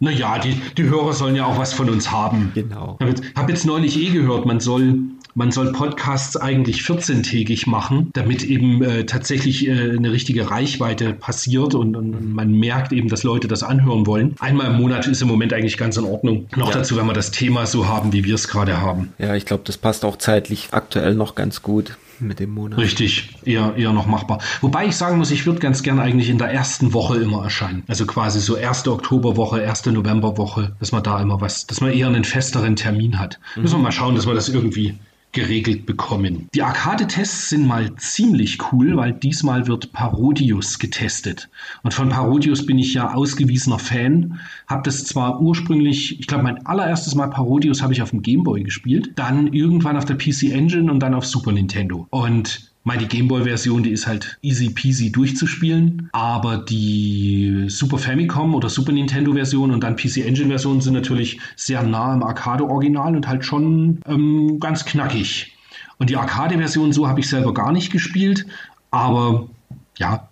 [0.00, 2.52] Naja, die, die Hörer sollen ja auch was von uns haben.
[2.54, 2.98] Genau.
[3.00, 4.98] Ich habe jetzt, hab jetzt neulich eh gehört, man soll
[5.34, 11.74] man soll Podcasts eigentlich 14-tägig machen, damit eben äh, tatsächlich äh, eine richtige Reichweite passiert
[11.74, 14.34] und, und, man merkt eben, dass Leute das anhören wollen.
[14.40, 16.48] Einmal im Monat ist im Moment eigentlich ganz in Ordnung.
[16.56, 16.74] Noch ja.
[16.74, 19.12] dazu, wenn wir das Thema so haben, wie wir es gerade haben.
[19.18, 22.78] Ja, ich glaube, das passt auch zeitlich aktuell noch ganz gut mit dem Monat.
[22.78, 24.40] Richtig, eher, eher noch machbar.
[24.60, 27.82] Wobei ich sagen muss, ich würde ganz gern eigentlich in der ersten Woche immer erscheinen.
[27.88, 32.06] Also quasi so erste Oktoberwoche, erste Novemberwoche, dass man da immer was, dass man eher
[32.06, 33.38] einen festeren Termin hat.
[33.56, 33.62] Mhm.
[33.62, 34.98] Müssen wir mal schauen, dass wir das irgendwie
[35.38, 36.48] geregelt bekommen.
[36.52, 41.48] Die Arcade-Tests sind mal ziemlich cool, weil diesmal wird Parodius getestet.
[41.84, 44.40] Und von Parodius bin ich ja ausgewiesener Fan.
[44.66, 48.64] Habe das zwar ursprünglich, ich glaube, mein allererstes Mal Parodius habe ich auf dem Gameboy
[48.64, 52.08] gespielt, dann irgendwann auf der PC Engine und dann auf Super Nintendo.
[52.10, 58.70] Und Mal die Gameboy-Version, die ist halt easy peasy durchzuspielen, aber die Super Famicom oder
[58.70, 64.00] Super Nintendo-Version und dann PC Engine-Version sind natürlich sehr nah am Arcade-Original und halt schon
[64.06, 65.54] ähm, ganz knackig.
[65.98, 68.46] Und die Arcade-Version so habe ich selber gar nicht gespielt,
[68.90, 69.50] aber
[69.98, 70.26] ja,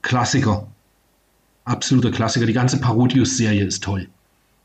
[0.00, 0.66] Klassiker.
[1.66, 2.46] Absoluter Klassiker.
[2.46, 4.08] Die ganze Parodius-Serie ist toll.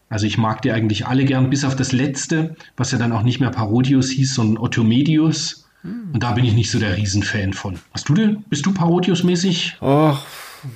[0.07, 3.23] Also ich mag die eigentlich alle gern, bis auf das letzte, was ja dann auch
[3.23, 7.79] nicht mehr Parodius hieß, sondern Ottomedius und da bin ich nicht so der Riesenfan von.
[7.91, 8.43] Hast du denn?
[8.49, 9.77] Bist du Parodius-mäßig?
[9.81, 10.25] Ach,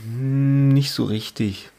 [0.06, 1.70] hm, nicht so richtig.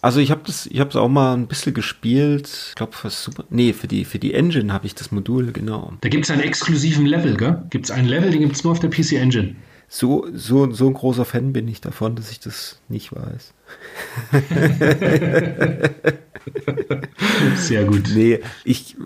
[0.00, 2.48] Also ich habe das, ich habe es auch mal ein bisschen gespielt.
[2.68, 5.92] Ich glaube für Super, nee, für die für die Engine habe ich das Modul genau.
[6.00, 7.64] Da gibt es einen exklusiven Level, gell?
[7.70, 9.56] Gibt es einen Level, den gibt es nur auf der PC Engine.
[9.88, 13.54] So so so ein großer Fan bin ich davon, dass ich das nicht weiß.
[17.56, 18.04] Sehr gut.
[18.14, 18.96] Nee, ich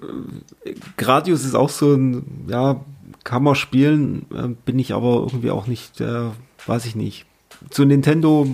[0.98, 2.84] Gradius ist auch so ein ja
[3.24, 6.31] kann man spielen, äh, bin ich aber irgendwie auch nicht, äh,
[6.66, 7.27] weiß ich nicht.
[7.70, 8.47] Zu Nintendo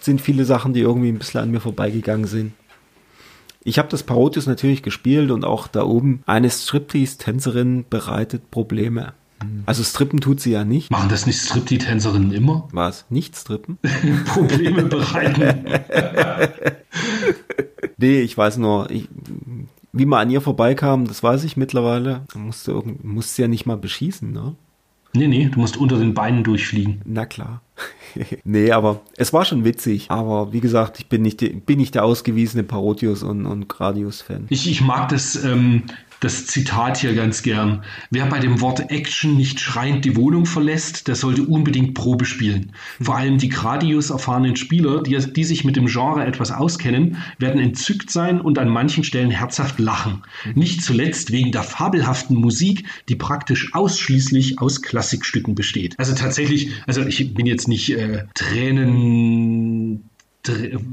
[0.00, 2.52] sind viele Sachen, die irgendwie ein bisschen an mir vorbeigegangen sind.
[3.62, 9.14] Ich habe das Parodius natürlich gespielt und auch da oben eine Striptease-Tänzerin bereitet Probleme.
[9.66, 10.90] Also strippen tut sie ja nicht.
[10.90, 12.68] Machen das nicht Striptease-Tänzerinnen immer?
[12.72, 13.04] Was?
[13.10, 13.78] Nicht strippen?
[14.26, 15.64] Probleme bereiten.
[17.96, 19.08] nee, ich weiß nur, ich,
[19.96, 22.22] wie man an ihr vorbeikam, das weiß ich mittlerweile.
[22.34, 24.54] Man musste, musste ja nicht mal beschießen, ne?
[25.12, 27.00] Nee, nee, du musst unter den Beinen durchfliegen.
[27.06, 27.62] Na klar.
[28.44, 30.10] nee, aber es war schon witzig.
[30.10, 34.46] Aber wie gesagt, ich bin nicht, bin nicht der ausgewiesene Parodius und, und Gradius-Fan.
[34.50, 35.84] Ich, ich mag das, ähm,
[36.20, 37.82] das Zitat hier ganz gern.
[38.10, 42.72] Wer bei dem Wort Action nicht schreiend die Wohnung verlässt, der sollte unbedingt Probe spielen.
[43.00, 47.60] Vor allem die Gradius erfahrenen Spieler, die, die sich mit dem Genre etwas auskennen, werden
[47.60, 50.22] entzückt sein und an manchen Stellen herzhaft lachen.
[50.54, 55.98] Nicht zuletzt wegen der fabelhaften Musik, die praktisch ausschließlich aus Klassikstücken besteht.
[55.98, 60.10] Also tatsächlich, also ich bin jetzt nicht äh, Tränen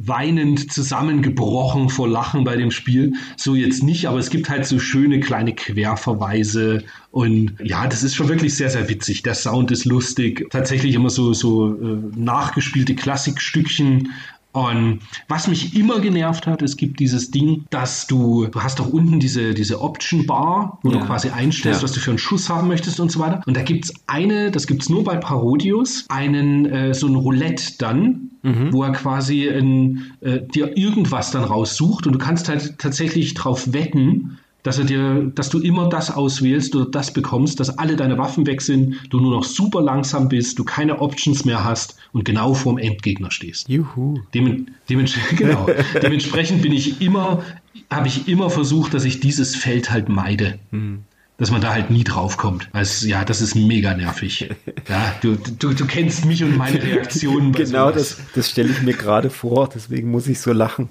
[0.06, 3.14] weinend zusammengebrochen vor Lachen bei dem Spiel.
[3.38, 8.16] So jetzt nicht, aber es gibt halt so schöne kleine Querverweise und ja, das ist
[8.16, 9.22] schon wirklich sehr, sehr witzig.
[9.24, 10.48] Der Sound ist lustig.
[10.50, 14.10] Tatsächlich immer so, so äh, nachgespielte Klassikstückchen
[14.54, 18.88] und was mich immer genervt hat, es gibt dieses Ding, dass du, du hast doch
[18.88, 21.00] unten diese, diese Option Bar, wo ja.
[21.00, 21.84] du quasi einstellst, ja.
[21.84, 23.42] was du für einen Schuss haben möchtest und so weiter.
[23.48, 27.16] Und da gibt es eine, das gibt es nur bei Parodius, einen, äh, so ein
[27.16, 28.72] Roulette dann, mhm.
[28.72, 33.74] wo er quasi in, äh, dir irgendwas dann raussucht und du kannst halt tatsächlich drauf
[33.74, 38.18] wetten, dass er dir, dass du immer das auswählst oder das bekommst, dass alle deine
[38.18, 42.24] Waffen weg sind, du nur noch super langsam bist, du keine Options mehr hast und
[42.24, 43.68] genau vorm Endgegner stehst.
[43.68, 44.20] Juhu.
[44.34, 45.68] Dem, dementsprechend, genau,
[46.02, 47.44] dementsprechend bin ich immer,
[47.90, 50.60] habe ich immer versucht, dass ich dieses Feld halt meide.
[50.72, 51.04] Mhm
[51.38, 52.70] dass man da halt nie drauf kommt.
[52.74, 54.50] Also, ja, das ist mega nervig.
[54.88, 57.54] Ja, du, du, du kennst mich und meine Reaktionen.
[57.54, 58.18] genau, sowas.
[58.18, 60.90] das, das stelle ich mir gerade vor, deswegen muss ich so lachen.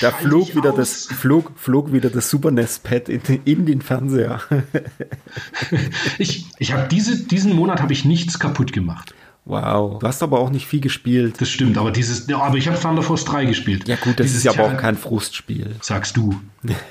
[0.00, 4.40] da flog wieder, das, flog, flog wieder das Super NES-Pad in, in, den Fernseher.
[6.18, 9.14] ich ich habe diese, diesen Monat habe ich nichts kaputt gemacht.
[9.46, 10.00] Wow.
[10.00, 11.36] Du hast aber auch nicht viel gespielt.
[11.38, 13.86] Das stimmt, aber dieses, ja, aber ich habe Thunder Force 3 gespielt.
[13.86, 15.76] Ja gut, das dieses ist ja aber auch kein Frustspiel.
[15.80, 16.34] Sagst du.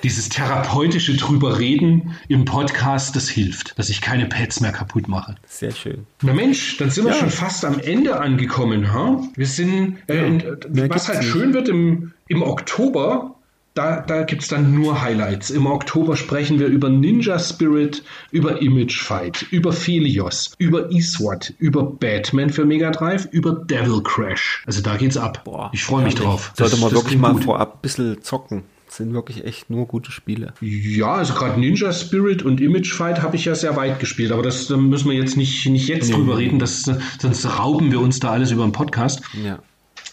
[0.03, 5.36] dieses therapeutische drüber reden im Podcast, das hilft, dass ich keine Pads mehr kaputt mache.
[5.45, 6.07] Sehr schön.
[6.22, 9.22] Na Mensch, dann sind wir schon fast am Ende angekommen, ha?
[9.36, 11.32] Wir sind, äh, ja, in, was halt nicht.
[11.32, 13.35] schön wird im, im Oktober,
[13.76, 15.49] da, da gibt es dann nur Highlights.
[15.49, 21.84] Im Oktober sprechen wir über Ninja Spirit, über Image Fight, über Phelios, über Eastward, über
[21.84, 24.64] Batman für Mega Drive, über Devil Crash.
[24.65, 25.43] Also da geht's ab.
[25.43, 26.53] Boah, ich freue mich drauf.
[26.57, 27.43] Sollte man wirklich mal gut.
[27.43, 28.64] vorab ein bisschen zocken.
[28.88, 30.53] Das sind wirklich echt nur gute Spiele.
[30.61, 34.41] Ja, also gerade Ninja Spirit und Image Fight habe ich ja sehr weit gespielt, aber
[34.43, 36.15] das da müssen wir jetzt nicht, nicht jetzt nee.
[36.15, 36.89] drüber reden, das,
[37.19, 39.22] sonst rauben wir uns da alles über den Podcast.
[39.43, 39.60] Ja.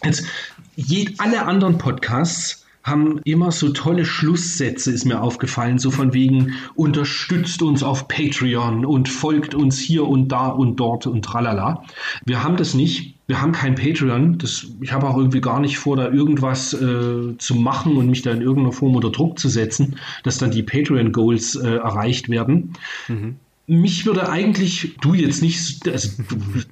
[0.03, 0.25] Jetzt,
[0.75, 6.55] je, alle anderen Podcasts haben immer so tolle Schlusssätze, ist mir aufgefallen, so von wegen
[6.75, 11.85] unterstützt uns auf Patreon und folgt uns hier und da und dort und tralala.
[12.25, 13.15] Wir haben das nicht.
[13.29, 14.39] Wir haben kein Patreon.
[14.39, 18.23] Das, ich habe auch irgendwie gar nicht vor, da irgendwas äh, zu machen und mich
[18.23, 22.75] da in irgendeiner Form unter Druck zu setzen, dass dann die Patreon-Goals äh, erreicht werden.
[23.09, 23.37] Mhm
[23.69, 26.23] mich würde eigentlich, du jetzt nicht, also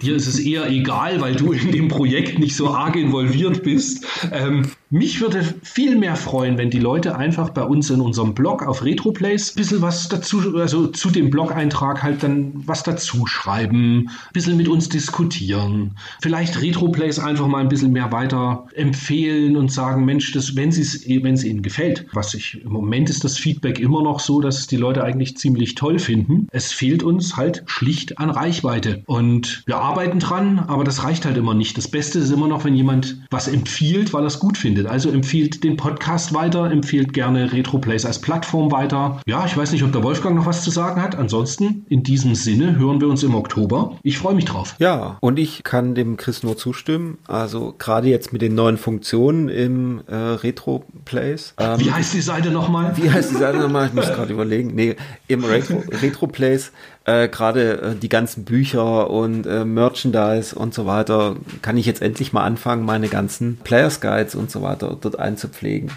[0.03, 4.05] dir ist es eher egal, weil du in dem Projekt nicht so arg involviert bist.
[4.33, 8.67] Ähm, Mich würde viel mehr freuen, wenn die Leute einfach bei uns in unserem Blog
[8.67, 14.09] auf Retroplays ein bisschen was dazu, also zu dem Blog-Eintrag halt dann was dazu schreiben,
[14.09, 15.93] ein bisschen mit uns diskutieren.
[16.21, 20.79] Vielleicht Retroplays einfach mal ein bisschen mehr weiter empfehlen und sagen, Mensch, das, wenn es
[20.79, 22.07] es ihnen gefällt.
[22.13, 25.77] Was ich, im Moment ist das Feedback immer noch so, dass die Leute eigentlich ziemlich
[25.77, 26.49] toll finden.
[26.51, 29.05] Es fehlt uns halt schlicht an Reichweite.
[29.07, 31.79] Und wir arbeiten dran, aber das reicht halt immer nicht.
[31.79, 34.80] Das Beste ist immer noch, wenn jemand was empfiehlt, weil er es gut findet.
[34.87, 39.21] Also empfiehlt den Podcast weiter, empfiehlt gerne Retroplays als Plattform weiter.
[39.27, 41.17] Ja, ich weiß nicht, ob der Wolfgang noch was zu sagen hat.
[41.17, 43.97] Ansonsten, in diesem Sinne, hören wir uns im Oktober.
[44.03, 44.75] Ich freue mich drauf.
[44.79, 47.19] Ja, und ich kann dem Chris nur zustimmen.
[47.27, 51.55] Also gerade jetzt mit den neuen Funktionen im äh, Retroplays.
[51.59, 52.97] Ähm, wie heißt die Seite nochmal?
[52.97, 53.87] Wie heißt die Seite nochmal?
[53.87, 54.75] Ich muss gerade überlegen.
[54.75, 54.97] Nee,
[55.29, 56.73] im Retro, Retroplays
[57.05, 62.03] äh, gerade äh, die ganzen Bücher und äh, Merchandise und so weiter, kann ich jetzt
[62.03, 65.91] endlich mal anfangen, meine ganzen Players Guides und so weiter dort einzupflegen.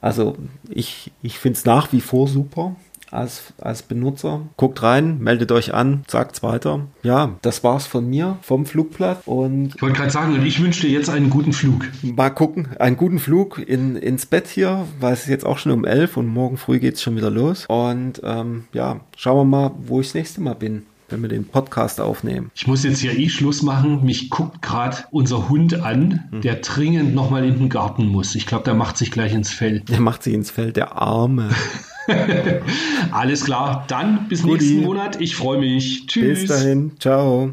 [0.00, 0.36] Also
[0.68, 2.76] ich, ich finde es nach wie vor super
[3.10, 4.42] als, als Benutzer.
[4.56, 6.86] Guckt rein, meldet euch an, sagt's weiter.
[7.02, 9.26] Ja, das war's von mir, vom Flugblatt.
[9.26, 11.88] Und ich wollte gerade sagen, und ich wünsche dir jetzt einen guten Flug.
[12.02, 15.72] Mal gucken, einen guten Flug in, ins Bett hier, weil es ist jetzt auch schon
[15.72, 17.66] um elf und morgen früh geht's schon wieder los.
[17.66, 21.44] Und ähm, ja, schauen wir mal, wo ich das nächste Mal bin wenn wir den
[21.44, 22.50] Podcast aufnehmen.
[22.54, 24.04] Ich muss jetzt ja eh Schluss machen.
[24.04, 26.40] Mich guckt gerade unser Hund an, hm.
[26.42, 28.34] der dringend nochmal in den Garten muss.
[28.34, 29.80] Ich glaube, der macht sich gleich ins Fell.
[29.80, 31.50] Der macht sich ins Fell, der Arme.
[33.12, 34.64] Alles klar, dann bis Goodie.
[34.64, 35.20] nächsten Monat.
[35.20, 36.06] Ich freue mich.
[36.06, 36.40] Tschüss.
[36.40, 36.92] Bis dahin.
[36.98, 37.48] Ciao.